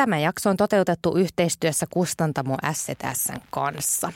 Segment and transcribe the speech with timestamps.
[0.00, 4.12] Tämä jakso on toteutettu yhteistyössä Kustantamo SZSn kanssa.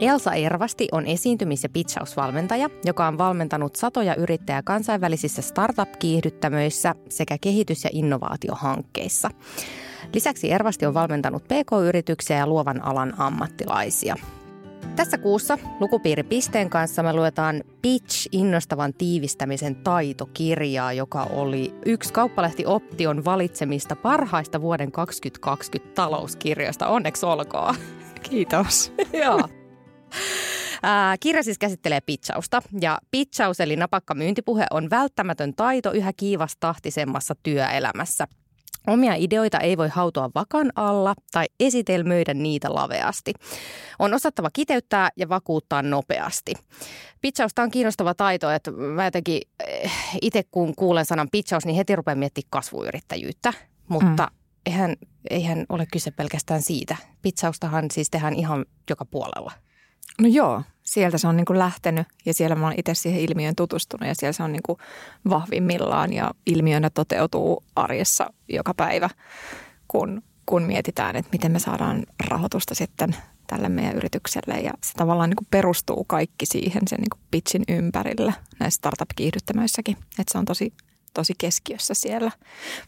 [0.00, 7.84] Elsa Ervasti on esiintymis- ja pitchausvalmentaja, joka on valmentanut satoja yrittäjä kansainvälisissä startup-kiihdyttämöissä sekä kehitys-
[7.84, 9.30] ja innovaatiohankkeissa.
[10.14, 14.16] Lisäksi Ervasti on valmentanut PK-yrityksiä ja luovan alan ammattilaisia.
[14.96, 22.66] Tässä kuussa lukupiiri Pisteen kanssa me luetaan Pitch innostavan tiivistämisen taitokirjaa, joka oli yksi kauppalehti
[22.66, 26.88] Option valitsemista parhaista vuoden 2020 talouskirjoista.
[26.88, 27.74] Onneksi olkoon.
[28.22, 28.92] Kiitos.
[29.24, 29.48] Joo.
[31.20, 38.26] Kirja siis käsittelee pitchausta ja pitchaus eli napakka myyntipuhe on välttämätön taito yhä kiivastahtisemmassa työelämässä.
[38.86, 43.34] Omia ideoita ei voi hautoa vakan alla tai esitelmöidä niitä laveasti.
[43.98, 46.54] On osattava kiteyttää ja vakuuttaa nopeasti.
[47.20, 51.96] Pitchausta on kiinnostava taito, että mä jotenkin eh, itse kun kuulen sanan pitchaus, niin heti
[51.96, 53.52] rupean miettimään kasvuyrittäjyyttä.
[53.88, 54.38] Mutta mm.
[54.66, 54.96] eihän,
[55.30, 56.96] eihän ole kyse pelkästään siitä.
[57.22, 59.52] Pitchaustahan siis tehdään ihan joka puolella.
[60.20, 63.56] No joo, sieltä se on niin kuin lähtenyt ja siellä mä oon itse siihen ilmiöön
[63.56, 64.78] tutustunut ja siellä se on niin kuin
[65.28, 69.10] vahvimmillaan ja ilmiönä toteutuu arjessa joka päivä,
[69.88, 75.30] kun, kun mietitään, että miten me saadaan rahoitusta sitten tälle meidän yritykselle ja se tavallaan
[75.30, 80.44] niin kuin perustuu kaikki siihen sen niin kuin pitchin ympärille näissä startup-kiihdyttämöissäkin, että se on
[80.44, 80.72] tosi
[81.14, 82.30] tosi keskiössä siellä.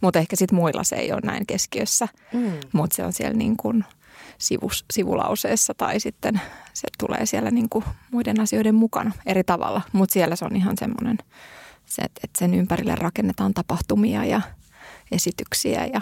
[0.01, 2.53] Mutta ehkä sitten muilla se ei ole näin keskiössä, mm.
[2.73, 3.85] mutta se on siellä niin kuin–
[4.39, 6.41] sivus, sivulauseessa tai sitten
[6.73, 9.83] se tulee siellä niin kuin muiden asioiden mukana eri tavalla.
[9.93, 11.19] Mutta siellä se on ihan semmoinen,
[11.85, 14.41] se, että sen ympärille rakennetaan tapahtumia ja
[15.13, 16.01] esityksiä ja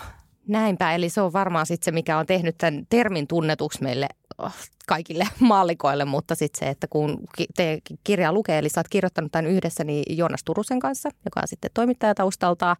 [0.49, 4.53] Näinpä, eli se on varmaan sitten se, mikä on tehnyt tämän termin tunnetuksi meille oh,
[4.87, 7.21] kaikille mallikoille, mutta sitten se, että kun
[7.57, 11.49] te kirjaa lukee, eli sä oot kirjoittanut tämän yhdessä niin Joonas Turusen kanssa, joka on
[11.49, 12.77] sitten toimittaja taustaltaan,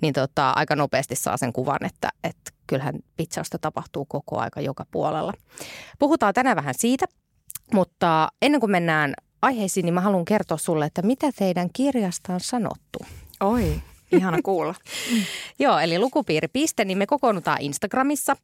[0.00, 4.86] niin tota, aika nopeasti saa sen kuvan, että, että kyllähän pizzausta tapahtuu koko aika joka
[4.90, 5.32] puolella.
[5.98, 7.06] Puhutaan tänään vähän siitä,
[7.74, 12.40] mutta ennen kuin mennään aiheisiin, niin mä haluan kertoa sulle, että mitä teidän kirjasta on
[12.40, 12.98] sanottu.
[13.40, 13.82] Oi,
[14.12, 14.74] ihana kuulla.
[15.58, 18.36] Joo, eli lukupiiri.piste, niin me kokoonnutaan Instagramissa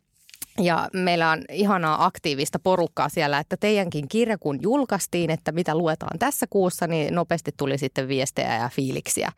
[0.60, 6.19] ja meillä on ihanaa aktiivista porukkaa siellä, että teidänkin kirja kun julkaistiin, että mitä luetaan
[6.19, 9.32] tässä kuussa, niin nopeasti tuli sitten viestejä ja fiiliksiä.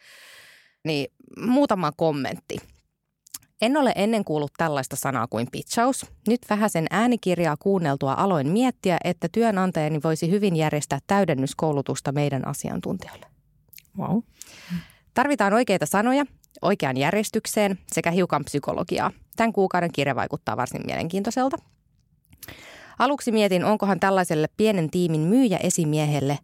[0.85, 2.57] Niin muutama kommentti.
[3.61, 6.07] En ole ennen kuullut tällaista sanaa kuin pitchaus.
[6.29, 13.27] Nyt vähän sen äänikirjaa kuunneltua aloin miettiä, että työnantajani voisi hyvin järjestää täydennyskoulutusta meidän asiantuntijoille.
[13.99, 14.19] Wow.
[15.15, 16.25] Tarvitaan oikeita sanoja,
[16.63, 19.11] oikeaan järjestykseen sekä hiukan psykologiaa.
[19.37, 21.57] Tämän kuukauden kirja vaikuttaa varsin mielenkiintoiselta.
[22.99, 26.39] Aluksi mietin, onkohan tällaiselle pienen tiimin myyjä esimiehelle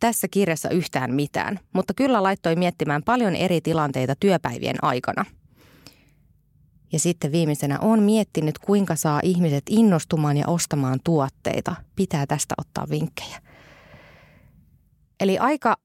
[0.00, 5.24] tässä kirjassa yhtään mitään, mutta kyllä laittoi miettimään paljon eri tilanteita työpäivien aikana–
[6.92, 11.74] ja sitten viimeisenä on miettinyt, kuinka saa ihmiset innostumaan ja ostamaan tuotteita.
[11.96, 13.40] Pitää tästä ottaa vinkkejä.
[15.20, 15.76] Eli aika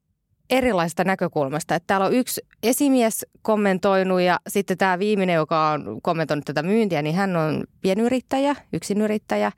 [0.50, 1.75] erilaista näkökulmasta.
[1.75, 7.02] Että täällä on yksi esimies kommentoinut ja sitten tämä viimeinen, joka on kommentoinut tätä myyntiä,
[7.02, 9.52] niin hän on pienyrittäjä, yksinyrittäjä.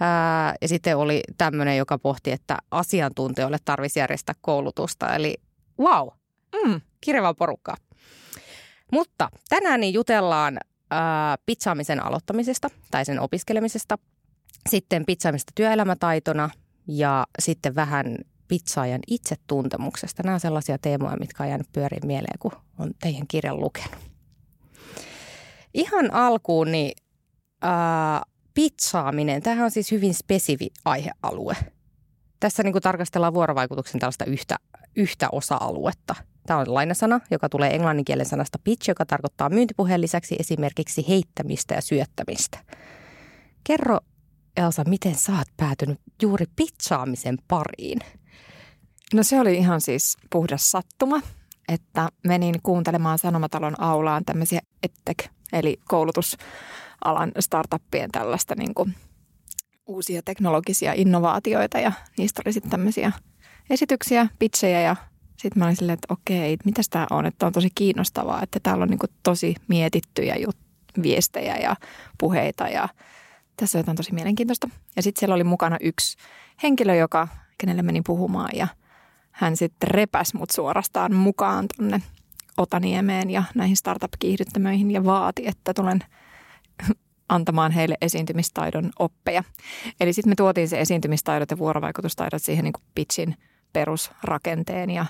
[0.00, 5.14] Ää, ja sitten oli tämmöinen, joka pohti, että asiantuntijoille tarvitsisi järjestää koulutusta.
[5.14, 5.36] Eli
[5.80, 6.08] wow,
[6.64, 7.76] mm, kirjava porukka.
[8.92, 10.58] Mutta tänään niin jutellaan
[10.94, 13.98] ää, pitsaamisen aloittamisesta tai sen opiskelemisesta,
[14.68, 16.50] sitten pitsaamista työelämätaitona
[16.88, 18.18] ja sitten vähän
[18.48, 20.22] pizzaajan itsetuntemuksesta.
[20.22, 23.98] Nämä on sellaisia teemoja, mitkä on jäänyt pyöriin mieleen, kun on teidän kirjan lukenut.
[25.74, 26.92] Ihan alkuun niin
[27.62, 28.22] ää,
[28.54, 31.56] pizzaaminen, tämähän on siis hyvin spesifi aihealue.
[32.40, 34.56] Tässä niin kuin tarkastellaan vuorovaikutuksen tällaista yhtä,
[34.96, 36.14] yhtä osa-aluetta–
[36.46, 41.80] Tämä on lainasana, joka tulee englanninkielen sanasta pitch, joka tarkoittaa myyntipuheen lisäksi esimerkiksi heittämistä ja
[41.80, 42.58] syöttämistä.
[43.64, 43.98] Kerro
[44.56, 47.98] Elsa, miten sä oot päätynyt juuri pitsaamisen pariin?
[49.14, 51.20] No se oli ihan siis puhdas sattuma,
[51.68, 58.94] että menin kuuntelemaan Sanomatalon aulaan tämmöisiä EdTech, eli koulutusalan startuppien tällaista niin kuin
[59.86, 63.12] uusia teknologisia innovaatioita ja niistä oli sitten tämmöisiä
[63.70, 64.96] esityksiä, pitchejä ja
[65.44, 68.82] sitten mä olin silleen, että okei, mitä tämä on, että on tosi kiinnostavaa, että täällä
[68.82, 71.76] on niinku tosi mietittyjä jut- viestejä ja
[72.18, 72.88] puheita ja
[73.56, 74.68] tässä on jotain tosi mielenkiintoista.
[74.96, 76.16] Ja sitten siellä oli mukana yksi
[76.62, 78.68] henkilö, joka, kenelle menin puhumaan ja
[79.30, 82.02] hän sitten repäs mut suorastaan mukaan tonne
[82.56, 86.00] Otaniemeen ja näihin startup-kiihdyttämöihin ja vaati, että tulen
[87.28, 89.44] antamaan heille esiintymistaidon oppeja.
[90.00, 93.36] Eli sitten me tuotiin se esiintymistaidot ja vuorovaikutustaidot siihen niin pitchin
[93.72, 95.06] perusrakenteen ja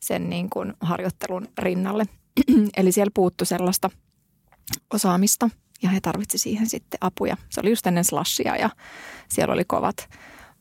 [0.00, 2.04] sen niin kuin harjoittelun rinnalle.
[2.76, 3.90] Eli siellä puuttu sellaista
[4.94, 5.50] osaamista
[5.82, 7.36] ja he tarvitsi siihen sitten apuja.
[7.50, 8.70] Se oli just ennen slashia ja
[9.28, 10.08] siellä oli kovat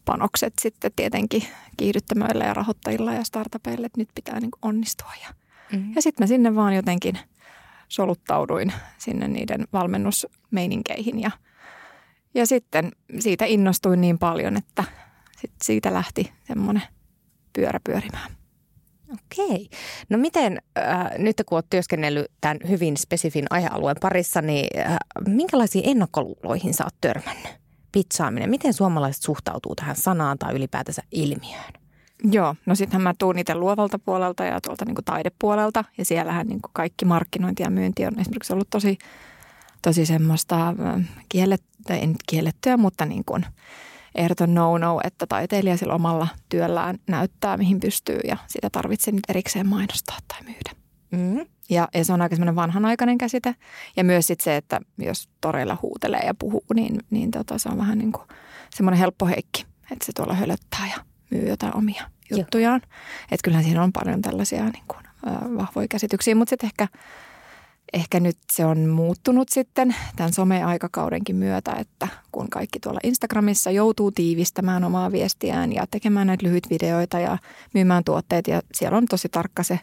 [0.06, 1.44] panokset sitten tietenkin
[1.78, 5.12] kiihdyttämöillä ja rahoittajilla ja startupeille, että nyt pitää niin onnistua.
[5.24, 5.34] Ja,
[5.72, 5.94] mm-hmm.
[5.96, 7.20] ja sitten mä sinne vaan jotenkin
[7.88, 11.32] soluttauduin sinne niiden valmennusmeininkeihin ja,
[12.34, 14.84] ja sitten siitä innostuin niin paljon, että
[15.38, 16.84] sit siitä lähti semmoinen
[17.54, 18.32] pyörä pyörimään.
[19.16, 19.70] Okei.
[20.10, 24.98] No miten, äh, nyt kun olet työskennellyt tämän hyvin spesifin aihealueen parissa, niin äh,
[25.28, 27.54] minkälaisiin ennakkoluuloihin sä oot törmännyt?
[27.92, 28.50] Pitsaaminen.
[28.50, 31.74] Miten suomalaiset suhtautuu tähän sanaan tai ylipäätänsä ilmiöön?
[32.32, 35.84] Joo, no sittenhän mä tuun itse luovalta puolelta ja tuolta niin kuin taidepuolelta.
[35.98, 38.98] Ja siellähän niin kuin kaikki markkinointi ja myynti on esimerkiksi ollut tosi,
[39.82, 40.76] tosi semmoista äh,
[41.30, 43.46] kiellettyä, ei nyt kiellettyä, mutta niin kuin–
[44.16, 49.68] ehdoton no-no, että taiteilija sillä omalla työllään näyttää, mihin pystyy ja sitä tarvitsee nyt erikseen
[49.68, 50.72] mainostaa tai myydä.
[51.12, 51.46] Mm.
[51.70, 53.56] Ja, ja se on aika semmoinen vanhanaikainen käsite.
[53.98, 57.78] Ja myös sit se, että jos toreilla huutelee ja puhuu, niin, niin tota, se on
[57.78, 58.28] vähän niin kuin
[58.76, 62.82] semmoinen helppo heikki, että se tuolla hölöttää ja myy jotain omia juttujaan.
[63.32, 65.04] Että kyllähän siinä on paljon tällaisia niin kuin,
[65.58, 66.88] vahvoja käsityksiä, mutta sitten ehkä–
[67.96, 74.12] ehkä nyt se on muuttunut sitten tämän some-aikakaudenkin myötä, että kun kaikki tuolla Instagramissa joutuu
[74.12, 77.38] tiivistämään omaa viestiään ja tekemään näitä lyhyt videoita ja
[77.74, 79.80] myymään tuotteet ja siellä on tosi tarkka se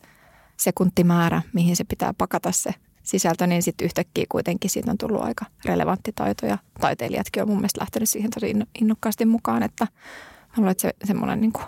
[0.57, 5.45] sekuntimäärä, mihin se pitää pakata se sisältö, niin sitten yhtäkkiä kuitenkin siitä on tullut aika
[5.65, 10.71] relevantti taito ja taiteilijatkin on mun mielestä lähtenyt siihen tosi innokkaasti mukaan, että mä luulen,
[10.71, 11.65] että se semmoinen niin kuin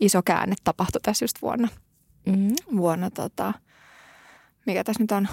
[0.00, 1.68] iso käänne tapahtui tässä just vuonna,
[2.26, 2.76] mm-hmm.
[2.76, 3.52] vuonna tota,
[4.66, 5.28] mikä tässä nyt on,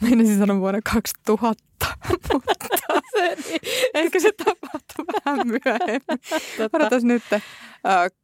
[0.00, 1.64] Meinasin sanoa vuonna 2000,
[2.32, 2.66] mutta
[3.12, 3.60] se, niin,
[3.94, 6.18] ehkä se tapahtui vähän myöhemmin.
[6.72, 7.22] Odotas nyt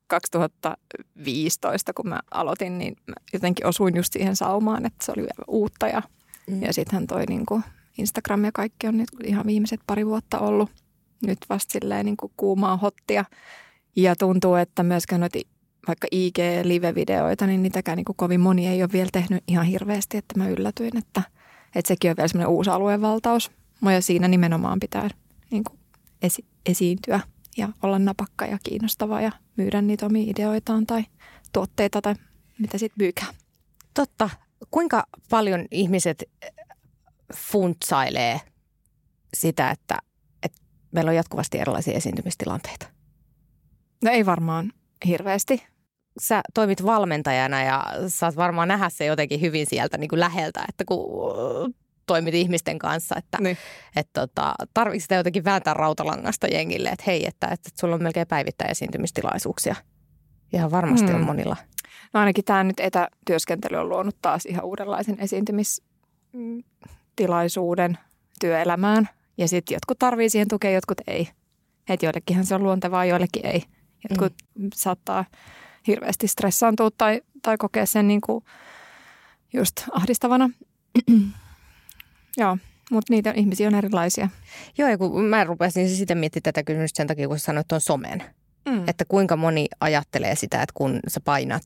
[0.07, 5.45] 2015, kun mä aloitin, niin mä jotenkin osuin just siihen saumaan, että se oli vielä
[5.49, 5.89] uutta.
[5.89, 6.03] Ja,
[6.47, 6.63] mm.
[6.63, 7.63] ja sittenhän toi niin kuin
[7.99, 10.71] Instagram ja kaikki on nyt ihan viimeiset pari vuotta ollut
[11.27, 13.25] nyt vasta silleen niin kuin kuumaa hottia.
[13.97, 15.39] Ja tuntuu, että myöskään noita
[15.89, 20.39] vaikka IG-live-videoita, niin niitäkään niin kuin kovin moni ei ole vielä tehnyt ihan hirveästi, että
[20.39, 21.23] mä yllätyin, että–
[21.77, 23.51] että sekin on vielä semmoinen uusi alueen valtaus.
[23.93, 25.11] Ja siinä nimenomaan pitää
[25.51, 25.79] niin kuin
[26.23, 27.21] esi- esiintyä
[27.57, 31.05] ja olla napakka ja kiinnostava ja myydä niitä omia ideoitaan tai
[31.53, 32.15] tuotteita tai
[32.59, 33.27] mitä sitten myykää.
[33.95, 34.31] Totta.
[34.71, 36.25] Kuinka paljon ihmiset
[37.35, 38.41] funtsailee
[39.35, 39.99] sitä, että,
[40.43, 42.87] että meillä on jatkuvasti erilaisia esiintymistilanteita?
[44.05, 44.73] No ei varmaan
[45.07, 45.63] hirveästi.
[46.19, 50.85] Sä toimit valmentajana ja saat varmaan nähdä se jotenkin hyvin sieltä niin kuin läheltä, että
[50.85, 51.07] kun
[52.07, 53.57] toimit ihmisten kanssa, että niin.
[53.97, 58.27] et, tota, tarvitsetko sitä jotenkin vääntää rautalangasta jengille, että hei, että, että sulla on melkein
[58.27, 59.75] päivittäin esiintymistilaisuuksia.
[60.53, 61.15] Ihan varmasti hmm.
[61.15, 61.57] on monilla.
[62.13, 67.99] No ainakin tämä nyt etätyöskentely on luonut taas ihan uudenlaisen esiintymistilaisuuden
[68.41, 69.09] työelämään.
[69.39, 71.29] Ja sitten jotkut tarvii siihen tukea, jotkut ei.
[71.89, 73.63] Että joillekinhan se on luontevaa, joillekin ei.
[74.11, 74.69] Jotkut mm.
[74.75, 75.25] saattaa
[75.87, 78.45] hirveästi stressaantua tai, tai kokea sen niin kuin
[79.53, 80.51] just ahdistavana.
[82.39, 82.59] Joo,
[82.91, 84.29] mutta niitä ihmisiä on erilaisia.
[84.79, 88.23] Joo, ja kun mä rupesin sitä miettimään tätä kysymystä sen takia, kun sanoit tuon somen.
[88.69, 88.89] Mm.
[88.89, 91.63] Että kuinka moni ajattelee sitä, että kun sä painat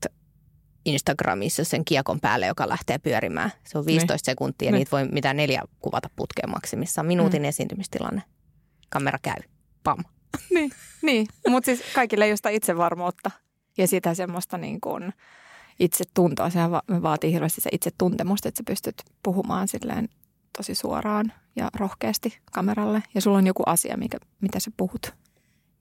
[0.85, 3.53] Instagramissa sen kiekon päälle, joka lähtee pyörimään.
[3.65, 4.25] Se on 15 niin.
[4.25, 4.79] sekuntia ja niin.
[4.79, 7.07] niitä voi mitä neljä kuvata putkeen maksimissaan.
[7.07, 7.49] Minuutin mm.
[7.49, 8.23] esiintymistilanne.
[8.89, 9.43] Kamera käy.
[9.83, 10.05] Pam.
[10.50, 10.71] Niin,
[11.03, 11.27] niin.
[11.49, 13.31] mutta siis kaikille ei ole sitä itsevarmuutta
[13.79, 15.12] ja sitä semmoista niin kuin
[15.79, 16.50] itsetuntoa.
[16.50, 20.09] Sehän va- vaatii hirveästi se itsetuntemusta, että sä pystyt puhumaan silleen
[20.57, 23.03] tosi suoraan ja rohkeasti kameralle.
[23.15, 25.15] Ja sulla on joku asia, mikä, mitä sä puhut.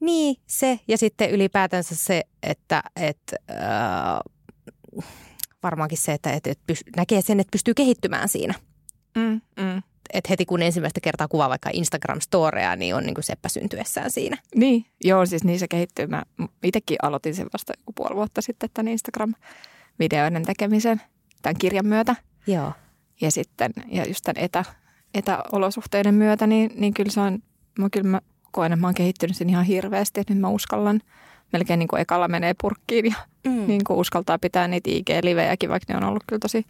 [0.00, 0.80] Niin, se.
[0.88, 4.20] Ja sitten ylipäätänsä se, että, että äh,
[5.62, 8.54] varmaankin se, että, että, että näkee sen, että pystyy kehittymään siinä.
[9.16, 13.48] Mm, mm että heti kun ensimmäistä kertaa kuvaa vaikka Instagram-storea, niin on niin kuin seppä
[13.48, 14.36] syntyessään siinä.
[14.54, 16.06] Niin, joo, siis niin se kehittyy.
[16.06, 16.22] Mä
[16.62, 21.00] itsekin aloitin sen vasta joku puoli vuotta sitten tämän Instagram-videoiden tekemisen
[21.42, 22.16] tämän kirjan myötä.
[22.46, 22.72] Joo.
[23.20, 24.64] Ja sitten, ja just tämän etä,
[25.14, 27.38] etäolosuhteiden myötä, niin, niin kyllä se on,
[27.78, 31.00] mä kyllä mä koen, että mä oon kehittynyt sen ihan hirveästi, että nyt mä uskallan
[31.52, 33.14] melkein niin kuin ekalla menee purkkiin ja
[33.46, 33.66] mm.
[33.66, 36.66] niin kuin uskaltaa pitää niitä IG-livejäkin, vaikka ne on ollut kyllä tosi,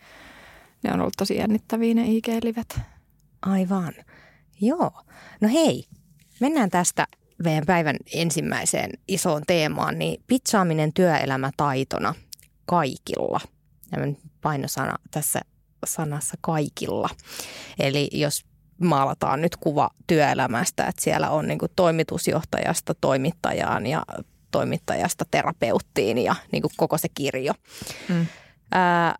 [0.82, 2.80] ne on ollut tosi jännittäviä ne IG-livet.
[3.42, 3.94] Aivan.
[4.61, 4.92] Joo.
[5.40, 5.85] No hei,
[6.40, 7.06] mennään tästä
[7.44, 12.14] meidän päivän ensimmäiseen isoon teemaan, niin pitsaaminen työelämätaitona
[12.66, 13.40] kaikilla.
[13.92, 13.99] Ja
[14.40, 15.40] painosana tässä
[15.87, 17.09] sanassa kaikilla.
[17.78, 18.44] Eli jos
[18.78, 24.02] maalataan nyt kuva työelämästä, että siellä on niin kuin toimitusjohtajasta toimittajaan ja
[24.50, 27.52] toimittajasta terapeuttiin ja niin kuin koko se kirjo.
[28.09, 28.26] Mm.
[28.73, 29.16] Ää,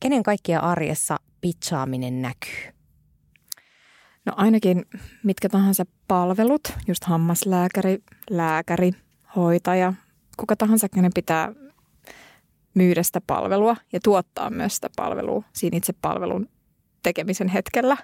[0.00, 2.81] kenen kaikkia arjessa pitchaaminen näkyy?
[4.24, 4.84] No ainakin
[5.22, 7.98] mitkä tahansa palvelut, just hammaslääkäri,
[8.30, 8.92] lääkäri,
[9.36, 9.92] hoitaja,
[10.36, 11.52] kuka tahansa, kenen pitää
[12.74, 16.48] myydä sitä palvelua ja tuottaa myös sitä palvelua siinä itse palvelun
[17.02, 17.96] tekemisen hetkellä,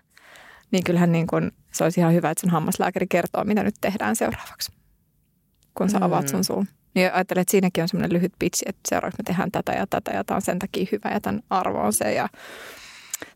[0.71, 4.17] niin kyllähän niin kun, se olisi ihan hyvä, että sun hammaslääkäri kertoo, mitä nyt tehdään
[4.17, 4.73] seuraavaksi,
[5.75, 6.45] kun sä avaat sun mm.
[6.45, 6.69] suun.
[6.95, 10.11] Niin ajattelet, että siinäkin on semmoinen lyhyt pitsi, että seuraavaksi me tehdään tätä ja tätä
[10.11, 12.29] ja tämä on sen takia hyvä ja tämän arvo on se ja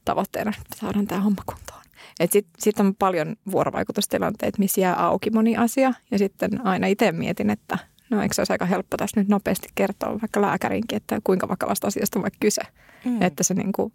[0.04, 1.81] tavoitteena, että saadaan tämä homma kuntoon.
[2.21, 7.50] Sitten sit on paljon vuorovaikutustilanteita, missä jää auki moni asia ja sitten aina itse mietin,
[7.50, 7.78] että
[8.11, 11.87] no eikö se olisi aika helppo tässä nyt nopeasti kertoa vaikka lääkärinkin, että kuinka vakavasta
[11.87, 12.62] asiasta on vaikka kyse.
[13.04, 13.23] Mm.
[13.23, 13.92] Että se niin kuin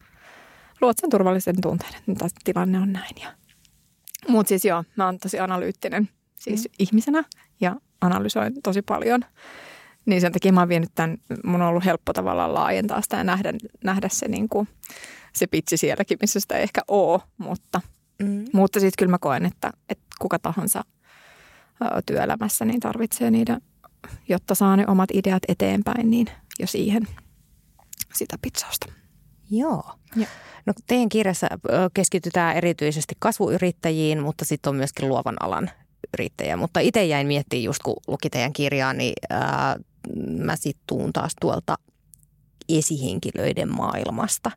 [0.82, 3.16] luot sen turvallisen tunteen, että tilanne on näin.
[3.22, 3.34] Ja...
[4.28, 6.10] Mutta siis joo, mä oon tosi analyyttinen
[6.40, 6.74] siis mm.
[6.80, 7.24] ihmisenä
[7.62, 9.22] ja analysoin tosi paljon.
[10.06, 13.24] Niin sen takia mä oon vienyt tämän, mun on ollut helppo tavallaan laajentaa sitä ja
[13.24, 14.68] nähdä, nähdä se, niin kuin,
[15.34, 17.82] se pitsi sielläkin, missä sitä ei ehkä ole, mutta,
[18.24, 18.46] mm.
[18.54, 20.84] mutta sitten kyllä mä koen, että, että kuka tahansa
[22.06, 23.62] työelämässä niin tarvitsee niitä,
[24.30, 26.28] jotta saa ne omat ideat eteenpäin, niin
[26.60, 27.08] jo siihen
[28.14, 28.92] sitä pitsausta.
[29.52, 29.84] Joo.
[30.16, 30.28] Ja.
[30.66, 31.48] No teidän kirjassa
[31.94, 35.70] keskitytään erityisesti kasvuyrittäjiin, mutta sitten on myöskin luovan alan
[36.14, 36.58] yrittäjiä.
[36.58, 39.76] Mutta itse jäin miettimään just kun luki teidän kirjaa, niin ää,
[40.28, 41.78] mä sitten tuun taas tuolta
[42.70, 44.52] esihenkilöiden maailmasta.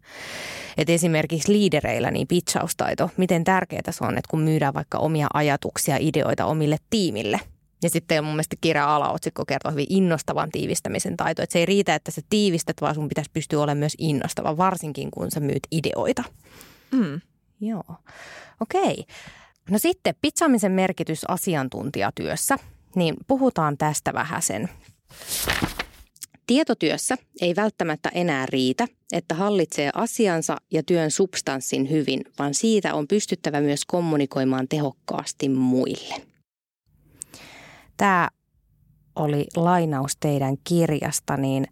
[0.77, 5.97] Et esimerkiksi liidereillä niin pitchaustaito, miten tärkeää se on, että kun myydään vaikka omia ajatuksia,
[6.01, 7.41] ideoita omille tiimille.
[7.83, 11.43] Ja sitten mun mielestä kirjan alaotsikko kertoo hyvin innostavan tiivistämisen taito.
[11.43, 15.11] Että se ei riitä, että sä tiivistät, vaan sun pitäisi pystyä olemaan myös innostava, varsinkin
[15.11, 16.25] kun sä myyt ideoita.
[16.93, 17.21] Mm.
[17.61, 17.85] Joo.
[18.61, 18.83] Okei.
[18.83, 19.05] Okay.
[19.71, 22.57] No sitten pitsaamisen merkitys asiantuntijatyössä,
[22.95, 24.69] niin puhutaan tästä vähän sen.
[26.51, 33.09] Tietotyössä ei välttämättä enää riitä, että hallitsee asiansa ja työn substanssin hyvin, vaan siitä on
[33.09, 36.15] pystyttävä myös kommunikoimaan tehokkaasti muille.
[37.97, 38.29] Tämä
[39.17, 41.67] oli lainaus teidän kirjasta, niin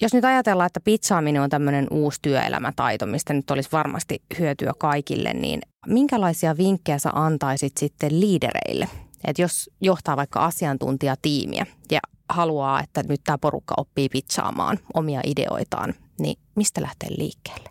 [0.00, 5.32] jos nyt ajatellaan, että pizzaaminen on tämmöinen uusi työelämätaito, mistä nyt olisi varmasti hyötyä kaikille,
[5.32, 8.88] niin minkälaisia vinkkejä sä antaisit sitten liidereille?
[9.24, 15.94] Että jos johtaa vaikka asiantuntijatiimiä ja haluaa, että nyt tämä porukka oppii pizzaamaan omia ideoitaan,
[16.18, 17.70] niin mistä lähtee liikkeelle?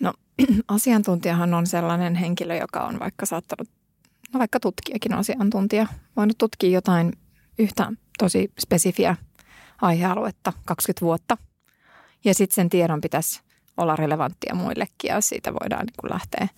[0.00, 0.12] No
[0.68, 3.68] asiantuntijahan on sellainen henkilö, joka on vaikka saattanut,
[4.32, 5.86] no vaikka tutkijakin asiantuntija,
[6.16, 7.12] voinut tutkia jotain
[7.58, 9.16] yhtä tosi spesifiä
[9.82, 11.36] aihealuetta 20 vuotta.
[12.24, 13.40] Ja sitten sen tiedon pitäisi
[13.76, 16.48] olla relevanttia muillekin ja siitä voidaan niin lähteä,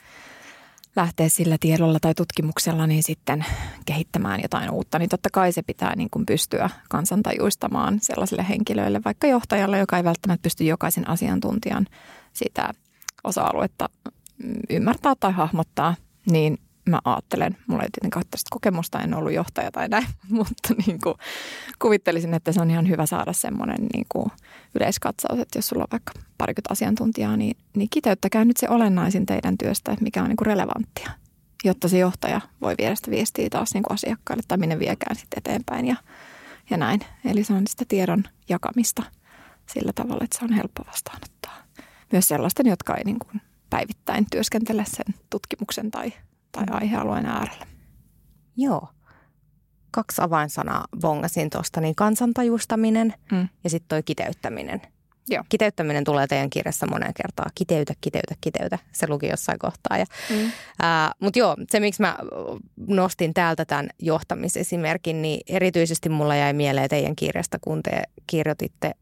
[0.96, 3.44] lähteä sillä tiedolla tai tutkimuksella niin sitten
[3.86, 4.98] kehittämään jotain uutta.
[4.98, 10.04] Niin totta kai se pitää niin kuin pystyä kansantajuistamaan sellaisille henkilöille, vaikka johtajalle, joka ei
[10.04, 11.86] välttämättä pysty jokaisen asiantuntijan
[12.32, 12.70] sitä
[13.24, 13.88] osa-aluetta
[14.70, 15.94] ymmärtää tai hahmottaa,
[16.30, 16.58] niin
[16.90, 21.14] mä ajattelen, mulla ei tietenkään tästä kokemusta, en ollut johtaja tai näin, mutta niin kuin
[21.78, 24.26] kuvittelisin, että se on ihan hyvä saada semmoinen niin kuin
[24.74, 29.58] yleiskatsaus, että jos sulla on vaikka parikymmentä asiantuntijaa, niin, niin kiteyttäkää nyt se olennaisin teidän
[29.58, 31.10] työstä, että mikä on niin kuin relevanttia,
[31.64, 35.38] jotta se johtaja voi viedä sitä viestiä taas niin kuin asiakkaille tai minne viekään sitten
[35.38, 35.96] eteenpäin ja,
[36.70, 37.00] ja näin.
[37.24, 39.02] Eli se on sitä tiedon jakamista
[39.66, 41.56] sillä tavalla, että se on helppo vastaanottaa.
[42.12, 43.40] Myös sellaisten, jotka ei niin kuin
[43.70, 46.12] päivittäin työskentele sen tutkimuksen tai
[46.56, 47.66] tai aihealueen äärellä.
[48.56, 48.88] Joo.
[49.90, 53.48] Kaksi avainsanaa bongasin tuosta, niin kansantajustaminen mm.
[53.64, 54.82] ja sitten toi kiteyttäminen.
[55.28, 55.44] Joo.
[55.48, 57.46] Kiteyttäminen tulee teidän kirjassa monen kertaa.
[57.54, 58.78] Kiteytä, kiteytä, kiteytä.
[58.92, 59.98] Se luki jossain kohtaa.
[60.30, 60.52] Mm.
[61.20, 62.16] Mutta joo, se miksi mä
[62.76, 68.94] nostin täältä tämän johtamisesimerkin, niin erityisesti mulla jäi mieleen teidän kirjasta, kun te kirjoititte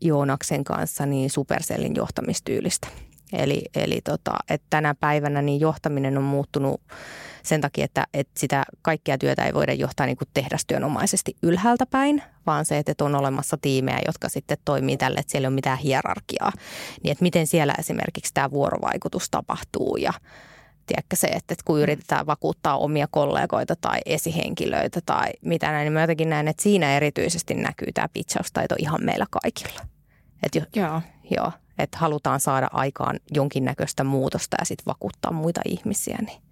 [0.00, 2.88] Joonaksen kanssa niin Supercellin johtamistyylistä.
[3.32, 6.80] Eli, eli tota, että tänä päivänä niin johtaminen on muuttunut
[7.42, 12.22] sen takia, että, että sitä kaikkia työtä ei voida johtaa niin kuin tehdastyönomaisesti ylhäältä päin,
[12.46, 15.78] vaan se, että on olemassa tiimejä, jotka sitten toimii tälle, että siellä ei ole mitään
[15.78, 16.52] hierarkiaa.
[17.02, 20.12] Niin että miten siellä esimerkiksi tämä vuorovaikutus tapahtuu ja
[20.86, 26.00] tiedätkö se, että kun yritetään vakuuttaa omia kollegoita tai esihenkilöitä tai mitä näin, niin mä
[26.00, 29.80] jotenkin näen, että siinä erityisesti näkyy tämä pitchaustaito ihan meillä kaikilla.
[30.42, 31.02] Että jo, joo.
[31.30, 36.18] joo että halutaan saada aikaan jonkinnäköistä muutosta ja sitten vakuuttaa muita ihmisiä.
[36.26, 36.42] Niin.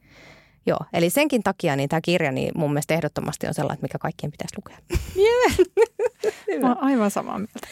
[0.67, 4.31] Joo, eli senkin takia niin tämä kirja niin mun mielestä ehdottomasti on sellainen, mikä kaikkien
[4.31, 4.79] pitäisi lukea.
[5.17, 6.61] Yeah.
[6.61, 7.67] Mä aivan samaa mieltä.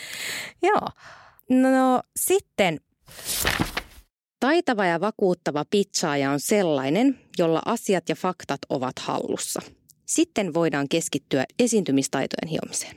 [0.63, 0.89] Joo.
[1.51, 2.81] No, no sitten
[4.43, 9.63] Taitava ja vakuuttava pizzaaja on sellainen, jolla asiat ja faktat ovat hallussa.
[10.07, 12.97] Sitten voidaan keskittyä esiintymistaitojen hiomiseen.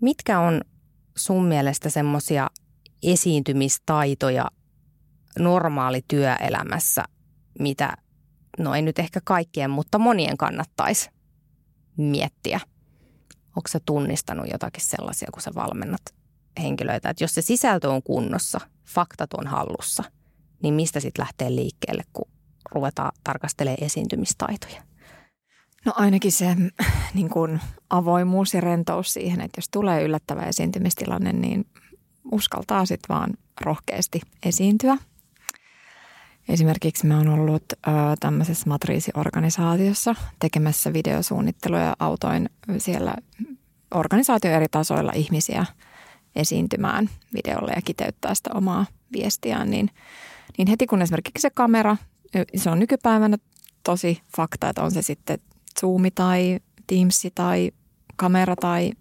[0.00, 0.60] Mitkä on
[1.18, 2.50] sun mielestä semmoisia
[3.02, 4.46] esiintymistaitoja
[5.38, 7.04] normaali työelämässä,
[7.58, 7.96] mitä,
[8.58, 11.10] no ei nyt ehkä kaikkien, mutta monien kannattaisi
[11.96, 12.60] miettiä?
[13.48, 16.02] Onko sä tunnistanut jotakin sellaisia, kun sä valmennat
[16.62, 20.04] henkilöitä, että jos se sisältö on kunnossa, faktat on hallussa,
[20.62, 22.28] niin mistä sitten lähtee liikkeelle, kun
[22.70, 24.87] ruvetaan tarkastelemaan esiintymistaitoja?
[25.84, 26.56] No ainakin se
[27.14, 31.66] niin kuin avoimuus ja rentous siihen, että jos tulee yllättävä esiintymistilanne, niin
[32.32, 33.30] uskaltaa sitten vaan
[33.60, 34.96] rohkeasti esiintyä.
[36.48, 37.64] Esimerkiksi mä oon ollut
[38.20, 43.14] tämmöisessä matriisiorganisaatiossa tekemässä videosuunnittelua ja autoin siellä
[43.94, 45.66] organisaatio eri tasoilla ihmisiä
[46.36, 49.90] esiintymään videolle ja kiteyttää sitä omaa viestiään, niin,
[50.58, 51.96] niin heti kun esimerkiksi se kamera,
[52.56, 53.36] se on nykypäivänä
[53.84, 55.38] tosi fakta, että on se sitten
[55.80, 57.70] Zoomi tai Teams tai
[58.16, 58.92] kamera tai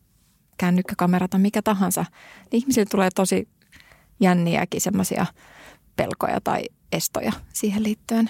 [0.57, 2.05] kännykkäkamera tai mikä tahansa,
[2.51, 3.47] niin ihmisille tulee tosi
[4.19, 5.25] jänniäkin semmoisia
[5.95, 8.29] pelkoja tai estoja siihen liittyen.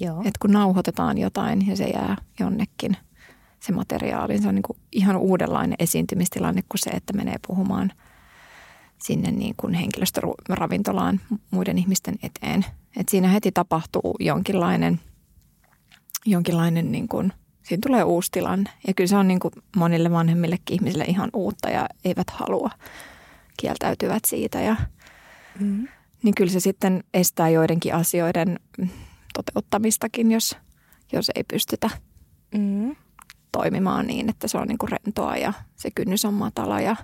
[0.00, 0.22] Joo.
[0.24, 2.96] Et kun nauhoitetaan jotain ja se jää jonnekin
[3.60, 7.92] se materiaali, niin se on niin kuin ihan uudenlainen esiintymistilanne kuin se, että menee puhumaan
[8.98, 12.64] sinne niin kuin henkilöstöravintolaan muiden ihmisten eteen.
[12.96, 15.00] Et siinä heti tapahtuu jonkinlainen,
[16.26, 17.32] jonkinlainen niin kuin,
[17.68, 18.70] siinä tulee uusi tilanne.
[18.86, 22.70] Ja kyllä se on niin kuin monille vanhemmillekin ihmisille ihan uutta ja eivät halua,
[23.56, 24.60] kieltäytyvät siitä.
[24.60, 24.76] Ja,
[25.60, 25.88] mm.
[26.22, 28.60] Niin kyllä se sitten estää joidenkin asioiden
[29.34, 30.56] toteuttamistakin, jos,
[31.12, 31.90] jos ei pystytä
[32.54, 32.96] mm.
[33.52, 36.96] toimimaan niin, että se on niin kuin rentoa ja se kynnys on matala ja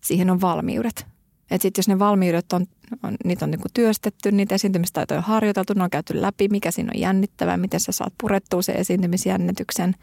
[0.00, 1.06] siihen on valmiudet.
[1.50, 2.66] Että sitten jos ne valmiudet on,
[3.02, 6.92] on niitä on niinku työstetty, niitä esiintymistaitoja on harjoiteltu, ne on käyty läpi, mikä siinä
[6.94, 9.94] on jännittävää, miten sä saat purettua sen esiintymisjännityksen,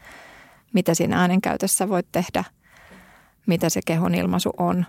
[0.72, 2.44] mitä siinä äänenkäytössä voit tehdä,
[3.46, 4.86] mitä se kehon ilmaisu on,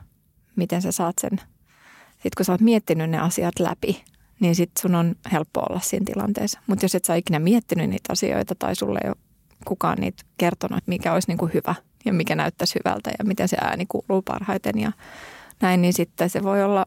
[0.55, 1.41] miten sä saat sen.
[2.11, 4.03] Sitten kun sä oot miettinyt ne asiat läpi,
[4.39, 6.59] niin sitten sun on helppo olla siinä tilanteessa.
[6.67, 9.17] Mutta jos et sä ikinä miettinyt niitä asioita tai sulle ei ole
[9.65, 13.85] kukaan niitä kertonut, mikä olisi niinku hyvä ja mikä näyttäisi hyvältä ja miten se ääni
[13.85, 14.91] kuuluu parhaiten ja
[15.61, 16.85] näin, niin sitten se voi olla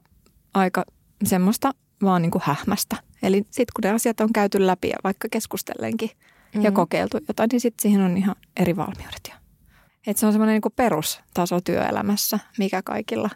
[0.54, 0.85] aika
[1.24, 2.96] semmoista vaan niin kuin hähmästä.
[3.22, 6.62] Eli sitten kun ne asiat on käyty läpi ja vaikka keskustellenkin mm-hmm.
[6.62, 9.20] ja kokeiltu jotain, niin sitten siihen on ihan eri valmiudet.
[9.28, 9.35] Jo.
[10.07, 13.31] Et se on semmoinen niin kuin perustaso työelämässä, mikä kaikilla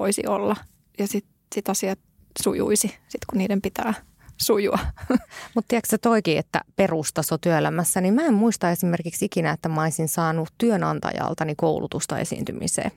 [0.00, 0.56] voisi olla.
[0.98, 1.98] Ja sitten sit asiat
[2.42, 3.94] sujuisi, sit kun niiden pitää
[4.42, 4.78] sujua.
[5.54, 10.08] Mutta tiedätkö toikin, että perustaso työelämässä, niin mä en muista esimerkiksi ikinä, että mä olisin
[10.08, 12.90] saanut työnantajaltani koulutusta esiintymiseen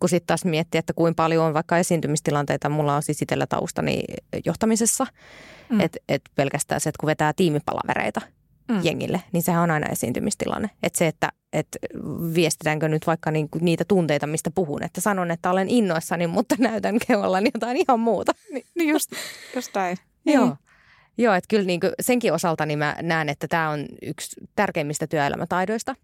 [0.00, 4.02] kun sitten taas miettii, että kuinka paljon on vaikka esiintymistilanteita, mulla on siis itsellä taustani
[4.44, 5.06] johtamisessa,
[5.68, 5.80] mm.
[5.80, 8.20] että et pelkästään se, että kun vetää tiimipalavereita
[8.68, 8.80] mm.
[8.82, 10.70] jengille, niin sehän on aina esiintymistilanne.
[10.82, 11.68] Että se, että et
[12.34, 16.98] viestitäänkö nyt vaikka niinku niitä tunteita, mistä puhun, että sanon, että olen innoissani, mutta näytän
[17.06, 18.32] kehollani jotain ihan muuta.
[18.52, 19.10] Niin, niin just,
[19.54, 19.96] just näin.
[20.26, 20.44] Joo.
[20.44, 20.54] Niin.
[21.18, 25.94] Joo, että kyllä niin senkin osalta niin mä näen, että tämä on yksi tärkeimmistä työelämätaidoista,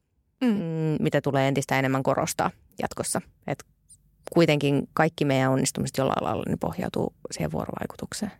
[0.40, 0.48] mm.
[0.48, 0.96] mm.
[1.00, 2.50] mitä tulee entistä enemmän korostaa
[2.82, 3.20] jatkossa.
[3.46, 3.64] Että
[4.32, 8.32] kuitenkin kaikki meidän onnistumiset jollain lailla niin pohjautuu siihen vuorovaikutukseen.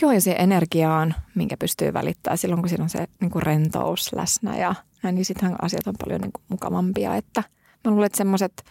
[0.00, 4.12] Joo, ja se energiaan, minkä pystyy välittämään silloin, kun siinä on se niin kuin rentous
[4.12, 7.16] läsnä ja näin, niin sittenhän asiat on paljon niin kuin mukavampia.
[7.16, 7.42] Että
[7.84, 8.64] mä luulen, että semmoiset,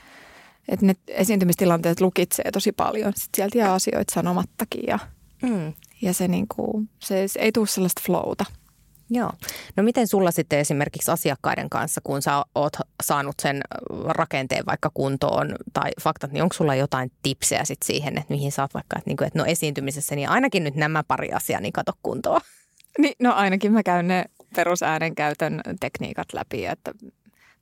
[0.69, 3.13] että ne esiintymistilanteet lukitsee tosi paljon.
[3.15, 4.99] Sitten sieltä jää asioita sanomattakin ja,
[5.41, 5.73] mm.
[6.01, 8.45] ja se, niin kuin, se, se ei tule sellaista flowta.
[9.09, 9.31] Joo.
[9.75, 13.61] No miten sulla sitten esimerkiksi asiakkaiden kanssa, kun sä oot saanut sen
[14.05, 18.61] rakenteen vaikka kuntoon tai faktat, niin onko sulla jotain tipsejä sitten siihen, että mihin sä
[18.61, 21.91] oot vaikka, että, niin että no esiintymisessä, niin ainakin nyt nämä pari asiaa, niin kato
[22.03, 22.41] kuntoa.
[22.97, 26.91] Niin, no ainakin mä käyn ne perusäänenkäytön tekniikat läpi, että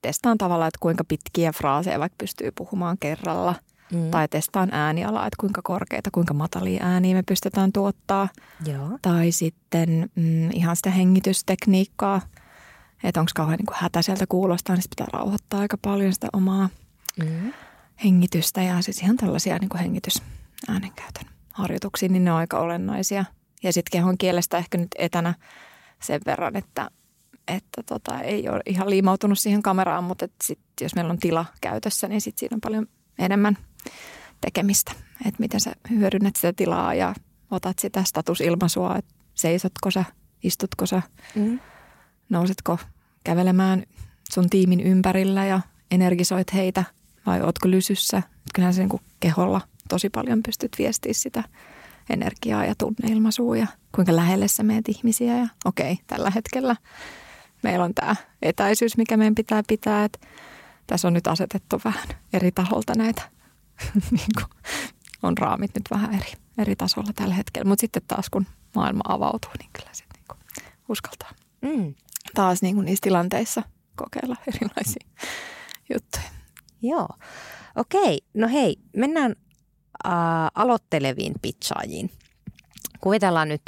[0.02, 3.56] testaan tavallaan, että kuinka pitkiä fraaseja vaikka pystyy puhumaan kerralla–
[3.92, 4.12] Mm.
[4.12, 8.30] Tai testaan äänialaa, että kuinka korkeita, kuinka matalia ääniä me pystytään tuottaa.
[8.66, 9.00] Joo.
[9.02, 12.22] Tai sitten mm, ihan sitä hengitystekniikkaa,
[13.04, 16.70] että onko kauhean niin hätäiseltä kuulostaa, niin pitää rauhoittaa aika paljon sitä omaa
[17.20, 17.54] mm.
[18.04, 18.62] hengitystä.
[18.62, 23.26] Ja siis ihan tällaisia niin hengitysäänenkäytön harjoituksia, niin ne on aika olennaisia.
[23.64, 25.34] Ja sitten kehon kielestä ehkä nyt etänä
[26.02, 26.92] sen verran, että,
[27.48, 32.08] että tota, ei ole ihan liimautunut siihen kameraan, mutta sit, jos meillä on tila käytössä,
[32.08, 32.88] niin sit siinä on paljon
[33.20, 33.58] enemmän–
[34.42, 34.92] tekemistä.
[35.26, 37.16] Että miten sä hyödynnät sitä tilaa ja
[37.52, 40.06] otat sitä statusilmaisua, että seisotko sä,
[40.44, 41.02] istutko sä,
[41.36, 41.60] mm.
[42.30, 42.78] nousetko
[43.24, 43.84] kävelemään
[44.32, 46.84] sun tiimin ympärillä ja energisoit heitä
[47.26, 48.24] vai ootko lysyssä.
[48.56, 51.44] Kyllähän se niin keholla tosi paljon pystyt viestiä sitä
[52.10, 55.38] energiaa ja tunneilmaisua ja kuinka lähelle sä meet ihmisiä.
[55.38, 56.76] Ja okei, tällä hetkellä
[57.64, 60.04] meillä on tämä etäisyys, mikä meidän pitää pitää.
[60.04, 60.20] Että
[60.88, 63.22] tässä on nyt asetettu vähän eri taholta näitä,
[65.24, 67.70] on raamit nyt vähän eri, eri tasolla tällä hetkellä.
[67.70, 70.40] Mutta sitten taas kun maailma avautuu, niin kyllä sitten niin kuin
[70.90, 71.96] uskaltaa mm.
[72.34, 73.64] taas niin kuin niissä tilanteissa
[73.96, 75.08] kokeilla erilaisia
[75.94, 76.32] juttuja.
[76.82, 77.08] Joo.
[77.76, 79.36] Okei, no hei, mennään
[80.06, 80.12] äh,
[80.56, 82.12] aloitteleviin pitsaajiin.
[83.00, 83.62] Kuvitellaan nyt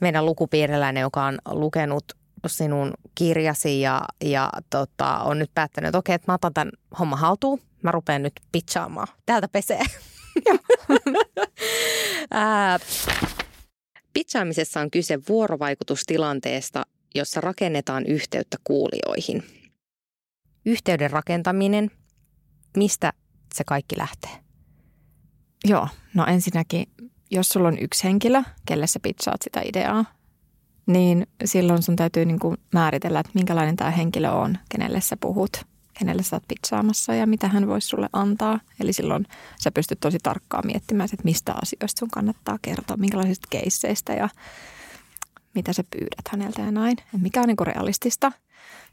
[0.00, 2.04] meidän lukupiiriläinen, joka on lukenut
[2.46, 7.18] sinun kirjasi ja, ja tota, on nyt päättänyt, että okei, että mä otan tämän homman
[7.18, 7.60] haltuun.
[7.82, 9.08] Mä rupean nyt pitsaamaan.
[9.26, 9.82] Täältä pesee.
[14.12, 19.42] Pitsaamisessa on kyse vuorovaikutustilanteesta, jossa rakennetaan yhteyttä kuulijoihin.
[20.66, 21.90] Yhteyden rakentaminen,
[22.76, 23.12] mistä
[23.54, 24.30] se kaikki lähtee?
[25.64, 26.86] Joo, no ensinnäkin,
[27.30, 30.04] jos sulla on yksi henkilö, kelle sä pitsaat sitä ideaa,
[30.86, 35.69] niin silloin sun täytyy niin kuin määritellä, että minkälainen tämä henkilö on, kenelle sä puhut,
[36.00, 38.60] kenelle sä oot pitsaamassa ja mitä hän voisi sulle antaa.
[38.80, 39.26] Eli silloin
[39.58, 44.28] sä pystyt tosi tarkkaan miettimään, että mistä asioista sun kannattaa kertoa, minkälaisista keisseistä ja
[45.54, 46.96] mitä sä pyydät häneltä ja näin.
[46.98, 48.32] Että mikä on niin kuin realistista.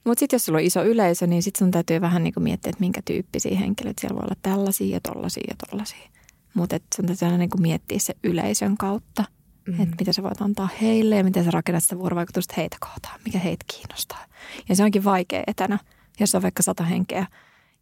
[0.03, 2.69] Mutta sitten jos sulla on iso yleisö, niin sitten sun täytyy vähän niin kuin miettiä,
[2.69, 4.01] että minkä tyyppisiä henkilöitä.
[4.01, 6.09] Siellä voi olla tällaisia ja tollaisia ja tollaisia.
[6.53, 9.23] Mutta sun täytyy aina niin kuin miettiä se yleisön kautta–
[9.67, 9.81] Mm.
[9.81, 13.39] Että mitä sä voit antaa heille ja miten sä rakennat sitä vuorovaikutusta heitä kohtaan, mikä
[13.39, 14.25] heitä kiinnostaa.
[14.69, 15.79] Ja se onkin vaikea etänä,
[16.19, 17.27] jos on vaikka sata henkeä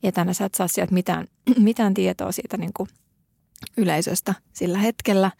[0.03, 2.89] etänä, sä et saa sieltä mitään, mitään tietoa siitä niin kuin
[3.77, 5.31] yleisöstä sillä hetkellä,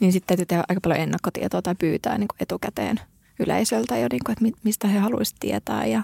[0.00, 3.00] niin sitten täytyy tehdä aika paljon ennakkotietoa tai pyytää niin kuin etukäteen
[3.40, 6.02] yleisöltä jo, niin kuin, että mistä he haluaisivat tietää ja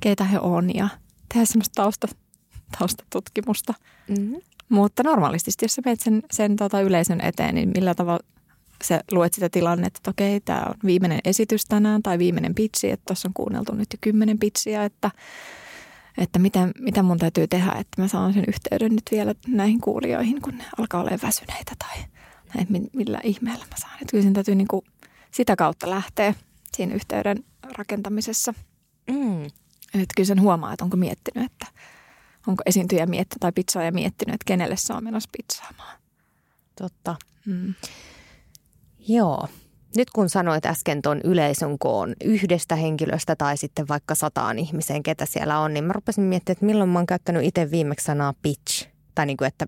[0.00, 0.88] keitä he on ja
[1.32, 2.08] tehdä semmoista tausta,
[2.78, 3.74] taustatutkimusta.
[4.08, 4.40] Mm-hmm.
[4.68, 8.26] Mutta normaalisti, jos sä menet sen, sen tota yleisön eteen, niin millä tavalla
[8.84, 13.04] sä luet sitä tilannetta, että okei, tämä on viimeinen esitys tänään tai viimeinen pitsi, että
[13.06, 15.10] tuossa on kuunneltu nyt jo kymmenen pitsiä, että,
[16.20, 20.42] että mitä, mitä mun täytyy tehdä, että mä saan sen yhteyden nyt vielä näihin kuulijoihin,
[20.42, 21.96] kun ne alkaa olla väsyneitä tai
[22.92, 23.94] millä ihmeellä mä saan.
[23.94, 24.84] Että kyllä sen täytyy niin kuin
[25.30, 26.34] sitä kautta lähteä
[26.76, 27.44] siinä yhteyden
[27.76, 28.54] rakentamisessa.
[29.10, 29.44] Mm.
[29.94, 31.66] Että kyllä sen huomaa, että onko miettinyt, että
[32.46, 35.98] onko esiintyjä miettinyt tai pizzaaja miettinyt, että kenelle on menossa pizzaamaan.
[36.78, 37.16] Totta.
[37.46, 37.74] Mm.
[39.08, 39.48] Joo.
[39.96, 45.26] Nyt kun sanoit äsken tuon yleisön koon yhdestä henkilöstä tai sitten vaikka sataan ihmiseen, ketä
[45.26, 48.88] siellä on, niin mä rupesin miettimään, että milloin mä oon käyttänyt itse viimeksi sanaa pitch,
[49.14, 49.66] tai niin kuin, että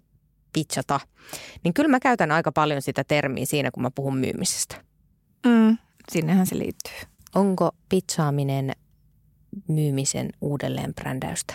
[0.52, 1.00] pitchata.
[1.64, 4.84] Niin kyllä mä käytän aika paljon sitä termiä siinä, kun mä puhun myymisestä.
[5.46, 5.78] Mm,
[6.12, 7.08] sinnehän se liittyy.
[7.34, 8.72] Onko pitchaaminen
[9.68, 11.54] myymisen uudelleen brändäystä?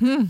[0.00, 0.28] Hmm.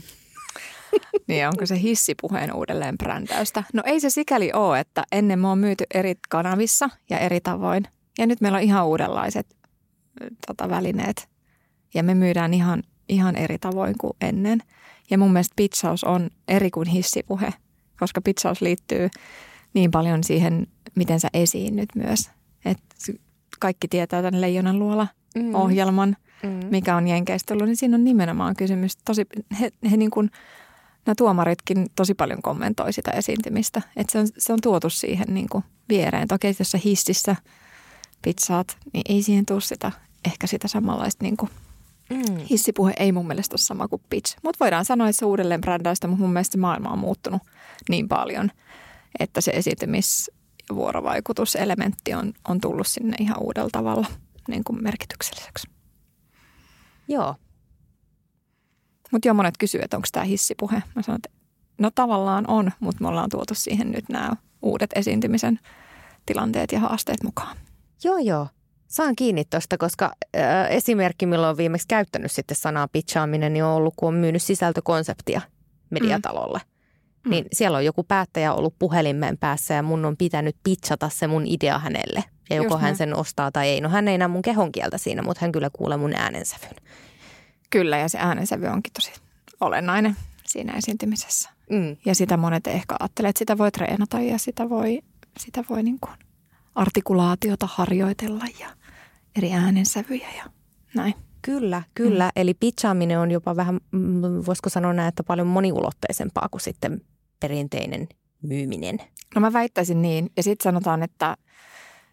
[1.29, 3.63] Niin onko se hissipuheen uudelleen brändäystä?
[3.73, 7.85] No ei se sikäli ole, että ennen me on myyty eri kanavissa ja eri tavoin.
[8.19, 9.57] Ja nyt meillä on ihan uudenlaiset
[10.47, 11.29] tota, välineet.
[11.95, 14.61] Ja me myydään ihan, ihan eri tavoin kuin ennen.
[15.11, 17.53] Ja mun mielestä pitchaus on eri kuin hissipuhe,
[17.99, 19.09] koska pitchaus liittyy
[19.75, 22.31] niin paljon siihen, miten sä esiinnyt myös.
[22.65, 22.79] Et
[23.61, 25.55] kaikki tietää tämän Leijonan luola mm.
[25.55, 26.61] ohjelman, mm.
[26.71, 28.97] mikä on Jenkeistä ollut, niin siinä on nimenomaan kysymys.
[28.97, 29.27] Tosi,
[29.61, 30.31] he, he niin kuin
[31.07, 33.83] nämä tuomaritkin tosi paljon kommentoi sitä esiintymistä.
[33.97, 36.29] Että se on, se on tuotu siihen niin kuin viereen.
[36.33, 37.37] Okei, jos sä hississä
[38.23, 39.93] pizzaat, niin ei siihen tule sitä,
[40.25, 41.51] ehkä sitä samanlaista niin kuin
[42.11, 42.37] mm.
[42.51, 44.37] hissipuhe ei mun mielestä ole sama kuin pitch.
[44.43, 47.43] Mutta voidaan sanoa, että se uudelleen brändäistä, mutta mun mielestä maailma on muuttunut
[47.89, 48.51] niin paljon,
[49.19, 50.31] että se esiintymis-
[50.69, 54.07] ja vuorovaikutuselementti on, on tullut sinne ihan uudella tavalla
[54.49, 55.69] niin kuin merkitykselliseksi.
[57.09, 57.35] Joo,
[59.13, 60.83] mutta jo monet kysyvät, että onko tämä hissipuhe.
[60.95, 61.39] Mä sanon, että
[61.79, 64.31] no tavallaan on, mutta me ollaan tuotu siihen nyt nämä
[64.63, 65.61] uudet esiintymisen
[66.27, 67.57] tilanteet ja haasteet mukaan.
[68.05, 68.49] Joo, joo.
[68.89, 73.73] Saan kiinni tuosta, koska äh, esimerkki, milloin on viimeksi käyttänyt sitten sanaa pitchaaminen, niin on
[73.73, 75.41] ollut, kun on myynyt sisältökonseptia
[75.91, 76.61] mediatalolle.
[77.25, 77.31] Mm.
[77.31, 81.47] Niin siellä on joku päättäjä ollut puhelimen päässä ja mun on pitänyt pitchata se mun
[81.47, 82.25] idea hänelle.
[82.51, 83.81] Ja joko Just hän sen ostaa tai ei.
[83.81, 86.75] No hän ei näe mun kehon kieltä siinä, mutta hän kyllä kuulee mun äänensävyn.
[87.71, 89.13] Kyllä, ja se äänensävy onkin tosi
[89.61, 91.51] olennainen siinä esiintymisessä.
[91.71, 91.97] Mm.
[92.05, 95.03] Ja sitä monet ehkä ajattelee, että sitä voi treenata ja sitä voi,
[95.39, 96.13] sitä voi niin kuin
[96.75, 98.69] artikulaatiota harjoitella ja
[99.37, 100.45] eri äänensävyjä ja
[100.95, 101.15] näin.
[101.43, 102.25] Kyllä, kyllä.
[102.25, 102.33] Mm.
[102.37, 107.01] Eli pitchaaminen on jopa vähän, mm, voisiko sanoa näin, että paljon moniulotteisempaa kuin sitten
[107.41, 108.09] perinteinen
[108.43, 108.99] myyminen.
[109.35, 110.31] No mä väittäisin niin.
[110.37, 111.37] Ja sitten sanotaan, että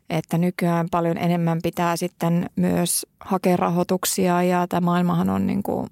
[0.10, 5.88] että nykyään paljon enemmän pitää sitten myös hakea rahoituksia ja tämä maailmahan on niin kuin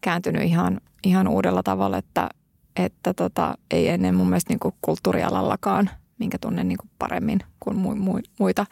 [0.00, 2.28] kääntynyt ihan, ihan uudella tavalla, että,
[2.76, 7.76] että tota, ei ennen mun mielestä niin kuin kulttuurialallakaan minkä tunnen niin kuin paremmin kuin
[7.76, 8.66] mu, mu, muita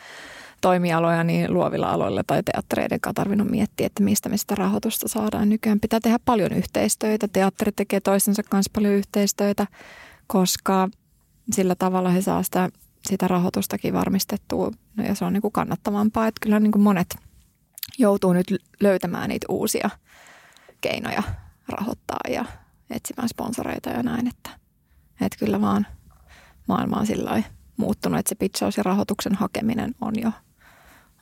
[0.60, 5.48] toimialoja, niin luovilla aloilla tai teattereiden kanssa tarvinnut miettiä, että mistä me sitä rahoitusta saadaan.
[5.48, 7.28] Nykyään pitää tehdä paljon yhteistyötä.
[7.28, 9.66] Teatteri tekee toistensa kanssa paljon yhteistyötä,
[10.26, 10.88] koska
[11.52, 12.68] sillä tavalla he saa sitä,
[13.08, 16.26] sitä rahoitustakin varmistettua no ja se on niin kuin kannattavampaa.
[16.26, 17.16] Että kyllä niin kuin monet
[17.98, 18.46] joutuu nyt
[18.80, 19.90] löytämään niitä uusia
[20.80, 21.22] keinoja
[21.68, 22.44] rahoittaa ja
[22.90, 24.50] etsimään sponsoreita ja näin, että,
[25.20, 25.86] että kyllä vaan
[26.68, 27.42] maailma on sillä
[27.76, 30.30] muuttunut, että se pitchaus ja rahoituksen hakeminen on jo,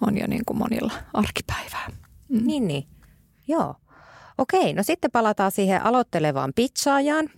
[0.01, 1.87] on jo niin kuin monilla arkipäivää.
[2.29, 2.47] Mm.
[2.47, 2.87] Niin, niin.
[3.49, 3.75] Joo.
[4.38, 7.29] Okei, no sitten palataan siihen aloittelevaan pitchaajaan.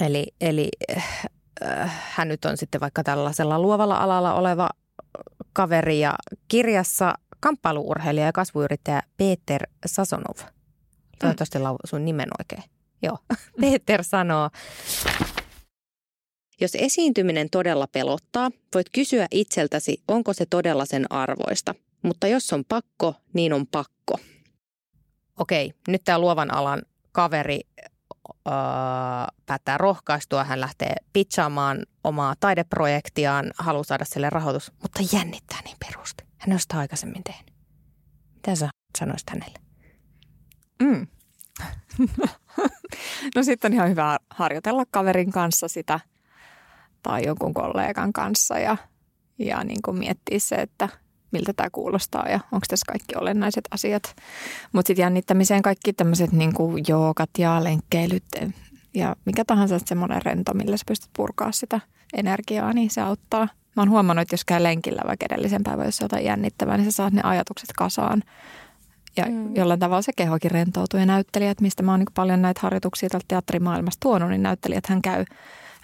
[0.00, 1.24] Eli, eli äh,
[1.86, 4.68] hän nyt on sitten vaikka tällaisella luovalla alalla oleva
[5.52, 6.14] kaveri ja
[6.48, 10.36] kirjassa kamppailuurheilija ja kasvuyrittäjä Peter Sasonov.
[11.18, 11.64] Toivottavasti mm.
[11.64, 12.70] lausun nimen oikein.
[13.02, 13.18] Joo.
[13.60, 14.50] Peter sanoo,
[16.60, 21.74] jos esiintyminen todella pelottaa, voit kysyä itseltäsi, onko se todella sen arvoista.
[22.02, 24.18] Mutta jos on pakko, niin on pakko.
[25.38, 27.60] Okei, nyt tämä luovan alan kaveri
[29.46, 30.44] päättää rohkaistua.
[30.44, 36.24] Hän lähtee pitchaamaan omaa taideprojektiaan, haluaa saada sille rahoitus, mutta jännittää niin perusti.
[36.38, 37.54] Hän on sitä aikaisemmin tehnyt.
[38.34, 39.58] Mitä sä sanoisit hänelle?
[40.82, 41.06] Mm.
[43.36, 46.00] no sitten on ihan hyvä harjoitella kaverin kanssa sitä
[47.02, 48.76] tai jonkun kollegan kanssa ja,
[49.38, 50.88] ja niin kuin miettiä se, että
[51.34, 54.02] miltä tämä kuulostaa ja onko tässä kaikki olennaiset asiat.
[54.72, 56.52] Mutta sitten jännittämiseen kaikki tämmöiset niin
[56.88, 58.24] joogat ja lenkkeilyt
[58.94, 61.80] ja mikä tahansa semmoinen rento, millä sä pystyt purkaa sitä
[62.14, 63.48] energiaa, niin se auttaa.
[63.76, 66.96] Mä oon huomannut, että jos käy lenkillä vaikka edellisen päivän, jos jotain jännittävää, niin sä
[66.96, 68.22] saat ne ajatukset kasaan.
[69.16, 69.56] Ja mm.
[69.56, 71.00] jollain tavalla se kehokin rentoutuu.
[71.00, 75.02] Ja näyttelijät, mistä mä oon niin paljon näitä harjoituksia tältä teatterimaailmasta tuonut, niin näyttelijät hän
[75.02, 75.24] käy.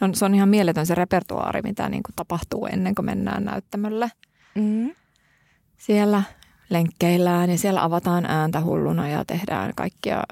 [0.00, 4.10] On, se on ihan mieletön se repertuaari, mitä niin kuin tapahtuu ennen kuin mennään näyttämölle.
[4.54, 4.90] Mm.
[5.80, 6.22] Siellä
[6.70, 10.22] lenkkeillään ja siellä avataan ääntä hulluna ja tehdään kaikkia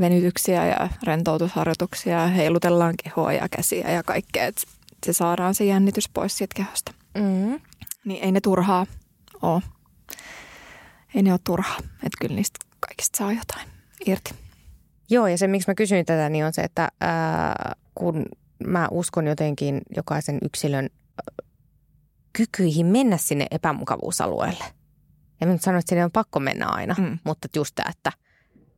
[0.00, 4.46] venytyksiä ja rentoutusharjoituksia ja heilutellaan kehoa ja käsiä ja kaikkea.
[4.46, 4.66] Et
[5.06, 6.92] se saadaan se jännitys pois siitä kehosta.
[7.14, 7.60] Mm.
[8.04, 8.86] Niin ei ne turhaa
[9.42, 9.62] ole
[11.14, 11.78] ei ne ole turhaa.
[11.78, 13.68] Että kyllä niistä kaikista saa jotain
[14.06, 14.34] irti.
[15.10, 18.24] Joo, ja se miksi mä kysyin tätä, niin on se, että ää, kun
[18.66, 20.90] mä uskon jotenkin jokaisen yksilön
[22.36, 24.64] kykyihin mennä sinne epämukavuusalueelle.
[25.40, 27.18] Ja mä nyt sanoin, että sinne on pakko mennä aina, mm.
[27.24, 28.12] mutta just tämä, että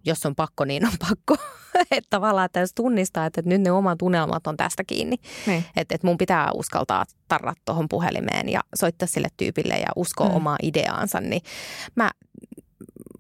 [0.05, 1.37] jos on pakko, niin on pakko.
[1.91, 5.17] että tavallaan että jos tunnistaa, että nyt ne omat unelmat on tästä kiinni.
[5.47, 5.65] Niin.
[5.77, 10.35] Että et mun pitää uskaltaa tarrat tuohon puhelimeen ja soittaa sille tyypille ja uskoa mm.
[10.35, 11.21] omaa ideaansa.
[11.21, 11.43] Niin
[11.95, 12.11] mä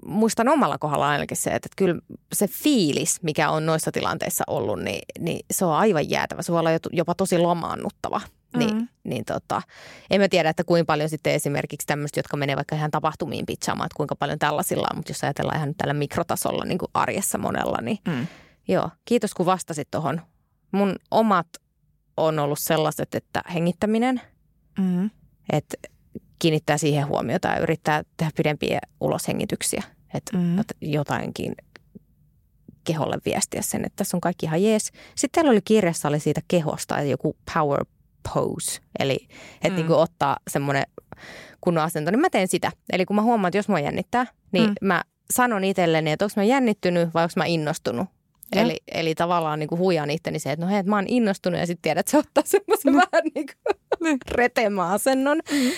[0.07, 2.01] muistan omalla kohdalla ainakin se, että kyllä
[2.35, 6.43] se fiilis, mikä on noissa tilanteissa ollut, niin, niin se on aivan jäätävä.
[6.43, 8.21] Se voi olla jopa tosi lomaannuttava.
[8.59, 8.89] Niin, mm.
[9.05, 9.63] niin tota,
[10.11, 13.87] en mä tiedä, että kuinka paljon sitten esimerkiksi tämmöistä, jotka menee vaikka ihan tapahtumiin pitchaamaan,
[13.87, 17.79] että kuinka paljon tällaisilla on, mutta jos ajatellaan ihan tällä mikrotasolla niin kuin arjessa monella,
[17.83, 18.27] niin mm.
[18.69, 20.21] joo, kiitos kun vastasit tuohon.
[20.73, 21.47] Mun omat
[22.17, 24.21] on ollut sellaiset, että hengittäminen,
[24.79, 25.11] mm.
[25.53, 25.77] että
[26.39, 29.83] kiinnittää siihen huomiota ja yrittää tehdä pidempiä uloshengityksiä,
[30.15, 30.57] että mm.
[30.81, 31.55] jotainkin
[32.85, 34.93] keholle viestiä sen, että tässä on kaikki ihan jees.
[35.15, 37.85] Sitten teillä oli kirjassa oli siitä kehosta, joku power
[38.35, 39.75] pose, eli että mm.
[39.75, 40.85] niin kuin ottaa semmoinen
[41.61, 42.73] kunnon asento, niin mä teen sitä.
[42.93, 44.75] Eli kun mä huomaan, että jos mua jännittää, niin mm.
[44.87, 48.09] mä sanon itselleni, että onko mä jännittynyt vai onko mä innostunut.
[48.55, 48.61] Ja.
[48.61, 51.61] Eli, eli tavallaan niin kuin huijaan itteni se, että no hei, että mä oon innostunut
[51.61, 52.97] ja sitten tiedät, että se ottaa semmoisen mm.
[52.97, 53.47] vähän niin
[53.99, 55.41] kuin retemä-asennon.
[55.53, 55.71] Mm.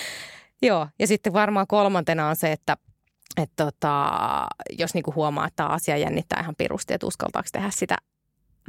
[0.61, 2.77] Joo, ja sitten varmaan kolmantena on se, että
[3.37, 4.11] että tota,
[4.79, 7.95] jos niinku huomaa, että tämä asia jännittää ihan pirusti, että uskaltaako tehdä sitä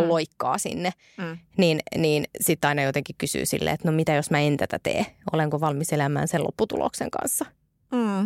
[0.02, 0.08] mm.
[0.08, 1.38] loikkaa sinne, mm.
[1.56, 5.06] niin, niin sitten aina jotenkin kysyy silleen, että no mitä jos mä en tätä tee?
[5.32, 7.46] Olenko valmis elämään sen lopputuloksen kanssa?
[7.92, 8.24] Mm.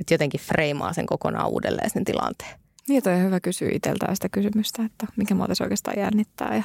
[0.00, 2.60] Että jotenkin freimaa sen kokonaan uudelleen sen tilanteen.
[2.88, 6.62] Niin, on hyvä kysyä itseltään sitä kysymystä, että mikä muuta se oikeastaan jännittää ja,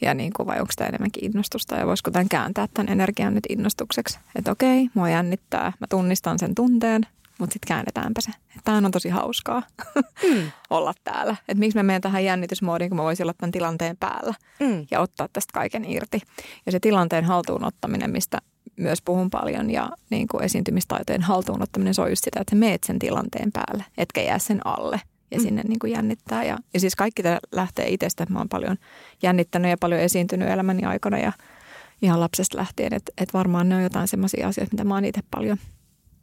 [0.00, 3.44] ja niin kuin, vai onko tämä enemmänkin innostusta ja voisiko tämän kääntää tämän energian nyt
[3.48, 4.18] innostukseksi.
[4.34, 7.02] Että okei, mua jännittää, mä tunnistan sen tunteen,
[7.38, 8.30] mutta sitten käännetäänpä se.
[8.64, 9.62] Tämä on tosi hauskaa
[10.30, 10.50] mm.
[10.70, 11.36] olla täällä.
[11.48, 14.86] Että miksi mä menen tähän jännitysmoodiin, kun mä voisin olla tämän tilanteen päällä mm.
[14.90, 16.20] ja ottaa tästä kaiken irti.
[16.66, 18.38] Ja se tilanteen haltuunottaminen, mistä
[18.76, 22.84] myös puhun paljon ja niin kuin esiintymistaitojen haltuunottaminen, se on just sitä, että sä meet
[22.84, 25.42] sen tilanteen päälle, etkä jää sen alle ja mm.
[25.42, 26.44] sinne niin kuin jännittää.
[26.44, 28.76] Ja, ja siis kaikki tämä lähtee itsestä, että mä oon paljon
[29.22, 31.32] jännittänyt ja paljon esiintynyt elämäni aikana ja
[32.02, 35.20] ihan lapsesta lähtien, että, että varmaan ne on jotain sellaisia asioita, mitä mä oon itse
[35.30, 35.58] paljon–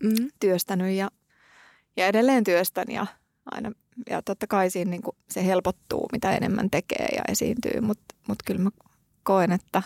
[0.04, 0.30] mm.
[0.40, 1.12] työstänyt ja,
[1.98, 3.08] ja edelleen työstän ja
[3.52, 3.72] aina
[4.10, 8.44] ja totta kai siinä niin kuin se helpottuu, mitä enemmän tekee ja esiintyy, mutta mut
[8.46, 8.70] kyllä mä
[9.24, 9.84] koen, että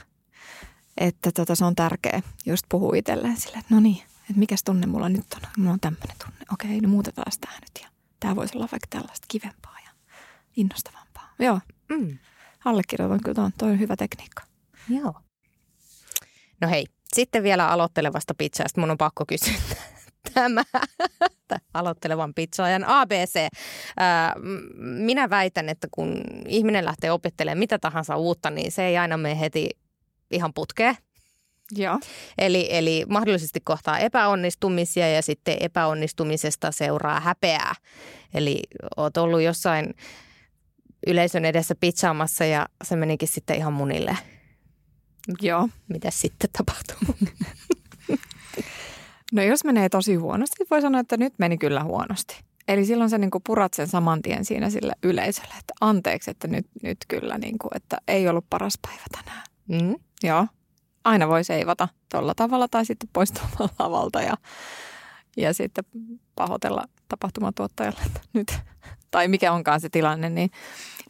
[0.97, 4.87] että tota, se on tärkeä just puhua itselleen silleen, että no niin, että mikäs tunne
[4.87, 5.41] mulla nyt on.
[5.57, 6.45] Mulla on tämmöinen tunne.
[6.53, 9.91] Okei, no muutetaan tämä nyt ja tämä voisi olla vaikka tällaista kivempaa ja
[10.55, 11.33] innostavampaa.
[11.39, 12.17] Joo, Mm.
[12.65, 13.51] allekirjoitan kyllä tuon.
[13.57, 14.43] Toi on hyvä tekniikka.
[14.89, 15.13] Joo.
[16.61, 19.53] No hei, sitten vielä aloittelevasta pizzasta mun on pakko kysyä
[20.33, 20.63] tämä
[21.73, 23.47] aloittelevan pizzaajan ABC.
[24.37, 29.17] M- minä väitän, että kun ihminen lähtee opettelemaan mitä tahansa uutta, niin se ei aina
[29.17, 29.69] mene heti
[30.31, 30.95] ihan putkeen.
[31.71, 31.99] Joo.
[32.37, 37.75] Eli, eli mahdollisesti kohtaa epäonnistumisia ja sitten epäonnistumisesta seuraa häpeää.
[38.33, 38.61] Eli
[38.97, 39.93] oot ollut jossain
[41.07, 44.17] yleisön edessä pizzaamassa ja se menikin sitten ihan munille.
[45.41, 45.69] Joo.
[45.87, 47.15] Mitä sitten tapahtuu?
[49.31, 52.39] No jos menee tosi huonosti, voi sanoa, että nyt meni kyllä huonosti.
[52.67, 56.47] Eli silloin sä niin kuin purat sen saman tien siinä sille yleisölle, että anteeksi, että
[56.47, 59.43] nyt, nyt kyllä, niin kuin, että ei ollut paras päivä tänään.
[59.67, 59.95] Mm.
[60.23, 60.47] Joo.
[61.03, 64.37] Aina voi seivata tuolla tavalla tai sitten poistua lavalta ja,
[65.37, 65.83] ja sitten
[66.35, 68.57] pahoitella tapahtumatuottajalle, että nyt,
[69.11, 70.51] tai mikä onkaan se tilanne, niin,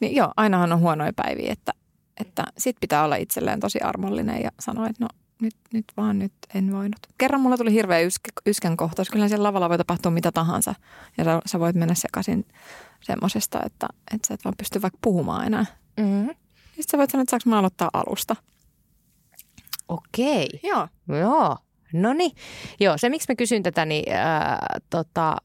[0.02, 1.72] niin joo, ainahan on huonoja päiviä, että,
[2.20, 5.08] että sit pitää olla itselleen tosi armollinen ja sanoa, että no
[5.42, 7.00] nyt, nyt vaan nyt en voinut.
[7.18, 9.10] Kerran mulla tuli hirveä yskä, yskän kohtaus.
[9.10, 10.76] Kyllä siellä lavalla voi tapahtua mitä tahansa.
[11.18, 12.46] Ja sä, sä voit mennä sekaisin
[13.02, 15.66] semmosesta, että, että sä et vaan pysty vaikka puhumaan enää.
[16.00, 16.28] Mm.
[16.66, 18.36] Sitten sä voit sanoa, että saanko mä aloittaa alusta.
[19.88, 20.60] Okei.
[20.64, 20.88] Joo.
[21.08, 21.58] Joo.
[21.94, 22.32] No niin.
[22.80, 25.36] Joo, se miksi mä kysyn tätä, niin ää, tota,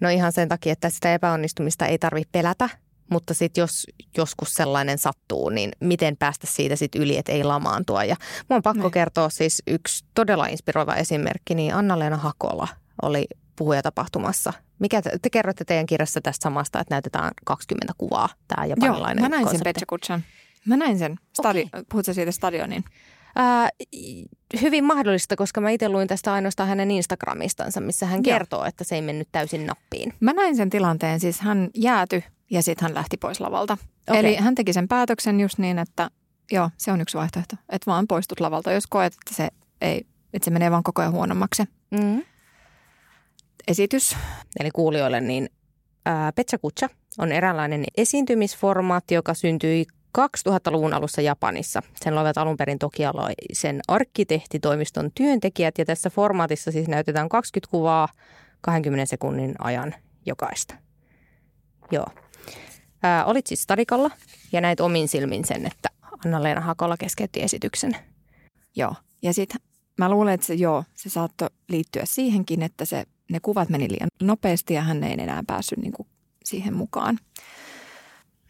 [0.00, 2.68] no ihan sen takia, että sitä epäonnistumista ei tarvitse pelätä.
[3.10, 8.04] Mutta sitten jos joskus sellainen sattuu, niin miten päästä siitä sitten yli, että ei lamaantua.
[8.04, 8.16] Ja
[8.48, 8.90] mun on pakko Niin.
[8.92, 12.68] kertoa siis yksi todella inspiroiva esimerkki, niin Anna-Leena Hakola
[13.02, 14.52] oli puhujatapahtumassa.
[14.78, 19.24] Mikä te, te kerrotte teidän kirjassa tästä samasta, että näytetään 20 kuvaa, tämä Joo, japanilainen
[19.24, 19.64] mä näin sen konsepti.
[19.64, 20.24] Petja Kutsan.
[20.66, 21.16] Mä näin sen.
[21.42, 21.82] Stadi- Okei.
[21.90, 22.84] Puhutko siitä stadionin?
[23.36, 23.68] Ää,
[24.62, 28.34] hyvin mahdollista, koska mä itse luin tästä ainoastaan hänen Instagramistansa, missä hän Joo.
[28.38, 30.12] kertoo, että se ei mennyt täysin nappiin.
[30.20, 33.78] Mä näin sen tilanteen, siis hän jääty ja sitten hän lähti pois lavalta.
[34.08, 34.20] Okei.
[34.20, 36.10] Eli hän teki sen päätöksen just niin, että
[36.52, 37.56] joo, se on yksi vaihtoehto.
[37.68, 39.48] Että vaan poistut lavalta, jos koet, että se,
[39.80, 41.62] ei, että se menee vaan koko ajan huonommaksi.
[41.90, 42.22] Mm.
[43.68, 44.16] Esitys.
[44.60, 45.48] Eli kuulijoille, niin
[46.04, 49.86] ää, Petsa Kutsa on eräänlainen esiintymisformaatti, joka syntyi
[50.18, 51.82] 2000-luvun alussa Japanissa.
[52.04, 58.08] Sen loivat alun perin tokialaisen arkkitehtitoimiston työntekijät ja tässä formaatissa siis näytetään 20 kuvaa
[58.60, 59.94] 20 sekunnin ajan
[60.26, 60.74] jokaista.
[61.90, 62.06] Joo.
[63.06, 64.10] Ää, olit siis stadikalla
[64.52, 65.88] ja näit omin silmin sen, että
[66.24, 67.96] Anna-Leena Hakola keskeytti esityksen.
[68.76, 68.94] Joo.
[69.22, 69.60] Ja sitten
[69.98, 74.08] mä luulen, että se joo, se saattoi liittyä siihenkin, että se, ne kuvat meni liian
[74.22, 76.08] nopeasti ja hän ei enää päässyt niin kuin
[76.44, 77.18] siihen mukaan.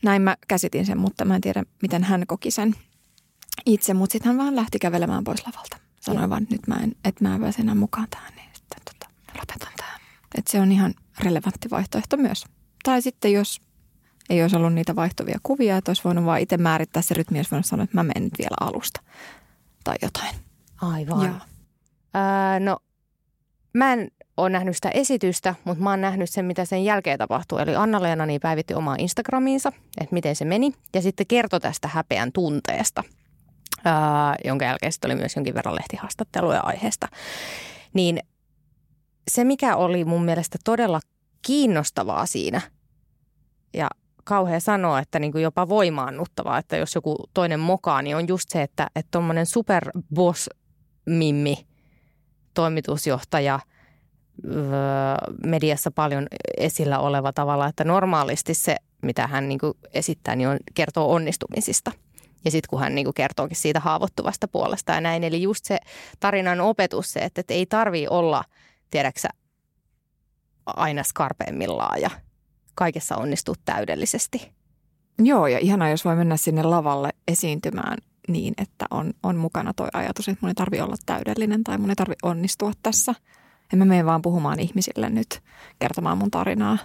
[0.02, 2.74] Näin mä käsitin sen, mutta mä en tiedä, miten hän koki sen
[3.66, 3.94] itse.
[3.94, 5.76] Mutta sitten hän vaan lähti kävelemään pois lavalta.
[6.00, 6.30] Sanoin Joo.
[6.30, 9.12] vaan, että nyt mä en, että mä en pääse enää mukaan tähän, niin sitten tota,
[9.38, 10.00] lopetan tähän.
[10.34, 12.44] Että se on ihan relevantti vaihtoehto myös.
[12.82, 13.60] Tai sitten jos
[14.30, 17.50] ei olisi ollut niitä vaihtuvia kuvia, että olisi voinut vaan itse määrittää se rytmi, olisi
[17.50, 19.00] voinut sanoa, että mä menen nyt vielä alusta
[19.84, 20.34] tai jotain.
[20.82, 21.26] Aivan.
[21.26, 21.34] Joo.
[22.14, 22.76] Ää, no,
[23.74, 27.62] mä en ole nähnyt sitä esitystä, mutta mä oon nähnyt sen, mitä sen jälkeen tapahtui.
[27.62, 30.72] Eli Anna-Leena niin päivitti omaa Instagramiinsa, että miten se meni.
[30.94, 33.04] Ja sitten kertoi tästä häpeän tunteesta,
[33.84, 37.08] ää, jonka jälkeen sitten oli myös jonkin verran lehtihaastatteluja aiheesta.
[37.94, 38.20] Niin
[39.30, 41.00] se, mikä oli mun mielestä todella
[41.42, 42.60] kiinnostavaa siinä
[43.74, 43.88] ja
[44.26, 48.48] kauhea sanoa, että niin kuin jopa voimaannuttavaa, että jos joku toinen mokaa, niin on just
[48.48, 50.48] se, että tuommoinen superboss
[51.06, 51.66] mimmi,
[52.54, 53.60] toimitusjohtaja,
[55.46, 60.56] mediassa paljon esillä oleva tavalla, että normaalisti se, mitä hän niin kuin esittää, niin on,
[60.74, 61.92] kertoo onnistumisista.
[62.44, 65.24] Ja sitten kun hän niin kuin kertookin siitä haavoittuvasta puolesta ja näin.
[65.24, 65.78] Eli just se
[66.20, 68.44] tarinan opetus, se, että, että ei tarvii olla,
[68.90, 69.28] tiedäksä,
[70.66, 72.10] aina skarpeimmillaan ja
[72.76, 74.52] kaikessa onnistuu täydellisesti.
[75.18, 77.98] Joo, ja ihanaa, jos voi mennä sinne lavalle esiintymään
[78.28, 81.90] niin, että on, on mukana toi ajatus, että mun ei tarvi olla täydellinen tai mun
[81.90, 83.14] ei tarvi onnistua tässä.
[83.72, 85.42] En mä mene vaan puhumaan ihmisille nyt,
[85.78, 86.78] kertomaan mun tarinaa.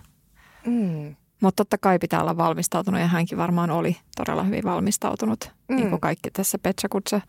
[0.65, 1.15] Mm.
[1.41, 5.75] Mutta totta kai pitää olla valmistautunut ja hänkin varmaan oli todella hyvin valmistautunut, mm.
[5.75, 5.89] niin Mm.
[5.89, 7.21] kuin kaikki tässä Petsakutsa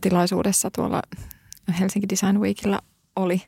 [0.00, 1.02] tilaisuudessa tuolla
[1.80, 2.80] Helsinki Design Weekillä
[3.16, 3.42] oli.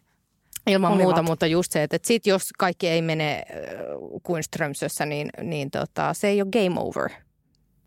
[0.66, 1.04] Ilman Olivat.
[1.06, 3.66] muuta, mutta just se, että, että sit jos kaikki ei mene äh,
[4.22, 7.10] kuin Strömsössä, niin, niin tota, se ei ole game over.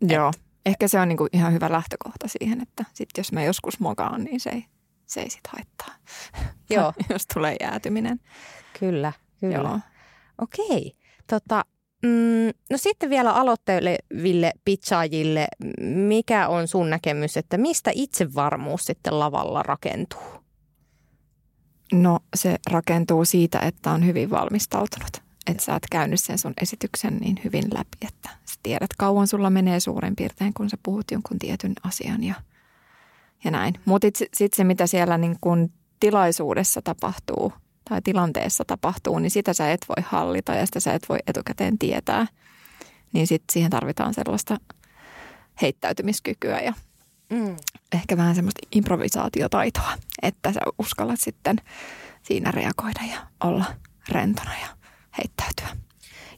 [0.08, 0.32] Joo.
[0.66, 4.40] Ehkä se on niinku ihan hyvä lähtökohta siihen, että sit jos mä joskus mokaan, niin
[4.40, 4.64] se ei,
[5.06, 5.94] se ei sit haittaa.
[6.70, 6.92] Joo.
[7.10, 8.20] jos tulee jäätyminen.
[8.80, 9.54] Kyllä, kyllä.
[9.54, 9.80] Joo.
[10.38, 10.92] Okei.
[11.30, 11.64] Tota,
[12.04, 15.46] Mm, no sitten vielä aloitteleville pitchaajille,
[15.80, 20.33] mikä on sun näkemys, että mistä itsevarmuus sitten lavalla rakentuu?
[21.92, 25.22] No se rakentuu siitä, että on hyvin valmistautunut.
[25.46, 29.50] Että sä oot käynyt sen sun esityksen niin hyvin läpi, että sä tiedät kauan sulla
[29.50, 32.34] menee suurin piirtein, kun sä puhut jonkun tietyn asian ja,
[33.44, 33.74] ja näin.
[33.84, 35.70] Mutta sitten se, mitä siellä niin kun
[36.00, 37.52] tilaisuudessa tapahtuu
[37.88, 41.78] tai tilanteessa tapahtuu, niin sitä sä et voi hallita ja sitä sä et voi etukäteen
[41.78, 42.26] tietää.
[43.12, 44.56] Niin sitten siihen tarvitaan sellaista
[45.62, 46.72] heittäytymiskykyä ja
[47.30, 47.56] mm.
[47.92, 51.56] ehkä vähän semmoista improvisaatiotaitoa, että sä uskallat sitten
[52.22, 53.64] siinä reagoida ja olla
[54.08, 54.68] rentona ja
[55.18, 55.76] heittäytyä.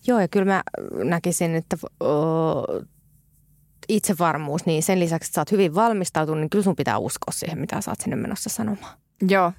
[0.06, 0.62] Joo, ja kyllä mä
[1.04, 1.76] näkisin, että
[3.88, 7.58] itsevarmuus, niin sen lisäksi, että sä oot hyvin valmistautunut, niin kyllä sun pitää uskoa siihen,
[7.58, 8.98] mitä sä oot sinne menossa sanomaan.
[9.28, 9.52] Joo,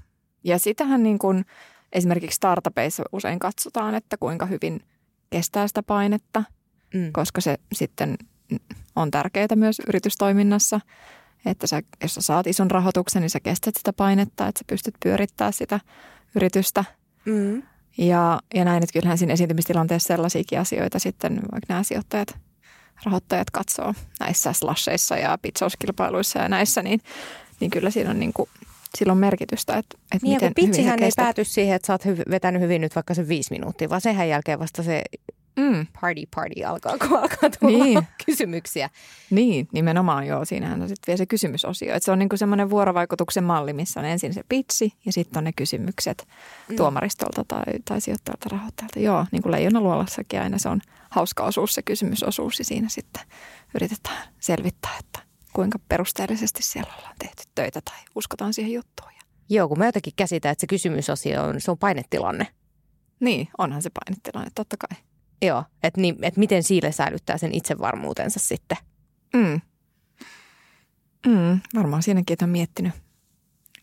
[0.43, 1.45] ja sitähän niin kuin
[1.93, 4.79] esimerkiksi startupeissa usein katsotaan, että kuinka hyvin
[5.29, 6.43] kestää sitä painetta,
[6.93, 7.11] mm.
[7.11, 8.17] koska se sitten
[8.97, 10.79] on tärkeää myös yritystoiminnassa,
[11.45, 14.95] että sä, jos sä saat ison rahoituksen, niin sä kestät sitä painetta, että sä pystyt
[15.03, 15.79] pyörittämään sitä
[16.35, 16.85] yritystä.
[17.25, 17.63] Mm.
[17.97, 22.35] Ja, ja näin, että kyllähän siinä esiintymistilanteessa sellaisiakin asioita sitten, vaikka nämä sijoittajat,
[23.05, 27.01] rahoittajat katsoo näissä slasheissa ja pizzauskilpailuissa ja näissä, niin,
[27.59, 28.49] niin kyllä siinä on niin kuin,
[28.97, 32.61] sillä on merkitystä, että, että niin, miten pitchihän ei pääty siihen, että sä oot vetänyt
[32.61, 35.01] hyvin nyt vaikka se viisi minuuttia, vaan sehän jälkeen vasta se
[35.57, 35.87] mm.
[36.01, 38.07] party party alkaa, kun alkaa tulla niin.
[38.25, 38.89] kysymyksiä.
[39.29, 40.45] Niin, nimenomaan joo.
[40.45, 41.95] Siinähän on sitten vielä se kysymysosio.
[41.95, 45.43] Että se on niinku semmoinen vuorovaikutuksen malli, missä on ensin se pitsi ja sitten on
[45.43, 46.27] ne kysymykset
[46.69, 46.75] mm.
[46.75, 48.99] tuomaristolta tai, tai sijoittajalta rahoittajalta.
[48.99, 53.23] Joo, niin kuin leijonaluolassakin aina se on hauska osuus, se kysymysosuus ja siinä sitten
[53.75, 55.19] yritetään selvittää, että
[55.53, 59.17] kuinka perusteellisesti siellä ollaan tehty töitä tai uskotaan siihen juttuun.
[59.49, 62.47] Joo, kun mä jotenkin käsitän, että se kysymysosio on, se on painetilanne.
[63.19, 65.03] Niin, onhan se painetilanne, totta kai.
[65.41, 68.77] Joo, että niin, et miten Siile säilyttää sen itsevarmuutensa sitten.
[69.33, 69.61] Mm.
[71.25, 72.93] Mm, varmaan siinäkin, että on miettinyt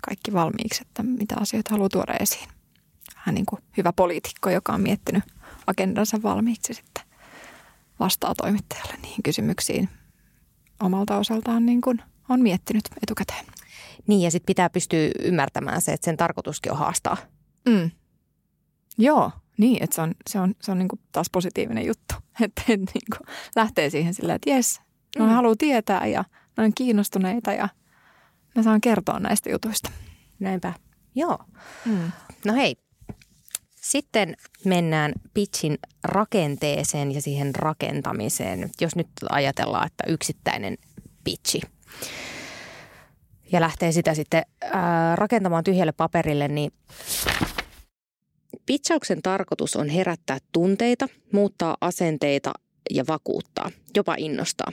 [0.07, 2.49] kaikki valmiiksi, että mitä asioita haluaa tuoda esiin.
[3.17, 5.25] Hän niin kuin hyvä poliitikko, joka on miettinyt
[5.67, 7.05] agendansa valmiiksi sitten
[8.01, 9.89] vastaa toimittajalle niihin kysymyksiin
[10.81, 13.45] omalta osaltaan niin kuin on miettinyt etukäteen.
[14.07, 17.17] Niin ja sitten pitää pystyä ymmärtämään se, että sen tarkoituskin on haastaa.
[17.69, 17.91] Mm.
[18.99, 22.15] Joo, niin, että se on, se on, se on niin kuin taas positiivinen juttu.
[22.43, 24.81] Että et niin kuin lähtee siihen silleen, että jes,
[25.19, 25.31] ne mm.
[25.31, 26.25] haluaa tietää ja
[26.57, 27.69] ne on kiinnostuneita ja
[28.55, 29.91] mä saan kertoa näistä jutuista.
[30.39, 30.73] Näinpä.
[31.15, 31.39] Joo.
[31.85, 32.13] Mm.
[32.45, 32.77] No hei,
[33.81, 34.35] sitten
[34.65, 38.71] mennään pitchin rakenteeseen ja siihen rakentamiseen.
[38.81, 40.77] Jos nyt ajatellaan, että yksittäinen
[41.25, 41.61] pitchi
[43.53, 46.73] ja lähtee sitä sitten ää, rakentamaan tyhjälle paperille, niin
[48.67, 52.53] Pitchauksen tarkoitus on herättää tunteita, muuttaa asenteita
[52.91, 54.73] ja vakuuttaa, jopa innostaa.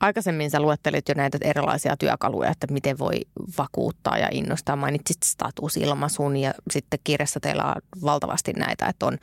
[0.00, 3.20] Aikaisemmin sä luettelit jo näitä erilaisia työkaluja, että miten voi
[3.58, 4.76] vakuuttaa ja innostaa.
[4.76, 9.18] Mainitsit statusilmaisun ja sitten kirjassa teillä on valtavasti näitä, että on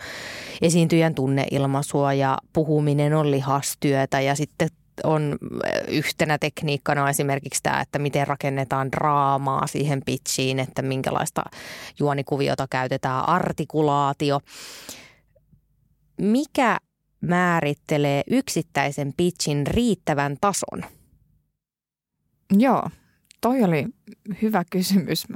[0.61, 4.69] esiintyjän tunneilmaisua ja puhuminen on lihastyötä ja sitten
[5.03, 5.37] on
[5.87, 11.43] yhtenä tekniikkana esimerkiksi tämä, että miten rakennetaan draamaa siihen pitchiin, että minkälaista
[11.99, 14.39] juonikuviota käytetään, artikulaatio.
[16.17, 16.77] Mikä
[17.21, 20.85] määrittelee yksittäisen pitchin riittävän tason?
[22.57, 22.89] Joo,
[23.41, 23.85] toi oli
[24.41, 25.27] hyvä kysymys.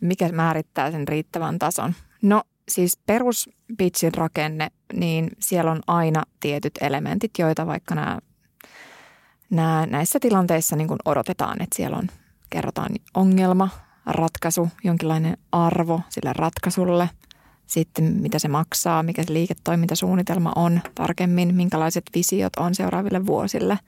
[0.00, 1.94] Mikä määrittää sen riittävän tason?
[2.22, 8.18] No siis peruspitchin rakenne, niin siellä on aina tietyt elementit, joita vaikka nämä
[9.50, 12.08] nämä, näissä tilanteissa niin kuin odotetaan, että siellä on,
[12.50, 13.68] kerrotaan ongelma,
[14.06, 17.10] ratkaisu, jonkinlainen arvo sille ratkaisulle,
[17.66, 23.78] sitten mitä se maksaa, mikä se liiketoimintasuunnitelma on tarkemmin, minkälaiset visiot on seuraaville vuosille.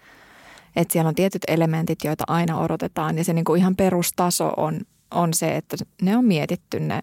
[0.77, 4.81] Että siellä on tietyt elementit, joita aina odotetaan ja se niin kuin ihan perustaso on,
[5.11, 7.01] on se, että ne on mietitty ne,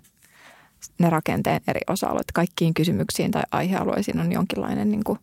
[0.99, 2.31] ne rakenteen eri osa-alueet.
[2.33, 5.19] Kaikkiin kysymyksiin tai aihealueisiin on jonkinlainen niin kuin,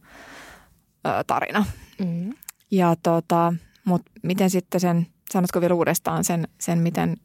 [1.07, 1.65] ö, tarina.
[1.99, 2.33] Mm.
[2.71, 3.55] Ja tota,
[3.85, 7.17] mutta miten sitten sen, sanotko vielä uudestaan sen, sen miten,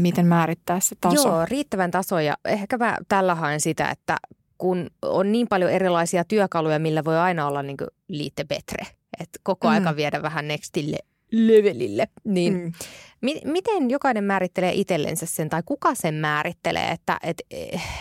[0.00, 1.28] miten määrittää se taso?
[1.28, 4.16] Joo, riittävän taso ja ehkä mä tällä haen sitä, että
[4.58, 7.76] kun on niin paljon erilaisia työkaluja, millä voi aina olla niin
[8.08, 8.86] liitte betre,
[9.20, 9.74] että koko mm.
[9.74, 10.98] aika viedä vähän nextille
[11.32, 12.72] levelille, niin mm.
[13.20, 17.42] mi- miten jokainen määrittelee itsellensä sen tai kuka sen määrittelee, että et,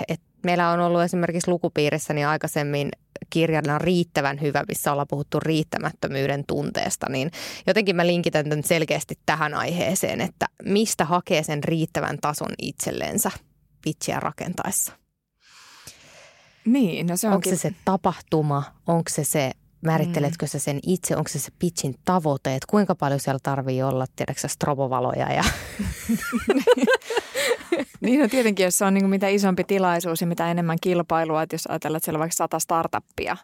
[0.08, 2.90] et meillä on ollut esimerkiksi lukupiirissä niin aikaisemmin
[3.30, 7.32] kirjana riittävän hyvä, missä ollaan puhuttu riittämättömyyden tunteesta, niin
[7.68, 13.32] jotenkin mä linkitän tämän selkeästi tähän aiheeseen, että mistä hakee sen riittävän tason itsellensä
[13.82, 14.94] pitchiä rakentaessa.
[16.66, 19.52] Niin, no se onko se se tapahtuma, onko se se,
[19.82, 20.50] määritteletkö mm.
[20.50, 24.48] sä sen itse, onko se se pitchin tavoite, että kuinka paljon siellä tarvii olla, tiedätkö
[24.48, 25.44] strobovaloja ja...
[28.02, 31.44] niin no tietenkin, jos se on niin kuin mitä isompi tilaisuus ja mitä enemmän kilpailua,
[31.44, 33.38] että jos ajatellaan, että siellä on vaikka sata startuppia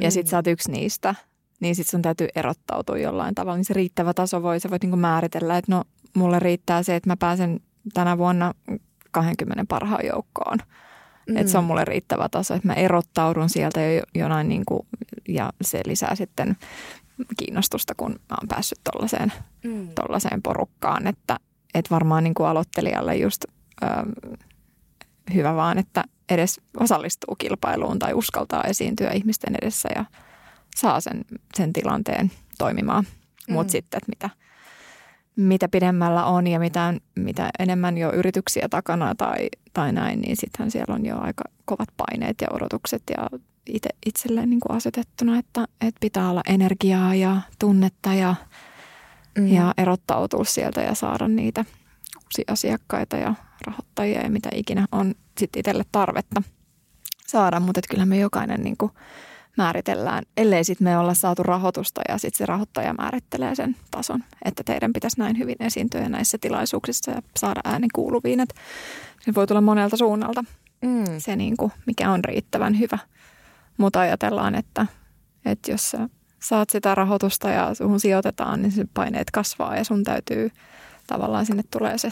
[0.00, 0.10] ja mm.
[0.10, 1.14] sitten sä oot yksi niistä,
[1.60, 3.56] niin sitten sun täytyy erottautua jollain tavalla.
[3.56, 5.84] Niin se riittävä taso voi, sä voit niin kuin määritellä, että no
[6.14, 7.60] mulle riittää se, että mä pääsen
[7.94, 8.54] tänä vuonna
[9.10, 10.58] 20 parhaan joukkoon.
[11.32, 11.36] Mm.
[11.36, 14.86] Että se on mulle riittävä taso, että mä erottaudun sieltä jo jonain niin kuin,
[15.28, 16.56] ja se lisää sitten
[17.36, 19.32] kiinnostusta, kun mä oon päässyt tollaiseen,
[19.64, 19.88] mm.
[19.88, 21.06] tollaiseen porukkaan.
[21.06, 21.36] Että,
[21.74, 23.44] että varmaan niin kuin aloittelijalle just
[23.82, 23.86] ö,
[25.34, 30.04] hyvä vaan, että edes osallistuu kilpailuun tai uskaltaa esiintyä ihmisten edessä ja
[30.76, 31.24] saa sen,
[31.54, 33.04] sen tilanteen toimimaan.
[33.48, 33.54] Mm.
[33.54, 34.30] Mutta sitten, että mitä–
[35.36, 40.70] mitä pidemmällä on ja mitä, mitä enemmän jo yrityksiä takana tai, tai näin, niin sittenhän
[40.70, 45.64] siellä on jo aika kovat paineet ja odotukset ja itse, itselleen niin kuin asetettuna, että,
[45.80, 48.34] että pitää olla energiaa ja tunnetta ja,
[49.38, 49.46] mm.
[49.46, 51.64] ja erottautua sieltä ja saada niitä
[52.24, 53.34] uusia asiakkaita ja
[53.66, 56.42] rahoittajia ja mitä ikinä on sitten itselle tarvetta
[57.26, 58.92] saada, mutta kyllä me jokainen niin kuin–
[59.56, 64.62] määritellään, ellei sitten me olla saatu rahoitusta ja sitten se rahoittaja määrittelee sen tason, että
[64.64, 68.40] teidän pitäisi näin hyvin esiintyä näissä tilaisuuksissa ja saada ääni kuuluviin.
[68.40, 68.54] Että
[69.20, 70.44] se voi tulla monelta suunnalta
[70.82, 71.04] mm.
[71.18, 72.98] se, niin kuin, mikä on riittävän hyvä.
[73.76, 74.86] Mutta ajatellaan, että,
[75.44, 76.08] että jos sä
[76.42, 80.50] saat sitä rahoitusta ja suhun sijoitetaan, niin se paineet kasvaa ja sun täytyy
[81.06, 82.10] tavallaan sinne tulee se,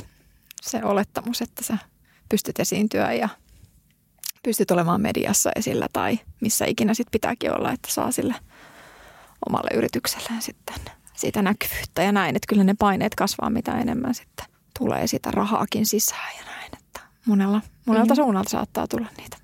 [0.63, 1.79] se olettamus, että sä
[2.29, 3.29] pystyt esiintyä ja
[4.43, 8.35] pystyt olemaan mediassa esillä tai missä ikinä sitten pitääkin olla, että saa sille
[9.49, 10.75] omalle yritykselleen sitten
[11.15, 12.37] siitä näkyvyyttä ja näin.
[12.37, 14.47] Että kyllä ne paineet kasvaa mitä enemmän sitten
[14.79, 16.71] tulee sitä rahaakin sisään ja näin.
[16.79, 18.23] Että monella, monelta mm-hmm.
[18.23, 19.37] suunnalta saattaa tulla niitä.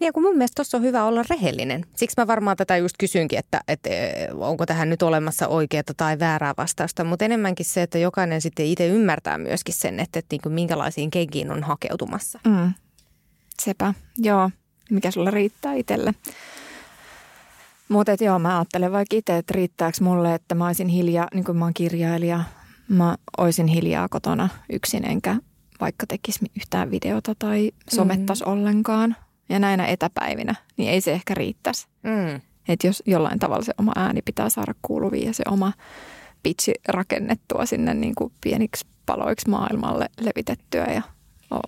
[0.00, 1.84] Niin kun mun mielestä tuossa on hyvä olla rehellinen.
[1.96, 3.90] Siksi mä varmaan tätä just kysynkin, että, että
[4.34, 7.04] onko tähän nyt olemassa oikeaa tai väärää vastausta.
[7.04, 11.10] Mutta enemmänkin se, että jokainen sitten itse ymmärtää myöskin sen, että, että niin kuin minkälaisiin
[11.10, 12.40] kenkiin on hakeutumassa.
[12.46, 12.72] Mm.
[13.62, 14.50] Sepä, joo.
[14.90, 16.14] Mikä sulle riittää itselle.
[17.88, 21.58] Mutta joo, mä ajattelen vaikka itse, että riittääkö mulle, että mä olisin hiljaa, niin kuin
[21.58, 22.44] mä oon kirjailija,
[22.88, 25.36] mä olisin hiljaa kotona yksin, enkä
[25.80, 28.52] vaikka tekisi yhtään videota tai somettas mm.
[28.52, 29.16] ollenkaan.
[29.48, 31.86] Ja näinä etäpäivinä, niin ei se ehkä riittäisi.
[32.02, 32.40] Mm.
[32.68, 35.72] Että jos jollain tavalla se oma ääni pitää saada kuuluviin ja se oma
[36.42, 41.02] pitchi rakennettua sinne niin kuin pieniksi paloiksi maailmalle levitettyä ja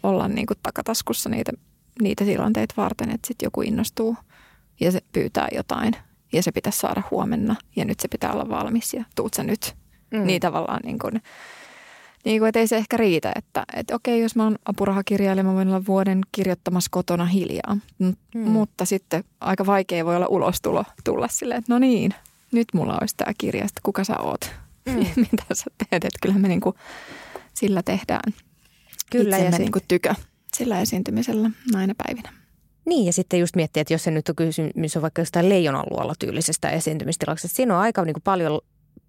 [0.03, 1.53] olla niin kuin takataskussa niitä
[2.03, 4.17] niitä tilanteita varten, että sitten joku innostuu
[4.81, 5.93] ja se pyytää jotain
[6.33, 9.77] ja se pitäisi saada huomenna ja nyt se pitää olla valmis ja tuut sä nyt.
[10.11, 10.27] Mm.
[10.27, 11.23] Niin tavallaan niin kuin,
[12.25, 15.55] niin kuin, että ei se ehkä riitä, että, että okei, jos mä oon apurahakirjailija, mä
[15.55, 17.77] voin olla vuoden kirjoittamassa kotona hiljaa.
[17.99, 18.15] Mm.
[18.35, 22.15] Mutta sitten aika vaikea voi olla ulostulo tulla silleen, että no niin,
[22.53, 24.53] nyt mulla olisi tämä kirja, että kuka sä oot,
[24.87, 24.95] mm.
[25.33, 26.05] mitä sä teet.
[26.05, 26.77] Että kyllähän me niin kuin
[27.55, 28.33] sillä tehdään
[29.11, 30.15] Kyllä, itsemme ja niin kuin tykö
[30.59, 32.33] sillä esiintymisellä näinä päivinä.
[32.85, 36.15] Niin, ja sitten just miettiä, että jos se nyt on kysymys on vaikka jostain leijonaluolla
[36.19, 38.61] tyylisestä esiintymistilauksesta, siinä on aika niin kuin paljon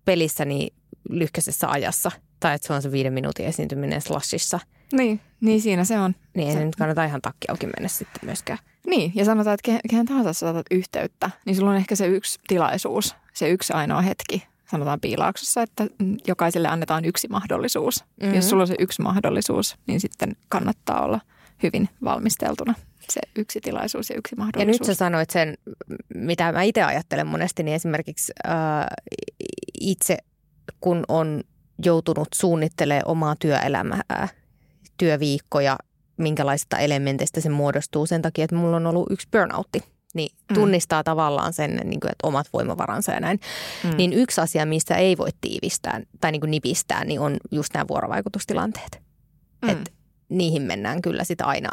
[0.06, 0.74] pelissä niin
[1.10, 2.12] lyhkäisessä ajassa.
[2.40, 4.60] Tai että se on se viiden minuutin esiintyminen slashissa.
[4.94, 6.16] Niin, niin siinä se on.
[6.36, 6.66] Niin ei se...
[6.66, 8.60] nyt kannata ihan takki auki mennä sitten myöskään.
[8.88, 13.16] Niin, ja sanotaan, että kehen tahansa saatat yhteyttä, niin sulla on ehkä se yksi tilaisuus,
[13.34, 15.88] se yksi ainoa hetki, sanotaan piilauksessa, että
[16.28, 18.04] jokaiselle annetaan yksi mahdollisuus.
[18.22, 18.36] Mm-hmm.
[18.36, 21.20] Jos sulla on se yksi mahdollisuus, niin sitten kannattaa olla
[21.64, 22.74] hyvin valmisteltuna
[23.12, 24.80] se yksi tilaisuus ja yksi mahdollisuus.
[24.80, 25.58] Ja nyt sä sanoit sen,
[26.16, 28.88] mitä mä itse ajattelen monesti, niin esimerkiksi ää,
[29.82, 30.18] itse
[30.82, 31.44] kun on
[31.86, 34.28] joutunut suunnittelemaan omaa työelämää,
[34.98, 35.78] työviikkoja,
[36.18, 39.84] minkälaisista elementeistä se muodostuu sen takia, että mulla on ollut yksi burnoutti
[40.14, 40.54] niin mm.
[40.54, 41.06] tunnistaa mm.
[41.06, 43.40] tavallaan sen, niin kuin, että omat voimavaransa ja näin.
[43.84, 43.98] Mm.
[43.98, 47.88] Niin yksi asia, mistä ei voi tiivistää tai niin kuin nipistää, niin on just nämä
[47.88, 49.02] vuorovaikutustilanteet.
[49.62, 49.70] Mm.
[49.70, 49.92] Että
[50.30, 51.70] niihin mennään kyllä sitä aina,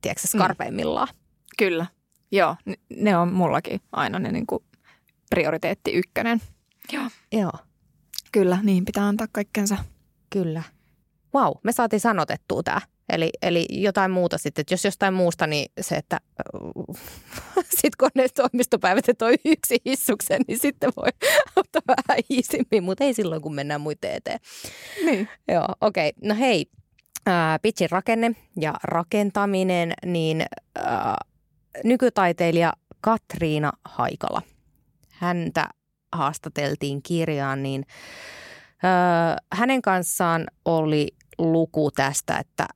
[0.00, 0.38] tiedätkö, mm.
[0.38, 1.08] skarpeimmillaan.
[1.08, 1.18] Mm.
[1.58, 1.86] Kyllä,
[2.32, 2.56] joo.
[2.96, 4.64] Ne on mullakin aina ne niin kuin
[5.30, 6.42] prioriteetti ykkönen.
[6.92, 7.04] Joo.
[7.32, 7.52] Joo.
[8.32, 9.76] Kyllä, niihin pitää antaa kaikkensa.
[10.30, 10.62] Kyllä.
[11.34, 12.80] Wow, me saatiin sanotettua tämä.
[13.08, 16.20] Eli, eli jotain muuta sitten, että jos jostain muusta, niin se, että
[17.80, 21.08] sitten kun ne toimistopäivät toi yksi hissuksen, niin sitten voi
[21.56, 24.40] ottaa vähän iisimmin, mutta ei silloin, kun mennään muiden eteen.
[25.04, 25.28] Niin.
[25.48, 26.08] Joo, okei.
[26.08, 26.28] Okay.
[26.28, 26.66] No hei,
[27.62, 30.40] pitchin rakenne ja rakentaminen, niin
[30.78, 31.14] äh,
[31.84, 34.42] nykytaiteilija Katriina Haikala.
[35.10, 35.68] Häntä
[36.12, 37.86] haastateltiin kirjaan, niin
[38.84, 41.08] äh, hänen kanssaan oli
[41.38, 42.66] luku tästä, että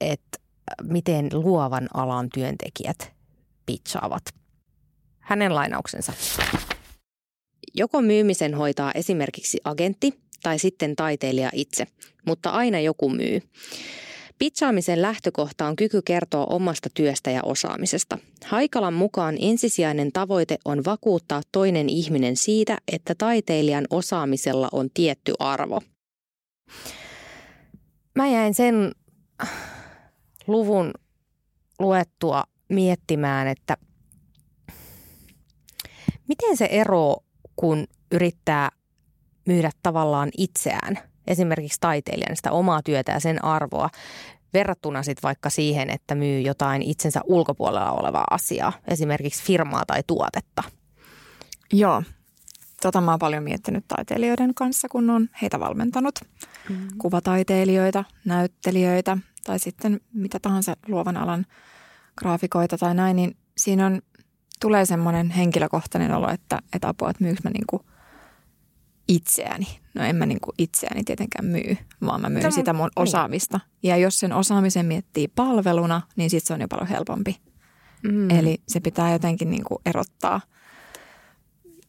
[0.00, 0.38] että
[0.82, 3.12] miten luovan alan työntekijät
[3.66, 4.22] pitchaavat.
[5.18, 6.12] Hänen lainauksensa.
[7.74, 11.86] Joko myymisen hoitaa esimerkiksi agentti tai sitten taiteilija itse,
[12.26, 13.42] mutta aina joku myy.
[14.38, 18.18] Pitchaamisen lähtökohta on kyky kertoa omasta työstä ja osaamisesta.
[18.44, 25.80] Haikalan mukaan ensisijainen tavoite on vakuuttaa toinen ihminen siitä, että taiteilijan osaamisella on tietty arvo.
[28.14, 28.92] Mä jäin sen
[30.46, 30.90] luvun
[31.78, 33.76] luettua miettimään, että
[36.28, 37.16] miten se ero,
[37.56, 38.68] kun yrittää
[39.46, 43.90] myydä tavallaan itseään, esimerkiksi taiteilijan, sitä omaa työtä ja sen arvoa,
[44.54, 50.62] verrattuna sitten vaikka siihen, että myy jotain itsensä ulkopuolella olevaa asiaa, esimerkiksi firmaa tai tuotetta.
[51.72, 52.02] Joo,
[52.82, 56.14] tota mä oon paljon miettinyt taiteilijoiden kanssa, kun on heitä valmentanut.
[56.68, 56.88] Mm.
[56.98, 61.46] Kuvataiteilijoita, näyttelijöitä tai sitten mitä tahansa luovan alan
[62.18, 64.02] graafikoita tai näin, niin siinä on,
[64.60, 67.80] tulee semmoinen henkilökohtainen olo, että, että apua, että myykö mä niinku
[69.08, 69.66] itseäni.
[69.94, 71.76] No en mä niinku itseäni tietenkään myy,
[72.06, 73.02] vaan mä myyn Tämä, sitä mun niin.
[73.02, 73.60] osaamista.
[73.82, 77.36] Ja jos sen osaamisen miettii palveluna, niin sitten se on jo paljon helpompi.
[78.02, 78.30] Mm.
[78.30, 80.40] Eli se pitää jotenkin niinku erottaa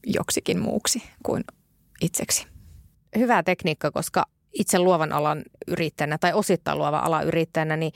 [0.06, 1.44] joksikin muuksi kuin
[2.02, 2.48] itseksi.
[3.18, 7.92] Hyvä tekniikka, koska itse luovan alan yrittäjänä tai osittain luovan alan yrittäjänä, niin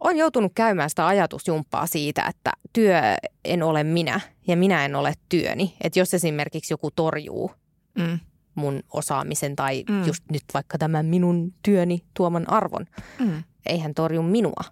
[0.00, 3.00] on joutunut käymään sitä ajatusjumppaa siitä, että työ
[3.44, 5.76] en ole minä ja minä en ole työni.
[5.80, 7.50] Että jos esimerkiksi joku torjuu
[7.98, 8.18] mm.
[8.56, 10.04] Mun osaamisen tai mm.
[10.06, 12.86] just nyt vaikka tämän minun työni tuoman arvon,
[13.18, 13.42] mm.
[13.66, 14.64] eihän torju minua.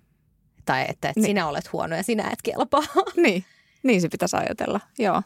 [0.64, 1.24] Tai että, että niin.
[1.24, 2.82] sinä olet huono ja sinä et kelpaa.
[3.16, 3.44] Niin,
[3.82, 5.22] niin se pitäisi ajatella, joo.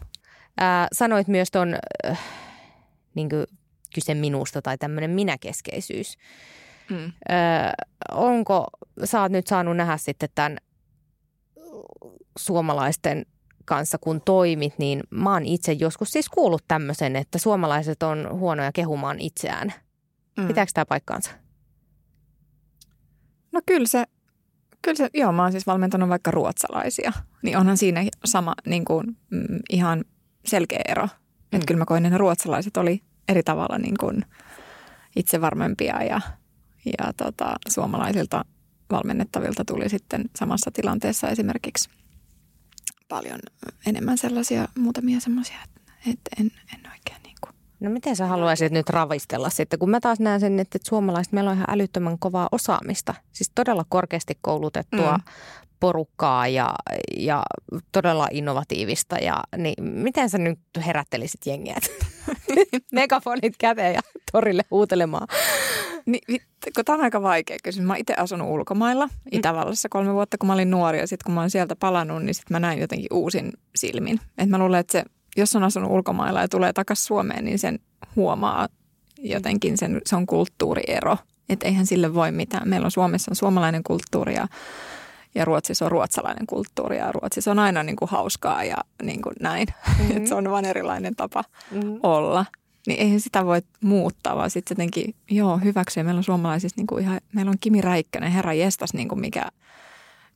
[0.59, 2.21] Ää, sanoit myös tuon äh,
[3.15, 3.29] niin
[3.95, 6.19] kyse minusta tai tämmöinen minäkeskeisyys.
[6.91, 7.13] Mm.
[7.31, 7.37] Öö,
[8.13, 8.67] onko,
[9.05, 10.59] sä oot nyt saanut nähdä sitten tämän
[12.39, 13.27] suomalaisten
[13.69, 18.73] kanssa, kun toimit, niin mä oon itse joskus siis kuullut tämmöisen, että suomalaiset on huonoja
[18.73, 19.73] kehumaan itseään.
[20.39, 20.47] Mm.
[20.47, 21.31] Pitääkö tämä paikkaansa?
[23.53, 24.05] No kyllä se,
[24.83, 27.13] kyllä se, joo mä oon siis valmentanut vaikka ruotsalaisia,
[27.43, 30.05] niin onhan siinä sama niin kuin, mm, ihan
[30.45, 31.03] selkeä ero.
[31.03, 31.11] Mm.
[31.53, 34.25] Että kyllä mä koin, että ruotsalaiset oli eri tavalla niin kuin
[35.17, 36.21] itsevarmempia ja
[36.85, 38.45] ja tota, suomalaisilta
[38.91, 41.91] valmennettavilta tuli sitten samassa tilanteessa esimerkiksi
[43.09, 43.39] paljon
[43.87, 45.57] enemmän sellaisia, muutamia semmoisia,
[46.11, 47.55] että en, en oikein niin kuin.
[47.81, 51.51] No miten sä haluaisit nyt ravistella sitten, kun mä taas näen sen, että suomalaiset, meillä
[51.51, 53.15] on ihan älyttömän kovaa osaamista.
[53.33, 55.23] Siis todella korkeasti koulutettua mm.
[55.81, 56.75] porukkaa ja,
[57.17, 57.43] ja
[57.93, 59.17] todella innovatiivista.
[59.17, 61.77] Ja, niin miten sä nyt herättelisit jengiä?
[62.93, 64.01] Megafonit käteen ja
[64.33, 65.29] torille huutelemaan.
[66.09, 66.41] Niin,
[66.75, 67.87] kun tämä on aika vaikea kysymys.
[67.87, 69.13] Mä itse asunut ulkomailla, mm.
[69.33, 70.99] Itävallassa kolme vuotta, kun mä olin nuori.
[70.99, 74.21] Ja sitten kun mä olin sieltä palannut, niin sitten mä näin jotenkin uusin silmin.
[74.39, 75.05] Et mä luulen, että se,
[75.37, 77.79] jos on asunut ulkomailla ja tulee takaisin Suomeen, niin sen
[78.17, 78.69] huomaa
[79.19, 81.17] jotenkin, sen, se on kulttuuriero.
[81.49, 82.69] Että eihän sille voi mitään.
[82.69, 84.49] Meillä on Suomessa on suomalainen kulttuuri ja,
[85.35, 89.35] ja Ruotsissa on ruotsalainen kulttuuri ja Ruotsissa on aina niin kuin hauskaa ja niin kuin
[89.41, 89.67] näin.
[89.99, 90.17] Mm-hmm.
[90.17, 92.01] Et se on vain erilainen tapa mm-hmm.
[92.03, 92.45] olla
[92.87, 96.03] niin eihän sitä voi muuttaa, vaan sitten jotenkin, joo, hyväksyä.
[96.03, 99.49] Meillä on suomalaisissa niin kuin ihan, meillä on Kimi Räikkönen, herra jestas, niin kuin mikä,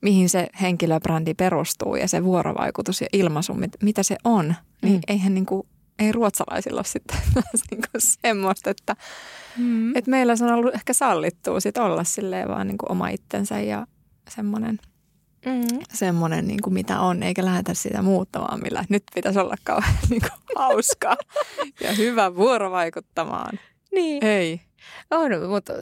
[0.01, 4.55] mihin se henkilöbrändi perustuu ja se vuorovaikutus ja ilmaisu, mit, mitä se on.
[4.81, 5.01] Niin mm.
[5.07, 5.67] eihän niin kuin,
[5.99, 7.17] ei ruotsalaisilla ole sitten
[7.71, 8.95] niin kuin semmoista, että,
[9.57, 9.95] mm.
[9.95, 13.59] että meillä se on ollut ehkä sallittua sit olla silleen vaan niin kuin oma itsensä
[13.59, 13.87] ja
[14.29, 14.79] semmoinen–
[15.45, 15.79] mm.
[15.93, 18.85] semmoinen, niin kuin mitä on, eikä lähdetä sitä muuttamaan millä.
[18.89, 21.17] Nyt pitäisi olla kauhean niin kuin, hauska
[21.81, 23.59] ja hyvä vuorovaikuttamaan.
[23.93, 24.25] Niin.
[24.25, 24.61] Ei.
[25.11, 25.73] On, mutta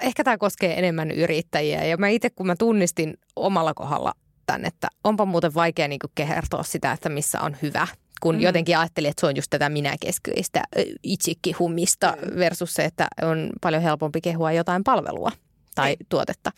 [0.00, 1.84] ehkä tämä koskee enemmän yrittäjiä.
[1.84, 4.12] Ja mä itse, kun mä tunnistin omalla kohdalla
[4.46, 7.86] tämän, että onpa muuten vaikea niin kertoa sitä, että missä on hyvä
[8.20, 8.40] kun mm.
[8.40, 10.62] jotenkin ajattelin, että se on just tätä minäkeskeistä
[11.02, 12.38] itsekehumista mm.
[12.38, 15.32] versus se, että on paljon helpompi kehua jotain palvelua
[15.74, 15.96] tai Ei.
[16.08, 16.52] tuotetta.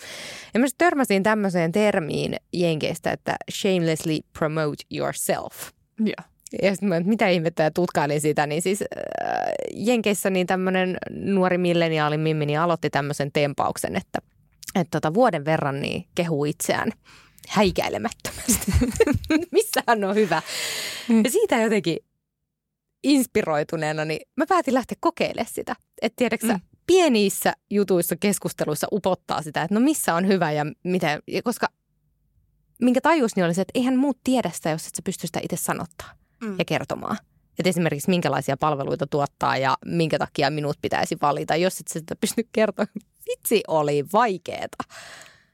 [0.54, 5.70] Ja mä törmäsin tämmöiseen termiin Jenkeistä, että shamelessly promote yourself.
[6.00, 6.32] Yeah.
[6.62, 8.88] Ja sitten mä, mitä ihmettä ja tutkailin sitä, niin siis äh,
[9.74, 14.18] Jenkeissä niin tämmöinen nuori milleniaali Mimmi niin aloitti tämmöisen tempauksen, että,
[14.74, 16.92] että tota, vuoden verran niin kehuu itseään
[17.48, 18.72] häikäilemättömästi.
[19.52, 20.42] Missä hän on hyvä.
[21.08, 21.24] Mm.
[21.24, 21.96] Ja siitä jotenkin
[23.02, 25.76] inspiroituneena, niin mä päätin lähteä kokeilemaan sitä.
[26.02, 26.60] Että tiedätkö mm
[26.92, 31.68] pienissä jutuissa, keskusteluissa upottaa sitä, että no missä on hyvä ja miten, koska
[32.82, 35.40] minkä tajus niin oli se, että eihän muut tiedä sitä, jos et sä pysty sitä
[35.42, 36.10] itse sanottaa
[36.42, 36.54] mm.
[36.58, 37.16] ja kertomaan.
[37.58, 42.48] Että esimerkiksi minkälaisia palveluita tuottaa ja minkä takia minut pitäisi valita, jos et sitä pysty
[42.52, 42.88] kertomaan.
[43.28, 44.84] Vitsi oli vaikeeta.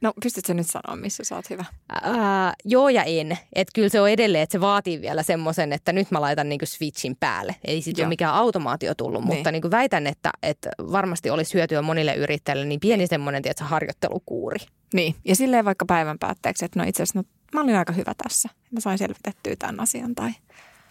[0.01, 1.65] No pystytkö nyt sanoa, missä sä oot hyvä?
[2.03, 3.39] Ää, joo ja en.
[3.53, 6.67] Että kyllä se on edelleen, että se vaatii vielä semmoisen, että nyt mä laitan niinku
[6.67, 7.57] switchin päälle.
[7.65, 9.35] Ei sitten ole mikään automaatio tullut, niin.
[9.35, 13.09] mutta niinku väitän, että, että varmasti olisi hyötyä monille yrittäjille niin pieni niin.
[13.09, 14.59] semmoinen tiedätkö, harjoittelukuuri.
[14.95, 17.25] Niin, ja silleen vaikka päivän päätteeksi, että no itse asiassa no,
[17.55, 18.49] mä olin aika hyvä tässä.
[18.71, 20.31] Mä sain selvitettyä tämän asian tai,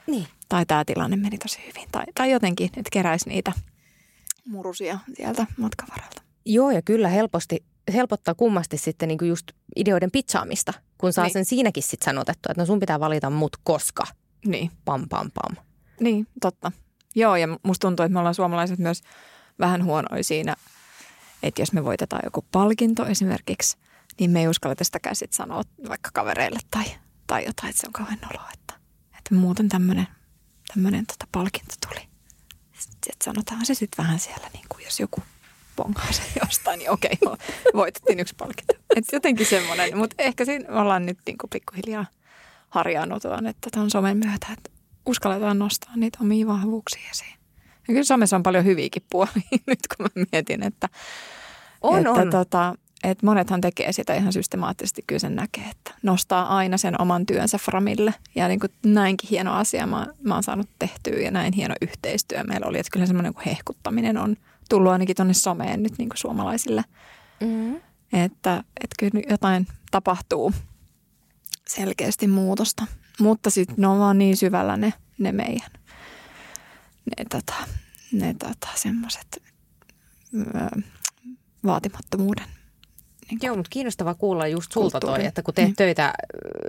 [0.08, 0.28] niin.
[0.50, 1.88] tai tämä tilanne meni tosi hyvin.
[1.92, 3.52] Tai, tai jotenkin, että keräisi niitä
[4.46, 6.22] murusia sieltä matkan varrelta.
[6.46, 7.64] Joo, ja kyllä helposti
[7.94, 11.34] helpottaa kummasti sitten niin kuin just ideoiden pitsaamista, kun saa niin.
[11.34, 14.04] sen siinäkin sitten sanotettua, että no sun pitää valita mut koska.
[14.46, 14.72] Niin.
[14.86, 15.66] Pam, pam, pam.
[16.00, 16.72] Niin, totta.
[17.16, 19.02] Joo, ja musta tuntuu, että me ollaan suomalaiset myös
[19.60, 20.56] vähän huonoja siinä,
[21.44, 23.78] että jos me voitetaan joku palkinto esimerkiksi,
[24.20, 26.86] niin me ei uskalleta sitäkään sitten sanoa vaikka kavereille tai,
[27.28, 28.74] tai jotain, että se on kauhean noloa, että,
[29.18, 30.08] että muuten tämmöinen
[30.74, 32.08] tämmönen tota palkinto tuli.
[32.80, 35.22] Sitten sanotaan se sitten vähän siellä, niin kuin jos joku
[35.78, 37.18] bongaa sen jostain, niin okei,
[37.74, 38.74] voitettiin yksi palkinto.
[38.96, 42.06] Et jotenkin semmoinen, mutta ehkä siinä ollaan nyt niin kuin pikkuhiljaa
[42.70, 44.70] harjaannutaan, että tämän somen myötä, että
[45.06, 47.38] uskalletaan nostaa niitä omia vahvuuksia esiin.
[47.88, 49.34] Ja kyllä somessa on paljon hyviäkin puolia
[49.68, 50.90] nyt, kun mä mietin, että,
[51.82, 52.30] on, että on.
[52.30, 57.26] Tota, että monethan tekee sitä ihan systemaattisesti, kyllä sen näkee, että nostaa aina sen oman
[57.26, 58.14] työnsä framille.
[58.36, 62.44] Ja niin kuin näinkin hieno asia mä, mä oon saanut tehtyä ja näin hieno yhteistyö
[62.44, 64.38] meillä oli, että kyllä semmoinen hehkuttaminen on
[64.70, 66.84] tullut ainakin tuonne someen nyt niin kuin suomalaisille.
[67.42, 67.76] Mm.
[68.14, 70.54] Että, että kyllä jotain tapahtuu
[71.68, 72.86] selkeästi muutosta.
[73.20, 75.72] Mutta sitten ne on vaan niin syvällä ne, ne meidän,
[77.06, 77.54] ne, tota,
[78.12, 79.44] ne tota, semmoiset
[81.66, 82.46] vaatimattomuuden
[83.32, 85.76] niin Joo, mutta kiinnostavaa kuulla just sulta toi, että kun teet niin.
[85.76, 86.14] töitä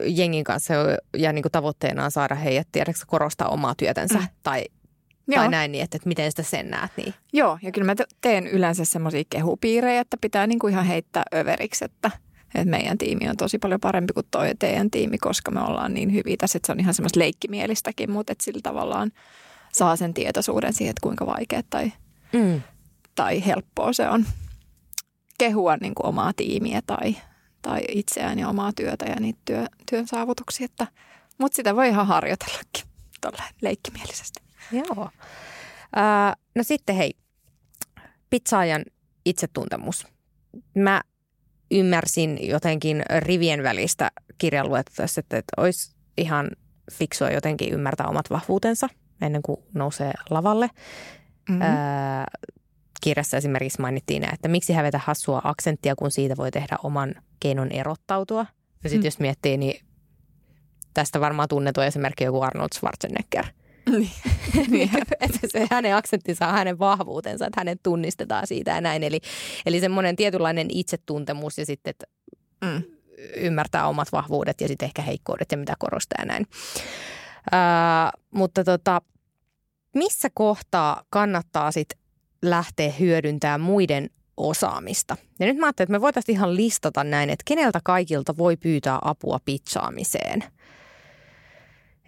[0.05, 0.75] jengin kanssa
[1.17, 4.27] ja niin kuin tavoitteena on saada heidät tiedätkö korostaa omaa työtänsä mm.
[4.43, 4.65] tai
[5.29, 5.43] Joo.
[5.43, 6.93] tai näin, niin että, että miten sitä sen näet.
[6.97, 7.15] Niin.
[7.33, 12.11] Joo, ja kyllä mä teen yleensä semmoisia kehupiirejä, että pitää niinku ihan heittää överiksi, että,
[12.55, 16.13] että meidän tiimi on tosi paljon parempi kuin toi teidän tiimi, koska me ollaan niin
[16.15, 19.13] hyviä tässä, että se on ihan semmoista leikkimielistäkin, mutta että sillä tavallaan
[19.73, 21.93] saa sen tietoisuuden siihen, että kuinka vaikea tai,
[22.33, 22.63] mm.
[23.15, 24.27] tai helppoa se on
[25.39, 27.17] kehua niin kuin omaa tiimiä tai,
[27.63, 30.65] tai itseään ja omaa työtä ja niitä työ, työn saavutuksia.
[30.65, 30.87] Että,
[31.39, 32.85] mutta sitä voi ihan harjoitellakin
[33.21, 34.48] tuolla leikkimielisesti.
[34.73, 35.11] Joo.
[35.97, 37.13] Äh, no sitten hei,
[38.31, 38.85] pizzaajan
[39.25, 40.07] itsetuntemus.
[40.75, 41.03] Mä
[41.71, 46.51] ymmärsin jotenkin rivien välistä kirjanluettaessa, että, että olisi ihan
[46.93, 48.89] fiksua jotenkin ymmärtää omat vahvuutensa
[49.23, 50.71] ennen kuin nousee lavalle.
[51.49, 51.63] Mm-hmm.
[51.63, 52.25] Äh,
[53.01, 58.47] kirjassa esimerkiksi mainittiin, että miksi hävetä hassua aksenttia, kun siitä voi tehdä oman keinon erottautua.
[58.85, 59.07] Ja sitten mm.
[59.07, 59.85] jos miettii, niin
[60.95, 63.45] tästä varmaan tunnetu esimerkki joku Arnold Schwarzenegger–
[63.99, 64.11] niin.
[64.71, 64.91] niin.
[65.21, 69.03] että se hänen aksenttinsa on hänen vahvuutensa, että hänet tunnistetaan siitä ja näin.
[69.03, 69.21] Eli,
[69.67, 72.07] eli semmoinen tietynlainen itsetuntemus ja sitten, että
[72.65, 72.83] mm.
[73.37, 76.47] ymmärtää omat vahvuudet ja sitten ehkä heikkoudet ja mitä korostaa ja näin.
[77.53, 79.03] Uh, mutta tota,
[79.95, 81.99] missä kohtaa kannattaa sitten
[82.43, 85.17] lähteä hyödyntämään muiden osaamista.
[85.39, 88.99] Ja nyt mä ajattelin, että me voitaisiin ihan listata näin, että keneltä kaikilta voi pyytää
[89.03, 90.45] apua pitsaamiseen.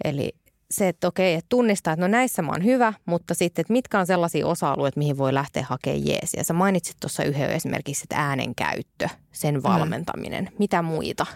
[0.05, 0.33] Eli
[0.71, 3.99] se, että okei, että tunnistaa, että no näissä mä oon hyvä, mutta sitten, että mitkä
[3.99, 6.45] on sellaisia osa-alueita, mihin voi lähteä hakemaan jeesiä.
[6.45, 9.63] Sä mainitsit tuossa yhden esimerkiksi, että äänenkäyttö, sen mm.
[9.63, 10.45] valmentaminen.
[10.45, 10.57] Mm.
[10.59, 11.27] Mitä muita?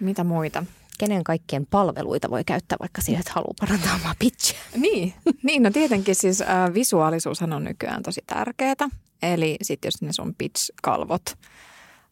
[0.00, 0.64] Mitä muita?
[0.98, 4.58] Kenen kaikkien palveluita voi käyttää vaikka siihen, että haluaa parantaa omaa pitchiä?
[4.76, 8.88] Niin, niin no tietenkin siis äh, visuaalisuushan on nykyään tosi tärkeää.
[9.22, 11.34] Eli sitten jos ne sun pitch-kalvot–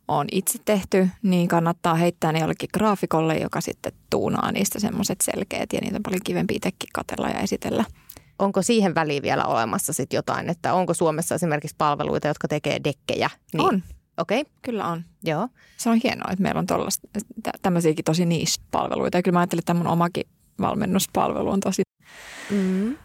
[0.08, 5.72] on itse tehty, niin kannattaa heittää ne jollekin graafikolle, joka sitten tuunaa niistä semmoiset selkeät
[5.72, 7.84] ja niitä on paljon kivempi itsekin katella ja esitellä.
[8.38, 13.30] Onko siihen väliin vielä olemassa sitten jotain, että onko Suomessa esimerkiksi palveluita, jotka tekee dekkejä?
[13.52, 13.60] Niin.
[13.60, 13.82] On.
[14.18, 14.40] Okei.
[14.40, 14.52] Okay.
[14.62, 15.04] Kyllä on.
[15.24, 15.48] Joo.
[15.76, 16.66] Se on hienoa, että meillä on
[17.62, 19.18] tämmöisiäkin tosi niche-palveluita.
[19.18, 20.24] Ja kyllä mä ajattelin, että mun omakin
[20.60, 21.82] valmennuspalvelu on tosi
[22.50, 22.96] mm.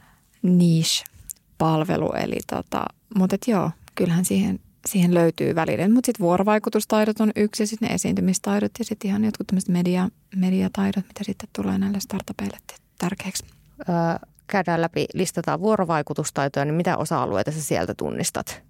[0.41, 2.13] niche-palvelu.
[2.13, 2.85] Eli tota,
[3.15, 5.91] mutta joo, kyllähän siihen siihen löytyy välineet.
[5.91, 10.09] Mutta sitten vuorovaikutustaidot on yksi ja sitten ne esiintymistaidot ja sitten ihan jotkut tämmöiset media,
[10.35, 12.57] mediataidot, mitä sitten tulee näille startupeille
[12.97, 13.45] tärkeäksi.
[13.79, 13.95] Öö,
[14.47, 18.63] käydään läpi, listataan vuorovaikutustaitoja, niin mitä osa-alueita sä sieltä tunnistat?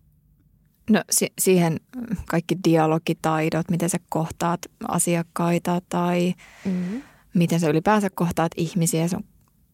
[0.89, 1.79] No si- siihen
[2.27, 6.33] kaikki dialogitaidot, miten sä kohtaat asiakkaita tai
[6.65, 7.01] mm-hmm.
[7.33, 9.07] miten sä ylipäänsä kohtaat ihmisiä.
[9.07, 9.23] Sun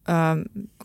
[0.08, 0.12] ö,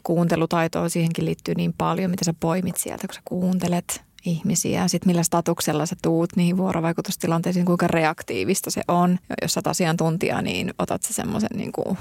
[0.04, 4.88] kuuntelutaitoa siihenkin liittyy niin paljon, mitä sä poimit sieltä, kun sä kuuntelet– ihmisiä.
[4.88, 9.20] Sitten millä statuksella sä tuut niihin vuorovaikutustilanteisiin, kuinka reaktiivista se on.
[9.42, 11.98] Jos sä oot asiantuntija, niin otat sä semmoisen niin kuin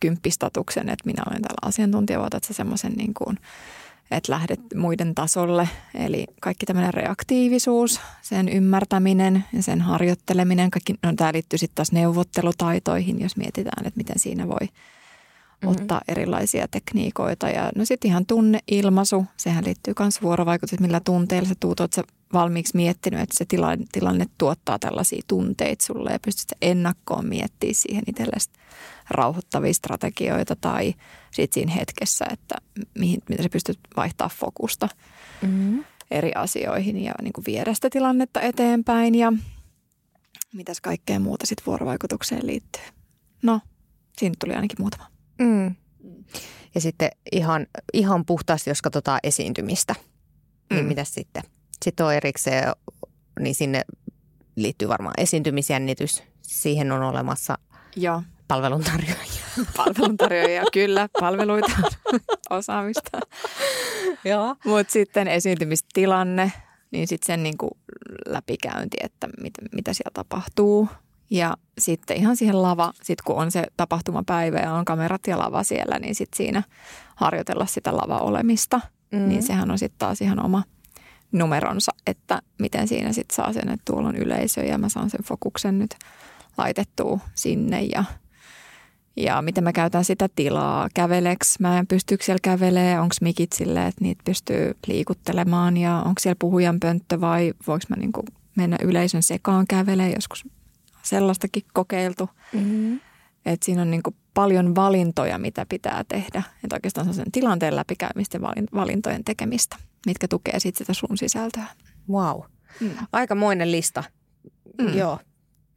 [0.00, 3.38] kymppistatuksen, että minä olen täällä asiantuntija, otat sä semmoisen niin kuin,
[4.10, 5.68] että lähdet muiden tasolle.
[5.94, 10.70] Eli kaikki tämmöinen reaktiivisuus, sen ymmärtäminen ja sen harjoitteleminen.
[10.70, 14.68] Kaikki, no, tämä liittyy sitten taas neuvottelutaitoihin, jos mietitään, että miten siinä voi
[15.62, 15.82] mm-hmm.
[15.82, 17.48] ottaa erilaisia tekniikoita.
[17.48, 22.02] Ja no sitten ihan tunneilmaisu, sehän liittyy myös vuorovaikutus, millä tunteilla sä tuut, oot sä
[22.32, 28.02] valmiiksi miettinyt, että se tilanne, tilanne tuottaa tällaisia tunteita sulle ja pystyt ennakkoon miettimään siihen
[28.06, 28.50] itsellesi
[29.10, 30.94] rauhoittavia strategioita tai
[31.30, 32.54] sitten siinä hetkessä, että
[32.98, 34.88] mihin, miten sä pystyt vaihtaa fokusta
[35.42, 35.84] mm-hmm.
[36.10, 39.32] eri asioihin ja niin kuin viedä sitä tilannetta eteenpäin ja
[40.54, 42.82] mitäs kaikkea muuta sitten vuorovaikutukseen liittyy.
[43.42, 43.60] No,
[44.18, 45.15] siinä tuli ainakin muutama.
[45.38, 45.74] Mm.
[46.74, 49.94] Ja sitten ihan, ihan puhtaasti, jos katsotaan esiintymistä,
[50.70, 50.88] niin mm.
[50.88, 51.42] mitä sitten?
[51.84, 52.72] Sitten on erikseen,
[53.40, 53.82] niin sinne
[54.56, 56.22] liittyy varmaan esiintymisjännitys.
[56.42, 57.58] Siihen on olemassa
[57.96, 58.22] Joo.
[58.48, 59.44] palveluntarjoajia.
[59.76, 61.08] Palveluntarjoajia, kyllä.
[61.20, 61.72] Palveluita,
[62.50, 63.18] osaamista.
[64.24, 64.56] Joo.
[64.64, 66.52] Mutta sitten esiintymistilanne,
[66.90, 67.78] niin sitten sen niinku
[68.26, 70.88] läpikäynti, että mit, mitä siellä tapahtuu.
[71.30, 75.62] Ja sitten ihan siihen lava, sit kun on se tapahtumapäivä ja on kamerat ja lava
[75.62, 76.62] siellä, niin sitten siinä
[77.16, 78.80] harjoitella sitä lava-olemista.
[79.12, 79.28] Mm.
[79.28, 80.62] Niin sehän on sitten taas ihan oma
[81.32, 85.24] numeronsa, että miten siinä sitten saa sen, että tuolla on yleisö ja mä saan sen
[85.24, 85.94] fokuksen nyt
[86.58, 88.04] laitettua sinne ja,
[89.16, 90.88] ja miten mä käytän sitä tilaa.
[90.94, 96.20] Käveleks mä en pystyykö siellä kävelee, onko mikit silleen, että niitä pystyy liikuttelemaan ja onko
[96.20, 98.24] siellä puhujan pönttö vai voiko mä niinku
[98.56, 100.44] mennä yleisön sekaan kävelee, joskus
[101.06, 102.30] sellaistakin kokeiltu.
[102.52, 103.00] Mm-hmm.
[103.46, 106.42] Et siinä on niinku paljon valintoja, mitä pitää tehdä.
[106.64, 108.42] Että oikeastaan sen tilanteen läpikäymistä ja
[108.74, 109.76] valintojen tekemistä,
[110.06, 111.66] mitkä tukee sitä sun sisältöä.
[112.10, 112.40] Wow.
[112.80, 112.90] Mm.
[113.12, 114.04] Aikamoinen lista.
[114.78, 114.98] Mm.
[114.98, 115.18] Joo.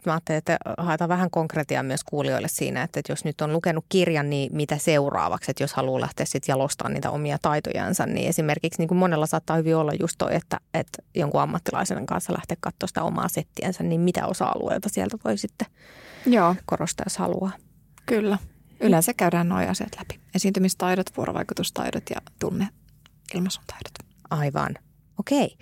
[0.06, 4.30] Mä ajattelin, että haetaan vähän konkretiaa myös kuulijoille siinä, että jos nyt on lukenut kirjan,
[4.30, 8.88] niin mitä seuraavaksi, että jos haluaa lähteä sitten jalostamaan niitä omia taitojansa, niin esimerkiksi niin
[8.88, 13.04] kuin monella saattaa hyvin olla just toi, että, että jonkun ammattilaisen kanssa lähteä katsoa sitä
[13.04, 15.68] omaa settiänsä, niin mitä osa-alueelta sieltä voi sitten
[16.26, 16.56] Joo.
[16.66, 17.52] korostaa, jos haluaa.
[18.06, 18.38] Kyllä.
[18.80, 20.20] Yleensä käydään nuo asiat läpi.
[20.36, 22.68] Esiintymistaidot, vuorovaikutustaidot ja tunne
[23.34, 24.16] ilmaisun taidot.
[24.30, 24.76] Aivan.
[25.20, 25.58] Okei.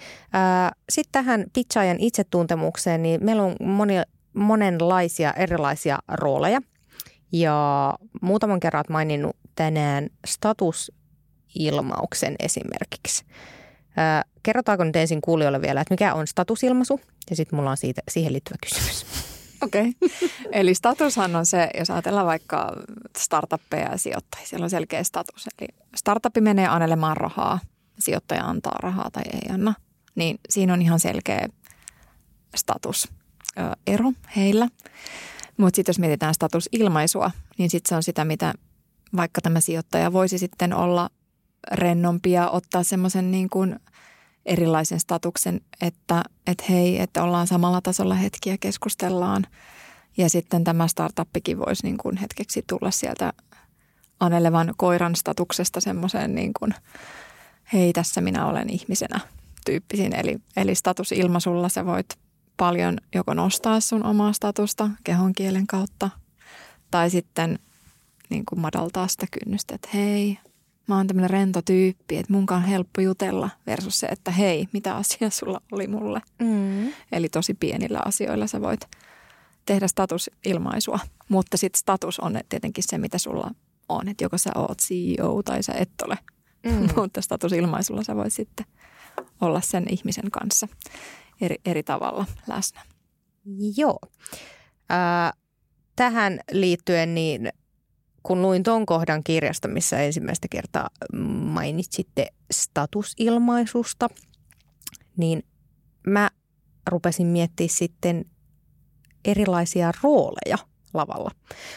[0.90, 4.04] Sitten tähän pitchaajan itsetuntemukseen, niin meillä on monia,
[4.38, 6.62] monenlaisia erilaisia rooleja.
[7.32, 13.26] Ja muutaman kerran olet maininnut tänään statusilmauksen esimerkiksi.
[14.44, 17.02] Kerrotaanko nyt ensin kuulijoille vielä, että mikä on statusilmaisu?
[17.30, 19.06] Ja sitten mulla on siitä, siihen liittyvä kysymys.
[19.66, 19.94] Okei.
[20.02, 20.30] Okay.
[20.52, 22.74] Eli statushan on se, jos ajatellaan vaikka
[23.18, 25.48] startuppeja ja sijoittajia, siellä on selkeä status.
[25.60, 27.60] Eli startupi menee anelemaan rahaa,
[28.00, 29.74] sijoittaja antaa rahaa tai ei anna.
[30.16, 31.48] Niin siinä on ihan selkeä
[32.56, 33.10] status
[33.88, 34.68] ero heillä.
[35.58, 38.54] Mutta sitten jos mietitään statusilmaisua, niin sitten se on sitä, mitä
[39.16, 41.10] vaikka tämä sijoittaja voisi sitten olla
[41.72, 43.76] rennompia, ottaa semmoisen niin kuin–
[44.48, 49.44] erilaisen statuksen, että, että hei, että ollaan samalla tasolla hetkiä, keskustellaan.
[50.18, 53.34] Ja sitten tämä startuppikin voisi niin kuin hetkeksi tulla sieltä
[54.20, 56.74] anelevan koiran statuksesta semmoiseen niin kuin,
[57.74, 59.20] hei, tässä minä olen ihmisenä
[59.66, 60.16] tyyppisin.
[60.16, 62.08] Eli, eli statusilmaisulla sä voit
[62.58, 66.10] paljon joko nostaa sun omaa statusta kehon kielen kautta
[66.92, 67.60] tai sitten
[68.30, 70.40] niin kuin madaltaa sitä kynnystä, että hei,
[70.88, 74.96] mä oon tämmöinen rento tyyppi, että munkaan on helppo jutella versus se, että hei, mitä
[74.96, 76.22] asia sulla oli mulle.
[76.40, 76.94] Mm.
[77.12, 78.82] Eli tosi pienillä asioilla sä voit
[79.66, 81.00] tehdä statusilmaisua,
[81.30, 83.52] mutta sitten status on tietenkin se, mitä sulla
[83.90, 86.18] on, että joko sä oot CEO tai sä et ole,
[86.64, 86.90] mm.
[86.96, 88.66] mutta statusilmaisulla sä voit sitten
[89.42, 90.68] olla sen ihmisen kanssa
[91.42, 92.82] eri, eri tavalla läsnä.
[93.78, 94.00] Joo.
[94.92, 95.34] Äh,
[95.96, 97.50] tähän liittyen niin
[98.24, 100.90] kun luin ton kohdan kirjasta, missä ensimmäistä kertaa
[101.54, 104.10] mainitsitte statusilmaisusta,
[105.18, 105.44] niin
[106.08, 106.30] mä
[106.88, 108.26] rupesin miettimään sitten
[109.26, 110.58] erilaisia rooleja
[110.94, 111.32] lavalla.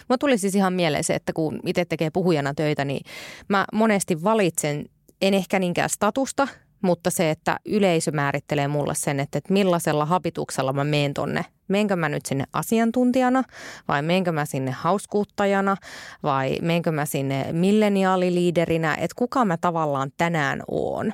[0.09, 3.01] Mä tuli siis ihan mieleen se, että kun itse tekee puhujana töitä, niin
[3.49, 4.85] mä monesti valitsen,
[5.23, 6.49] en ehkä niinkään statusta,
[6.83, 11.45] mutta se, että yleisö määrittelee mulle sen, että, että millaisella habituksella mä menen tonne.
[11.69, 13.43] Meenkö mä nyt sinne asiantuntijana
[13.89, 15.77] vai meenkö mä sinne hauskuuttajana
[16.23, 21.13] vai meenkö mä sinne milleniaaliliiderinä, että kuka mä tavallaan tänään oon.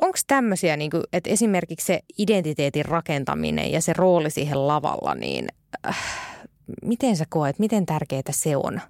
[0.00, 5.48] Onko tämmöisiä, niin kuin, että esimerkiksi se identiteetin rakentaminen ja se rooli siihen lavalla, niin
[5.86, 5.98] äh,
[6.82, 8.80] miten sä koet, miten tärkeää se on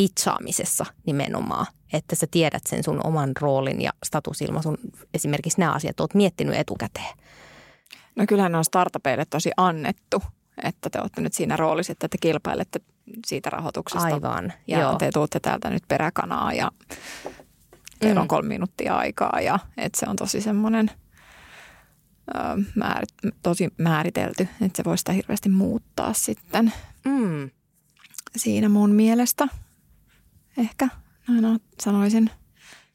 [0.00, 4.78] pitsaamisessa nimenomaan, että sä tiedät sen sun oman roolin ja statusilmaisun,
[5.14, 7.16] esimerkiksi nämä asiat, oot miettinyt etukäteen?
[8.16, 10.22] No kyllähän on startupeille tosi annettu,
[10.64, 12.80] että te olette nyt siinä roolissa, että te kilpailette
[13.26, 14.06] siitä rahoituksesta.
[14.06, 14.94] Aivan, Ja joo.
[14.94, 16.70] te tuutte täältä nyt peräkanaa ja
[17.98, 18.22] teillä Mm.
[18.22, 20.90] on kolme minuuttia aikaa ja että se on tosi semmoinen
[22.34, 22.38] ö,
[22.74, 23.08] määrit,
[23.42, 26.72] tosi määritelty, että se voi sitä hirveästi muuttaa sitten
[27.04, 27.50] Mm.
[28.36, 29.48] siinä mun mielestä.
[30.60, 30.88] Ehkä
[31.28, 32.30] näin sanoisin.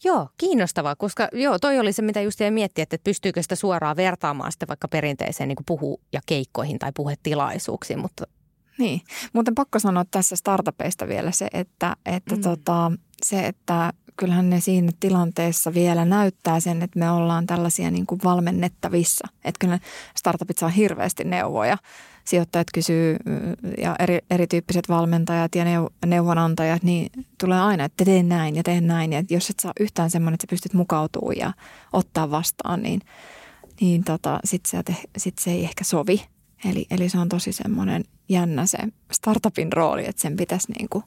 [0.03, 3.95] Joo, kiinnostavaa, koska joo, toi oli se, mitä just jäi miettiä, että pystyykö sitä suoraan
[3.95, 8.24] vertaamaan sitten vaikka perinteiseen niin puhu- ja keikkoihin tai puhetilaisuuksiin, mutta
[8.78, 9.01] Niin,
[9.34, 12.39] muuten pakko sanoa tässä startupeista vielä se, että, että Mm.
[12.39, 12.43] mm.
[12.43, 12.91] tota,
[13.26, 18.22] se, että kyllähän ne siinä tilanteessa vielä näyttää sen, että me ollaan tällaisia niin kuin
[18.24, 19.28] valmennettavissa.
[19.45, 19.80] Että kyllä
[20.18, 21.78] startupit saa hirveästi neuvoja.
[22.26, 23.17] Sijoittajat kysyy
[23.78, 27.09] ja eri, erityyppiset valmentajat ja neu, neuvonantajat, niin
[27.39, 29.13] tulee aina, että tee näin ja tee näin.
[29.13, 31.53] Ja jos et saa yhtään semmoinen, että sä pystyt mukautumaan ja
[31.93, 33.01] ottaa vastaan, niin,
[33.82, 36.26] niin tota, sitten se, sit se ei ehkä sovi.
[36.69, 38.78] Eli, eli se on tosi semmoinen jännä se
[39.11, 41.03] startupin rooli, että sen pitäisi niin kuin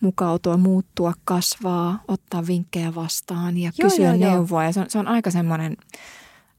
[0.00, 4.30] mukautua, muuttua, kasvaa, ottaa vinkkejä vastaan ja Joo, kysyä joo, joo.
[4.30, 4.64] neuvoa.
[4.64, 5.76] Ja se on, se on aika semmoinen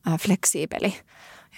[0.08, 0.94] äh, fleksiibeli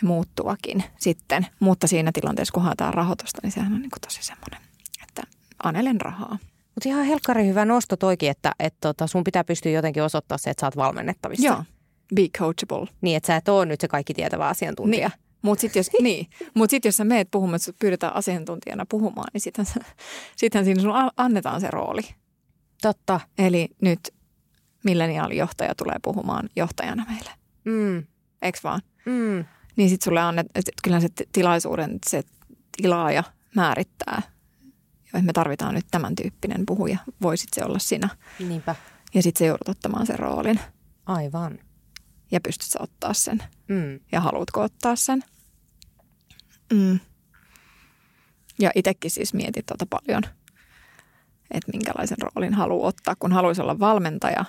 [0.03, 1.47] muuttuvakin sitten.
[1.59, 4.59] Mutta siinä tilanteessa, kun haetaan rahoitusta, niin sehän on niin kuin tosi semmoinen,
[5.03, 5.21] että
[5.63, 6.37] anelen rahaa.
[6.75, 10.49] Mutta ihan helkkari hyvä nosto toikin, että et tota, sun pitää pystyä jotenkin osoittaa se,
[10.49, 11.45] että sä oot valmennettavissa.
[11.45, 11.63] Joo,
[12.15, 12.87] be coachable.
[13.01, 15.07] Niin, että sä et ole nyt se kaikki tietävä asiantuntija.
[15.07, 15.19] Niin.
[15.41, 16.27] Mutta sitten jos, niin.
[16.53, 19.85] Mut sit, jos sä meet puhumaan, että pyydetään asiantuntijana puhumaan, niin sittenhän,
[20.35, 22.01] sittenhän siinä sun annetaan se rooli.
[22.81, 23.19] Totta.
[23.37, 23.99] Eli nyt
[24.83, 27.31] milleniaalijohtaja tulee puhumaan johtajana meille.
[27.63, 28.03] Mm.
[28.41, 28.81] Eiks vaan?
[29.05, 29.45] Mm.
[29.75, 32.23] Niin sitten sulle annet, että kyllä se ti- tilaisuuden se
[32.77, 33.23] tilaaja
[33.55, 34.21] määrittää.
[35.05, 36.97] Että me tarvitaan nyt tämän tyyppinen puhuja.
[37.21, 38.09] Voisit se olla sinä.
[38.39, 38.75] Niinpä.
[39.13, 40.59] Ja sitten se joudut ottamaan sen roolin.
[41.05, 41.59] Aivan.
[42.31, 43.43] Ja pystyt sä ottaa sen.
[43.67, 43.99] Mm.
[44.11, 45.23] Ja haluatko ottaa sen.
[46.73, 46.99] Mm.
[48.59, 50.23] Ja itsekin siis mietit tota paljon,
[51.51, 54.45] että minkälaisen roolin haluaa ottaa, kun haluaisi olla valmentaja.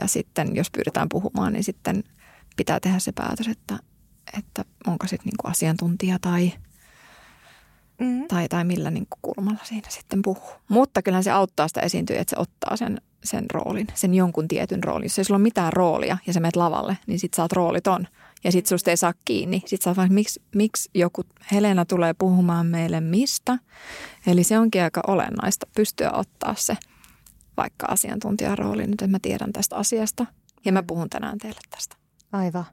[0.00, 2.04] Ja sitten jos pyydetään puhumaan, niin sitten
[2.56, 3.78] pitää tehdä se päätös, että,
[4.38, 6.52] että onko sitten niinku asiantuntija tai,
[8.00, 8.28] Mm.
[8.28, 10.50] tai, tai millä niinku kulmalla siinä sitten puhuu.
[10.68, 14.84] Mutta kyllähän se auttaa sitä esiintyjä, että se ottaa sen, sen roolin, sen jonkun tietyn
[14.84, 15.04] roolin.
[15.04, 18.06] Jos ei sulla ole mitään roolia ja sä menet lavalle, niin sit sä oot rooliton.
[18.44, 19.62] Ja sit susta ei saa kiinni.
[19.66, 21.22] Sit sä oot vaan, miksi, miksi joku
[21.52, 23.58] Helena tulee puhumaan meille mistä.
[24.26, 26.76] Eli se onkin aika olennaista pystyä ottaa se
[27.56, 30.26] vaikka asiantuntijarooli nyt, että mä tiedän tästä asiasta.
[30.64, 31.96] Ja mä puhun tänään teille tästä.
[32.32, 32.64] Aivan.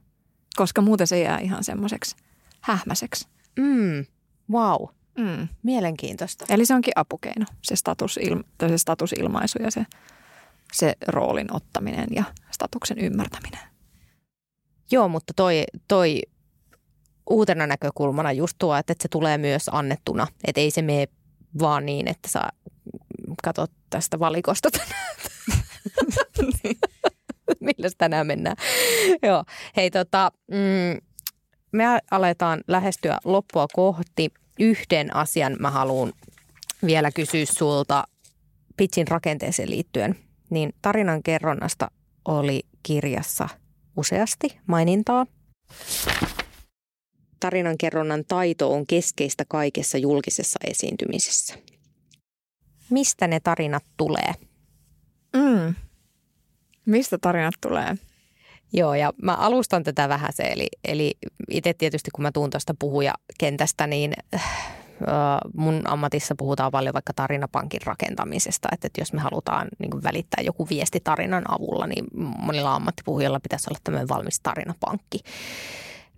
[0.58, 2.16] Koska muuten se jää ihan semmoiseksi
[2.60, 3.28] hähmäiseksi.
[3.58, 4.06] Mm.
[4.52, 4.88] Wow.
[5.18, 5.48] Mm.
[5.62, 6.44] Mielenkiintoista.
[6.48, 9.86] Eli se onkin apukeino, se, statusilma, tai se statusilmaisu ja se,
[10.72, 13.60] se roolin ottaminen ja statuksen ymmärtäminen.
[14.90, 16.22] Joo, mutta toi, toi
[17.30, 20.26] uutena näkökulmana just tuo, että se tulee myös annettuna.
[20.44, 21.08] Että ei se mene
[21.60, 22.42] vaan niin, että sä
[23.42, 25.16] katsot tästä valikosta tänään.
[27.60, 28.56] Millä tänään mennään?
[29.26, 29.44] Joo.
[29.76, 31.00] Hei tota, mm,
[31.72, 34.30] me aletaan lähestyä loppua kohti.
[34.60, 36.12] Yhden asian mä haluan
[36.86, 38.04] vielä kysyä sulta
[38.76, 40.14] pitchin rakenteeseen liittyen.
[40.50, 41.90] Niin tarinan kerronnasta
[42.24, 43.48] oli kirjassa
[43.96, 45.26] useasti mainintaa.
[47.40, 51.54] Tarinankerronnan taito on keskeistä kaikessa julkisessa esiintymisessä.
[52.90, 54.32] Mistä ne tarinat tulee?
[55.36, 55.74] Mm.
[56.88, 57.94] Mistä tarinat tulee?
[58.72, 61.14] Joo, ja mä alustan tätä vähän se, eli, eli
[61.50, 64.42] itse tietysti kun mä tuun tuosta puhujakentästä, niin äh,
[65.54, 70.44] mun ammatissa puhutaan paljon vaikka tarinapankin rakentamisesta, että, että jos me halutaan niin kuin välittää
[70.44, 72.04] joku viesti tarinan avulla, niin
[72.38, 75.18] monilla ammattipuhujilla pitäisi olla tämmöinen valmis tarinapankki.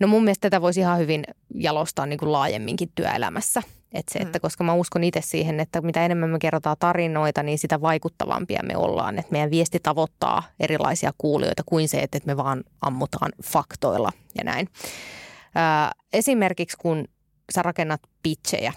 [0.01, 3.63] No mun mielestä tätä voisi ihan hyvin jalostaa niin kuin laajemminkin työelämässä.
[3.93, 7.59] Et se, että koska mä uskon itse siihen, että mitä enemmän me kerrotaan tarinoita, niin
[7.59, 9.19] sitä vaikuttavampia me ollaan.
[9.19, 14.69] Että meidän viesti tavoittaa erilaisia kuulijoita kuin se, että me vaan ammutaan faktoilla ja näin.
[15.55, 17.05] Ää, esimerkiksi kun
[17.55, 18.73] sä rakennat pitchejä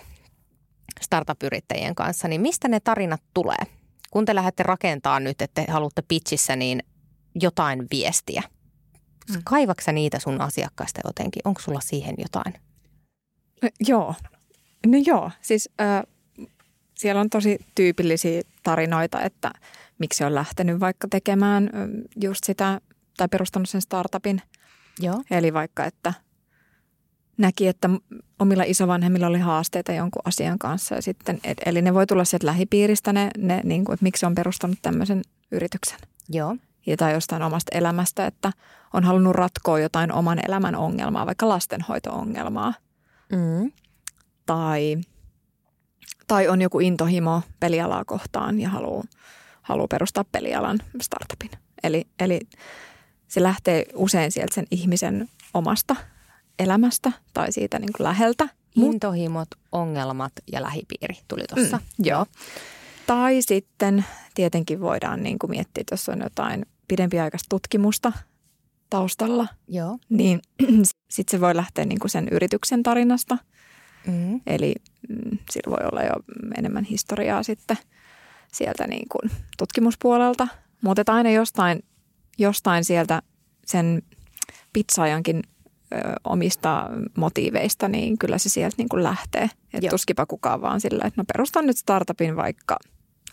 [1.02, 3.64] startup-yrittäjien kanssa, niin mistä ne tarinat tulee?
[4.12, 6.84] Kun te lähdette rakentaa nyt, että te haluatte pitchissä niin
[7.36, 8.44] jotain viestiä.
[9.30, 9.42] Mm.
[9.44, 11.42] Kaivaksa niitä sun asiakkaista jotenkin?
[11.46, 12.54] Onko sulla siihen jotain?
[13.80, 14.16] Joo.
[14.88, 16.04] No joo, siis äh,
[16.96, 19.52] siellä on tosi tyypillisiä tarinoita, että
[20.00, 21.70] miksi on lähtenyt vaikka tekemään
[22.22, 22.82] just sitä
[23.18, 24.42] tai perustanut sen startupin.
[25.00, 25.24] Joo.
[25.32, 26.14] Eli vaikka, että
[27.38, 27.90] näki, että
[28.40, 30.96] omilla isovanhemmilla oli haasteita jonkun asian kanssa.
[30.96, 34.26] Ja sitten, et, eli ne voi tulla sieltä lähipiiristä, ne, ne niin kuin, että miksi
[34.26, 35.22] on perustanut tämmöisen
[35.52, 36.00] yrityksen.
[36.30, 36.56] Joo.
[36.86, 38.52] Ja tai jostain omasta elämästä, että
[38.94, 42.74] on halunnut ratkoa jotain oman elämän ongelmaa, vaikka lastenhoito-ongelmaa.
[43.32, 43.72] Mm.
[44.46, 44.98] Tai,
[46.28, 49.04] tai on joku intohimo pelialaa kohtaan ja haluaa,
[49.62, 51.50] haluaa perustaa pelialan startupin
[51.84, 52.40] Eli, eli
[53.28, 55.96] se lähtee usein sieltä sen ihmisen omasta
[56.60, 58.50] elämästä tai siitä niin kuin läheltä.
[58.76, 61.78] Intohimot, ongelmat ja lähipiiri tuli tuossa.
[61.78, 62.26] Mm, joo.
[63.08, 68.12] Tai sitten tietenkin voidaan niin kuin miettiä, että jos on jotain pidempiaikaista tutkimusta
[68.90, 69.98] taustalla, Joo.
[70.10, 70.42] niin
[71.10, 73.38] sitten se voi lähteä niin kuin sen yrityksen tarinasta.
[74.08, 74.42] Mm.
[74.48, 74.76] Eli
[75.10, 76.14] mm, sillä voi olla jo
[76.58, 77.78] enemmän historiaa sitten
[78.54, 80.48] sieltä niin kuin tutkimuspuolelta.
[80.82, 81.84] Mutta aina jostain,
[82.38, 83.22] jostain sieltä
[83.66, 84.02] sen
[84.74, 85.42] pizzaajankin
[86.24, 89.50] omista motiiveista, niin kyllä se sieltä niin kuin lähtee.
[89.74, 92.78] Että tuskipa kukaan vaan sillä, että no perustan nyt startupin vaikka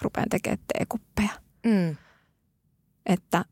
[0.03, 1.29] rupean tekemään teekuppeja.
[1.67, 1.97] Mm.
[3.07, 3.45] Että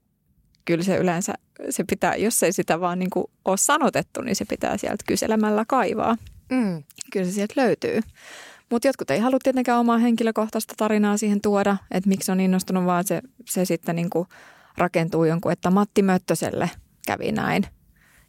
[0.64, 1.34] kyllä se yleensä,
[1.70, 5.64] se pitää, jos ei sitä vaan niin kuin ole sanotettu, niin se pitää sieltä kyselemällä
[5.68, 6.16] kaivaa.
[6.50, 6.82] Mm.
[7.12, 8.00] Kyllä se sieltä löytyy.
[8.70, 13.06] Mutta jotkut ei halua tietenkään omaa henkilökohtaista tarinaa siihen tuoda, että miksi on innostunut, vaan
[13.06, 14.28] se, se sitten niin kuin
[14.78, 16.70] rakentuu jonkun, että Matti Möttöselle
[17.06, 17.66] kävi näin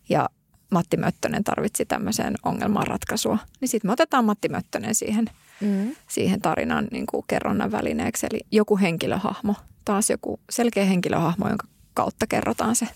[0.10, 0.30] ja
[0.72, 3.38] Matti Möttönen tarvitsi tämmöiseen ongelman ratkaisua.
[3.62, 5.26] Niin sitten me otetaan Matti Möttönen siihen,
[5.62, 5.96] Mm.
[6.10, 8.28] siihen tarinan niin kuin kerronnan välineeksi.
[8.32, 9.56] Eli joku henkilöhahmo,
[9.86, 12.88] taas joku selkeä henkilöhahmo, jonka kautta kerrotaan se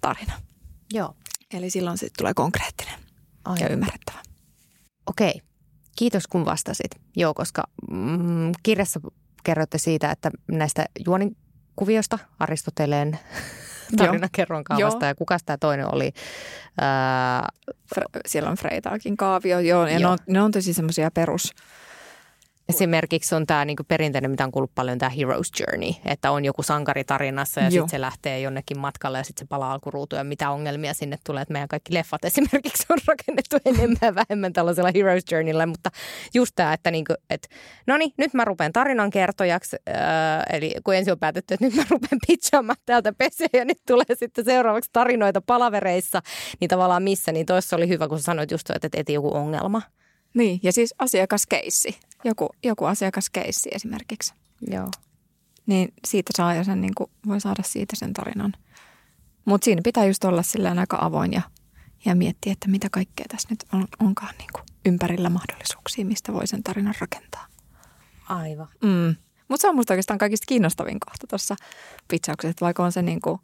[0.00, 0.32] tarina.
[0.92, 1.14] Joo.
[1.52, 2.94] Eli silloin sitten tulee konkreettinen
[3.44, 3.60] Aivan.
[3.60, 4.18] ja ymmärrettävä.
[5.08, 5.40] Okei.
[5.96, 6.90] Kiitos kun vastasit.
[7.16, 9.00] Joo, koska mm, kirjassa
[9.44, 13.18] kerroitte siitä, että näistä juonikuviosta Aristoteleen
[13.98, 16.12] tarinakerron kaavasta ja kuka tämä toinen oli?
[16.80, 20.12] Ää, Fre- siellä on Freitaakin kaavio, joo, ja ne Joo.
[20.12, 21.52] on, ne on tosi semmoisia perus,
[22.68, 26.62] Esimerkiksi on tämä niinku perinteinen, mitä on kuullut paljon, tämä Hero's Journey, että on joku
[26.62, 30.50] sankari tarinassa ja sitten se lähtee jonnekin matkalle ja sitten se palaa alkuruutuun ja mitä
[30.50, 31.42] ongelmia sinne tulee.
[31.42, 35.90] Että meidän kaikki leffat esimerkiksi on rakennettu enemmän ja vähemmän tällaisella Hero's Journeyllä, mutta
[36.34, 37.48] just tämä, että niinku, et,
[37.86, 41.74] no niin, nyt mä rupean tarinan kertojaksi, ää, eli kun ensin on päätetty, että nyt
[41.74, 46.22] mä rupean pitchaamaan täältä peseen ja nyt tulee sitten seuraavaksi tarinoita palavereissa,
[46.60, 49.82] niin tavallaan missä, niin toissa oli hyvä, kun sä sanoit just, että eti joku ongelma.
[50.34, 54.34] niin, ja siis asiakaskeissi, joku, joku asiakaskeissi esimerkiksi.
[54.70, 54.90] Joo.
[55.66, 58.52] Niin siitä saa jo sen, niin kuin, voi saada siitä sen tarinan.
[59.44, 61.42] Mutta siinä pitää just olla silleen aika avoin ja,
[62.04, 66.46] ja miettiä, että mitä kaikkea tässä nyt on, onkaan niin kuin ympärillä mahdollisuuksia, mistä voi
[66.46, 67.46] sen tarinan rakentaa.
[68.28, 68.68] Aivan.
[68.82, 69.16] Mm.
[69.48, 71.56] Mutta se on musta oikeastaan kaikista kiinnostavin kohta tuossa
[72.08, 73.38] pitsauksessa, että vaikka on se niin kuin,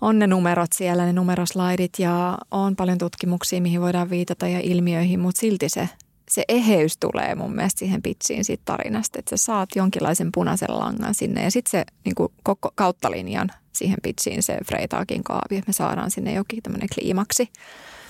[0.00, 5.20] on ne numerot siellä, ne numeroslaidit ja on paljon tutkimuksia, mihin voidaan viitata ja ilmiöihin,
[5.20, 5.88] mutta silti se,
[6.30, 11.14] se eheys tulee mun mielestä siihen pitsiin siitä tarinasta, että sä saat jonkinlaisen punaisen langan
[11.14, 15.68] sinne ja sitten se niin kuin koko kautta linjan siihen pitsiin se Freitagin kaavi, että
[15.68, 17.48] me saadaan sinne jokin tämmöinen kliimaksi,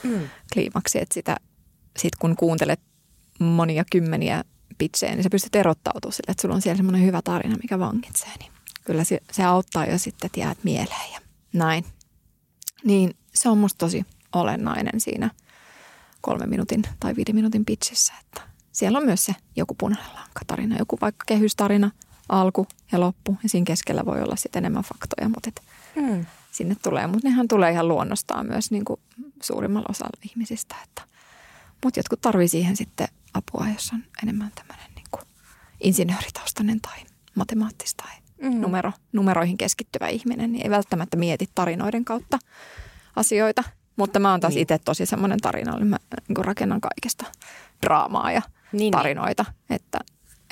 [0.03, 0.29] Mm.
[0.53, 1.37] kliimaksi, että sitä,
[1.99, 2.81] sit kun kuuntelet
[3.41, 4.45] monia kymmeniä
[4.79, 8.31] pitsejä, niin sä pystyt erottautumaan sille, että sulla on siellä semmoinen hyvä tarina, mikä vangitsee,
[8.39, 8.53] niin
[8.85, 11.21] kyllä se, se auttaa jo sitten, että jäät mieleen ja
[11.53, 11.85] näin.
[12.85, 15.31] Niin se on musta tosi olennainen siinä
[16.21, 18.41] kolmen minuutin tai viiden minuutin pitsissä, että
[18.73, 21.91] siellä on myös se joku punainen lanka tarina, joku vaikka kehystarina,
[22.29, 25.63] alku ja loppu ja siinä keskellä voi olla sitten enemmän faktoja, mutta et
[25.97, 26.27] Mm.
[26.51, 29.01] sinne tulee, mutta nehän tulee ihan luonnostaan myös niin kuin
[29.43, 30.77] suurimmalla osalla ihmisistä.
[30.85, 31.03] Että,
[31.85, 35.23] mutta jotkut tarvii siihen sitten apua, jos on enemmän tämmöinen niin kuin
[35.81, 36.99] insinööritaustainen tai
[37.35, 38.11] matemaattis tai
[38.43, 38.61] Mm.
[38.61, 42.39] numero, numeroihin keskittyvä ihminen, niin ei välttämättä mieti tarinoiden kautta
[43.17, 43.65] asioita.
[44.01, 44.63] Mutta mä oon taas Niin.
[44.63, 45.97] itse tosi semmoinen tarinallinen, mä
[46.29, 47.25] niin rakennan kaikesta
[47.83, 48.43] draamaa ja
[48.73, 49.99] Niin, tarinoita, että,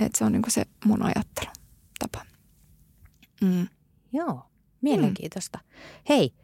[0.00, 2.24] että se on niin se mun ajattelutapa.
[3.40, 3.68] Mm.
[4.12, 4.42] Joo,
[4.80, 5.58] mielenkiintoista.
[6.08, 6.34] Hei,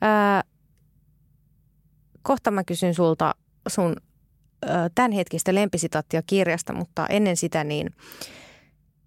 [0.00, 0.44] ää,
[2.22, 3.34] kohta mä kysyn sulta
[3.68, 3.96] sun
[4.66, 7.90] ää, tämänhetkistä lempisitaattia kirjasta, mutta ennen sitä niin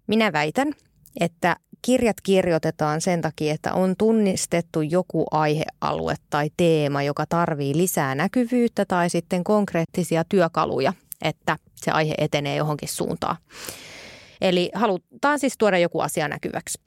[0.06, 0.72] minä väitän,
[1.20, 8.14] että kirjat kirjoitetaan sen takia, että on tunnistettu joku aihealue tai teema, joka tarvii lisää
[8.14, 10.92] näkyvyyttä tai sitten konkreettisia työkaluja,
[11.22, 13.36] että se aihe etenee johonkin suuntaan.
[14.40, 16.80] Eli halutaan siis tuoda joku asia näkyväksi.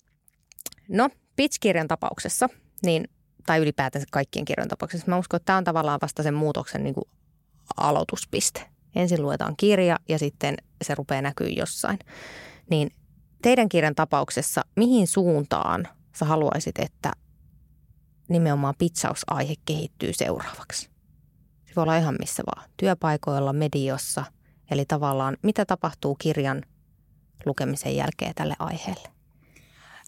[0.89, 2.49] No, pitch-kirjan tapauksessa,
[2.85, 3.07] niin,
[3.45, 6.93] tai ylipäätänsä kaikkien kirjan tapauksessa, mä uskon, että tämä on tavallaan vasta sen muutoksen niin
[6.93, 7.09] kuin
[7.77, 8.61] aloituspiste.
[8.95, 11.99] Ensin luetaan kirja ja sitten se rupeaa näkyä jossain.
[12.69, 12.91] Niin
[13.41, 17.11] teidän kirjan tapauksessa, mihin suuntaan sä haluaisit, että
[18.29, 20.89] nimenomaan pitsausaihe kehittyy seuraavaksi?
[21.65, 22.69] Se voi olla ihan missä vaan.
[22.77, 24.25] Työpaikoilla, mediossa,
[24.71, 26.63] eli tavallaan mitä tapahtuu kirjan
[27.45, 29.09] lukemisen jälkeen tälle aiheelle?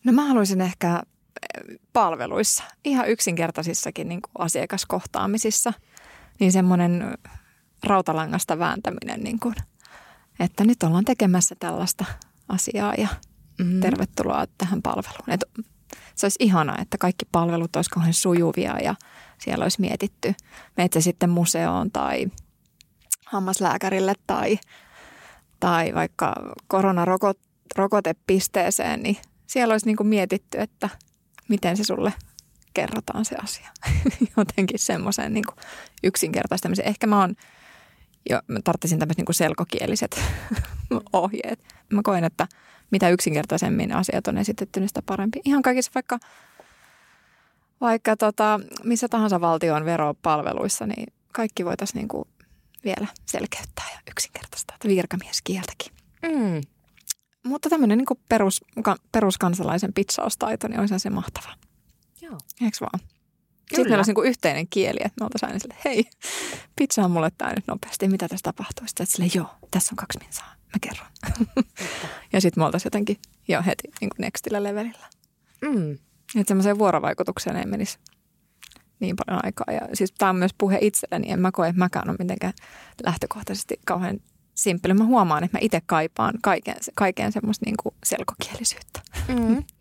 [0.04, 5.74] No mä haluaisin ehkä eh, palveluissa, ihan yksinkertaisissakin niin kuin asiakaskohtaamisissa,
[6.40, 7.18] niin semmoinen
[7.84, 9.56] rautalangasta vääntäminen, niin kuin,
[10.40, 12.06] että nyt ollaan tekemässä tällaista
[12.50, 13.08] asiaa ja
[13.60, 13.80] Mm.
[13.80, 15.30] tervetuloa tähän palveluun.
[15.30, 15.44] Et
[16.16, 18.96] Se olisi ihanaa, että kaikki palvelut olisi kauhean sujuvia ja
[19.38, 20.34] siellä olisi mietitty,
[20.78, 22.28] meitä sitten museoon tai
[23.26, 24.60] hammaslääkärille tai,
[25.60, 26.36] tai vaikka
[26.68, 29.18] koronarokotepisteeseen, niin
[29.48, 30.90] siellä olisi niin kuin mietitty, että
[31.50, 32.14] miten se sulle
[32.74, 33.70] kerrotaan se asia.
[34.38, 35.46] Jotenkin semmoisen niin
[36.04, 36.88] yksinkertaistamisen.
[36.88, 37.36] Ehkä mä oon,
[38.30, 40.22] jo, mä tarvitsisin tämmöiset niin selkokieliset
[41.14, 41.60] ohjeet.
[41.90, 42.48] Mä koen, että
[42.92, 45.42] mitä yksinkertaisemmin asiat on esitetty, niin sitä parempi.
[45.46, 46.20] Ihan kaikissa vaikka,
[47.82, 52.28] vaikka tota, missä tahansa valtion veropalveluissa, niin kaikki voitaisiin niin kuin
[52.84, 55.94] vielä selkeyttää ja yksinkertaistaa, että virkamieskieltäkin.
[56.22, 56.62] Mm.
[57.44, 58.62] Mutta tämmöinen niin perus,
[59.12, 61.54] peruskansalaisen pizzaustaito, niin olisi se mahtava.
[62.22, 62.38] Joo.
[62.62, 63.00] Eikö vaan?
[63.70, 63.78] Kyllä.
[63.78, 66.06] Sitten meillä olisi niin yhteinen kieli, että me oltaisiin aina sille, hei,
[66.76, 68.88] pizza on mulle tämä nyt nopeasti, mitä tässä tapahtuu?
[68.88, 71.08] Sitten sille, joo, tässä on kaksi minsaa, mä kerron.
[72.34, 73.18] ja sitten me oltaisiin jotenkin
[73.48, 75.08] jo heti niin kuin nextillä levelillä.
[75.62, 75.94] Mm.
[76.36, 77.98] Että semmoiseen vuorovaikutukseen ei menisi
[79.00, 79.74] niin paljon aikaa.
[79.74, 81.32] Ja siis tämä on myös puhe itselleni.
[81.32, 82.54] En mä koe, että mäkään ole mitenkään
[83.04, 84.20] lähtökohtaisesti kauhean
[84.56, 84.94] simppeli.
[84.94, 89.02] Mä huomaan, että mä itse kaipaan kaiken, kaiken semmoista niin kuin selkokielisyyttä.
[89.28, 89.64] Mm.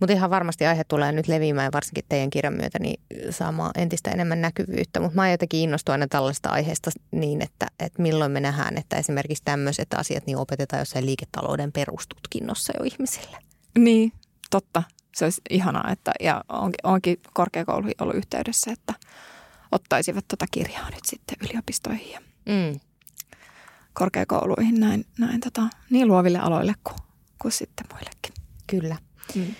[0.00, 3.00] Mutta ihan varmasti aihe tulee nyt leviämään varsinkin teidän kirjan myötä niin
[3.30, 5.00] saamaan entistä enemmän näkyvyyttä.
[5.00, 9.44] Mutta mä jotenkin innostun aina tällaista aiheesta niin, että, että milloin me nähdään, että esimerkiksi
[9.44, 13.38] tämmöiset asiat niin opetetaan jossain liiketalouden perustutkinnossa jo ihmisille.
[13.78, 14.12] Niin,
[14.50, 14.82] totta.
[15.16, 18.94] Se olisi ihanaa, että, ja onkin, onkin korkeakouluihin ollut yhteydessä, että
[19.72, 22.80] ottaisivat tuota kirjaa nyt sitten yliopistoihin ja mm.
[23.92, 26.96] korkeakouluihin näin, näin tota, niin luoville aloille kuin,
[27.42, 28.32] kuin sitten muillekin.
[28.66, 28.96] Kyllä.
[29.34, 29.54] Mm.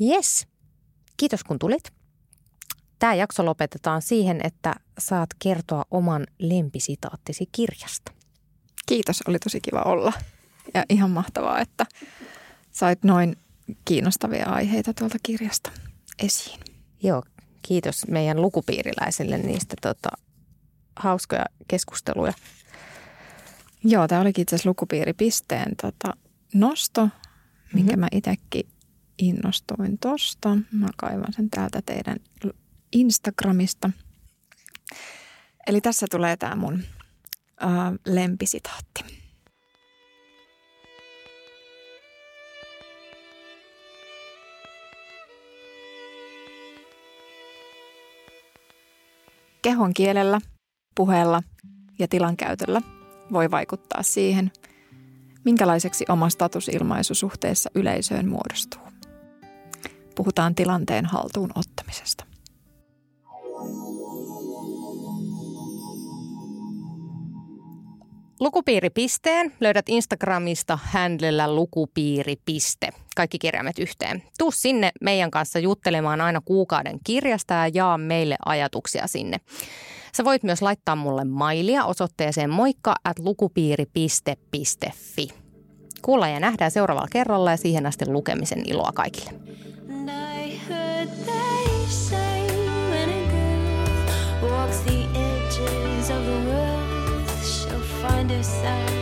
[0.00, 0.46] Yes.
[1.16, 1.92] Kiitos kun tulit.
[2.98, 8.12] Tämä jakso lopetetaan siihen, että saat kertoa oman lempisitaattisi kirjasta.
[8.86, 10.12] Kiitos, oli tosi kiva olla.
[10.74, 11.86] Ja ihan mahtavaa, että
[12.70, 13.36] sait noin
[13.84, 15.70] kiinnostavia aiheita tuolta kirjasta
[16.18, 16.60] esiin.
[17.02, 17.22] Joo,
[17.62, 20.08] kiitos meidän lukupiiriläisille niistä tota,
[20.96, 22.32] hauskoja keskusteluja.
[23.84, 26.12] Joo, tämä olikin itse asiassa lukupiiripisteen tota,
[26.54, 27.08] nosto,
[27.74, 28.00] minkä mm-hmm.
[28.00, 28.68] mä itsekin
[29.20, 30.58] innostuin tosta.
[30.72, 32.16] Mä kaivan sen täältä teidän
[32.92, 33.90] Instagramista.
[35.66, 36.82] Eli tässä tulee tämä mun
[37.62, 37.68] äh,
[38.06, 39.04] lempisitaatti.
[49.62, 50.40] Kehon kielellä,
[50.94, 51.42] puheella
[51.98, 52.82] ja tilankäytöllä
[53.32, 54.50] voi vaikuttaa siihen,
[55.44, 58.89] minkälaiseksi oma statusilmaisu suhteessa yleisöön muodostuu
[60.14, 62.24] puhutaan tilanteen haltuun ottamisesta.
[68.40, 72.88] Lukupiiripisteen löydät Instagramista handlella lukupiiripiste.
[73.16, 74.22] Kaikki kirjaimet yhteen.
[74.38, 79.36] Tuu sinne meidän kanssa juttelemaan aina kuukauden kirjasta ja jaa meille ajatuksia sinne.
[80.16, 85.28] Sä voit myös laittaa mulle mailia osoitteeseen moikka at lukupiiri.fi.
[86.02, 89.30] Kuullaan ja nähdään seuraavalla kerralla ja siihen asti lukemisen iloa kaikille.
[97.42, 98.99] she'll find a sign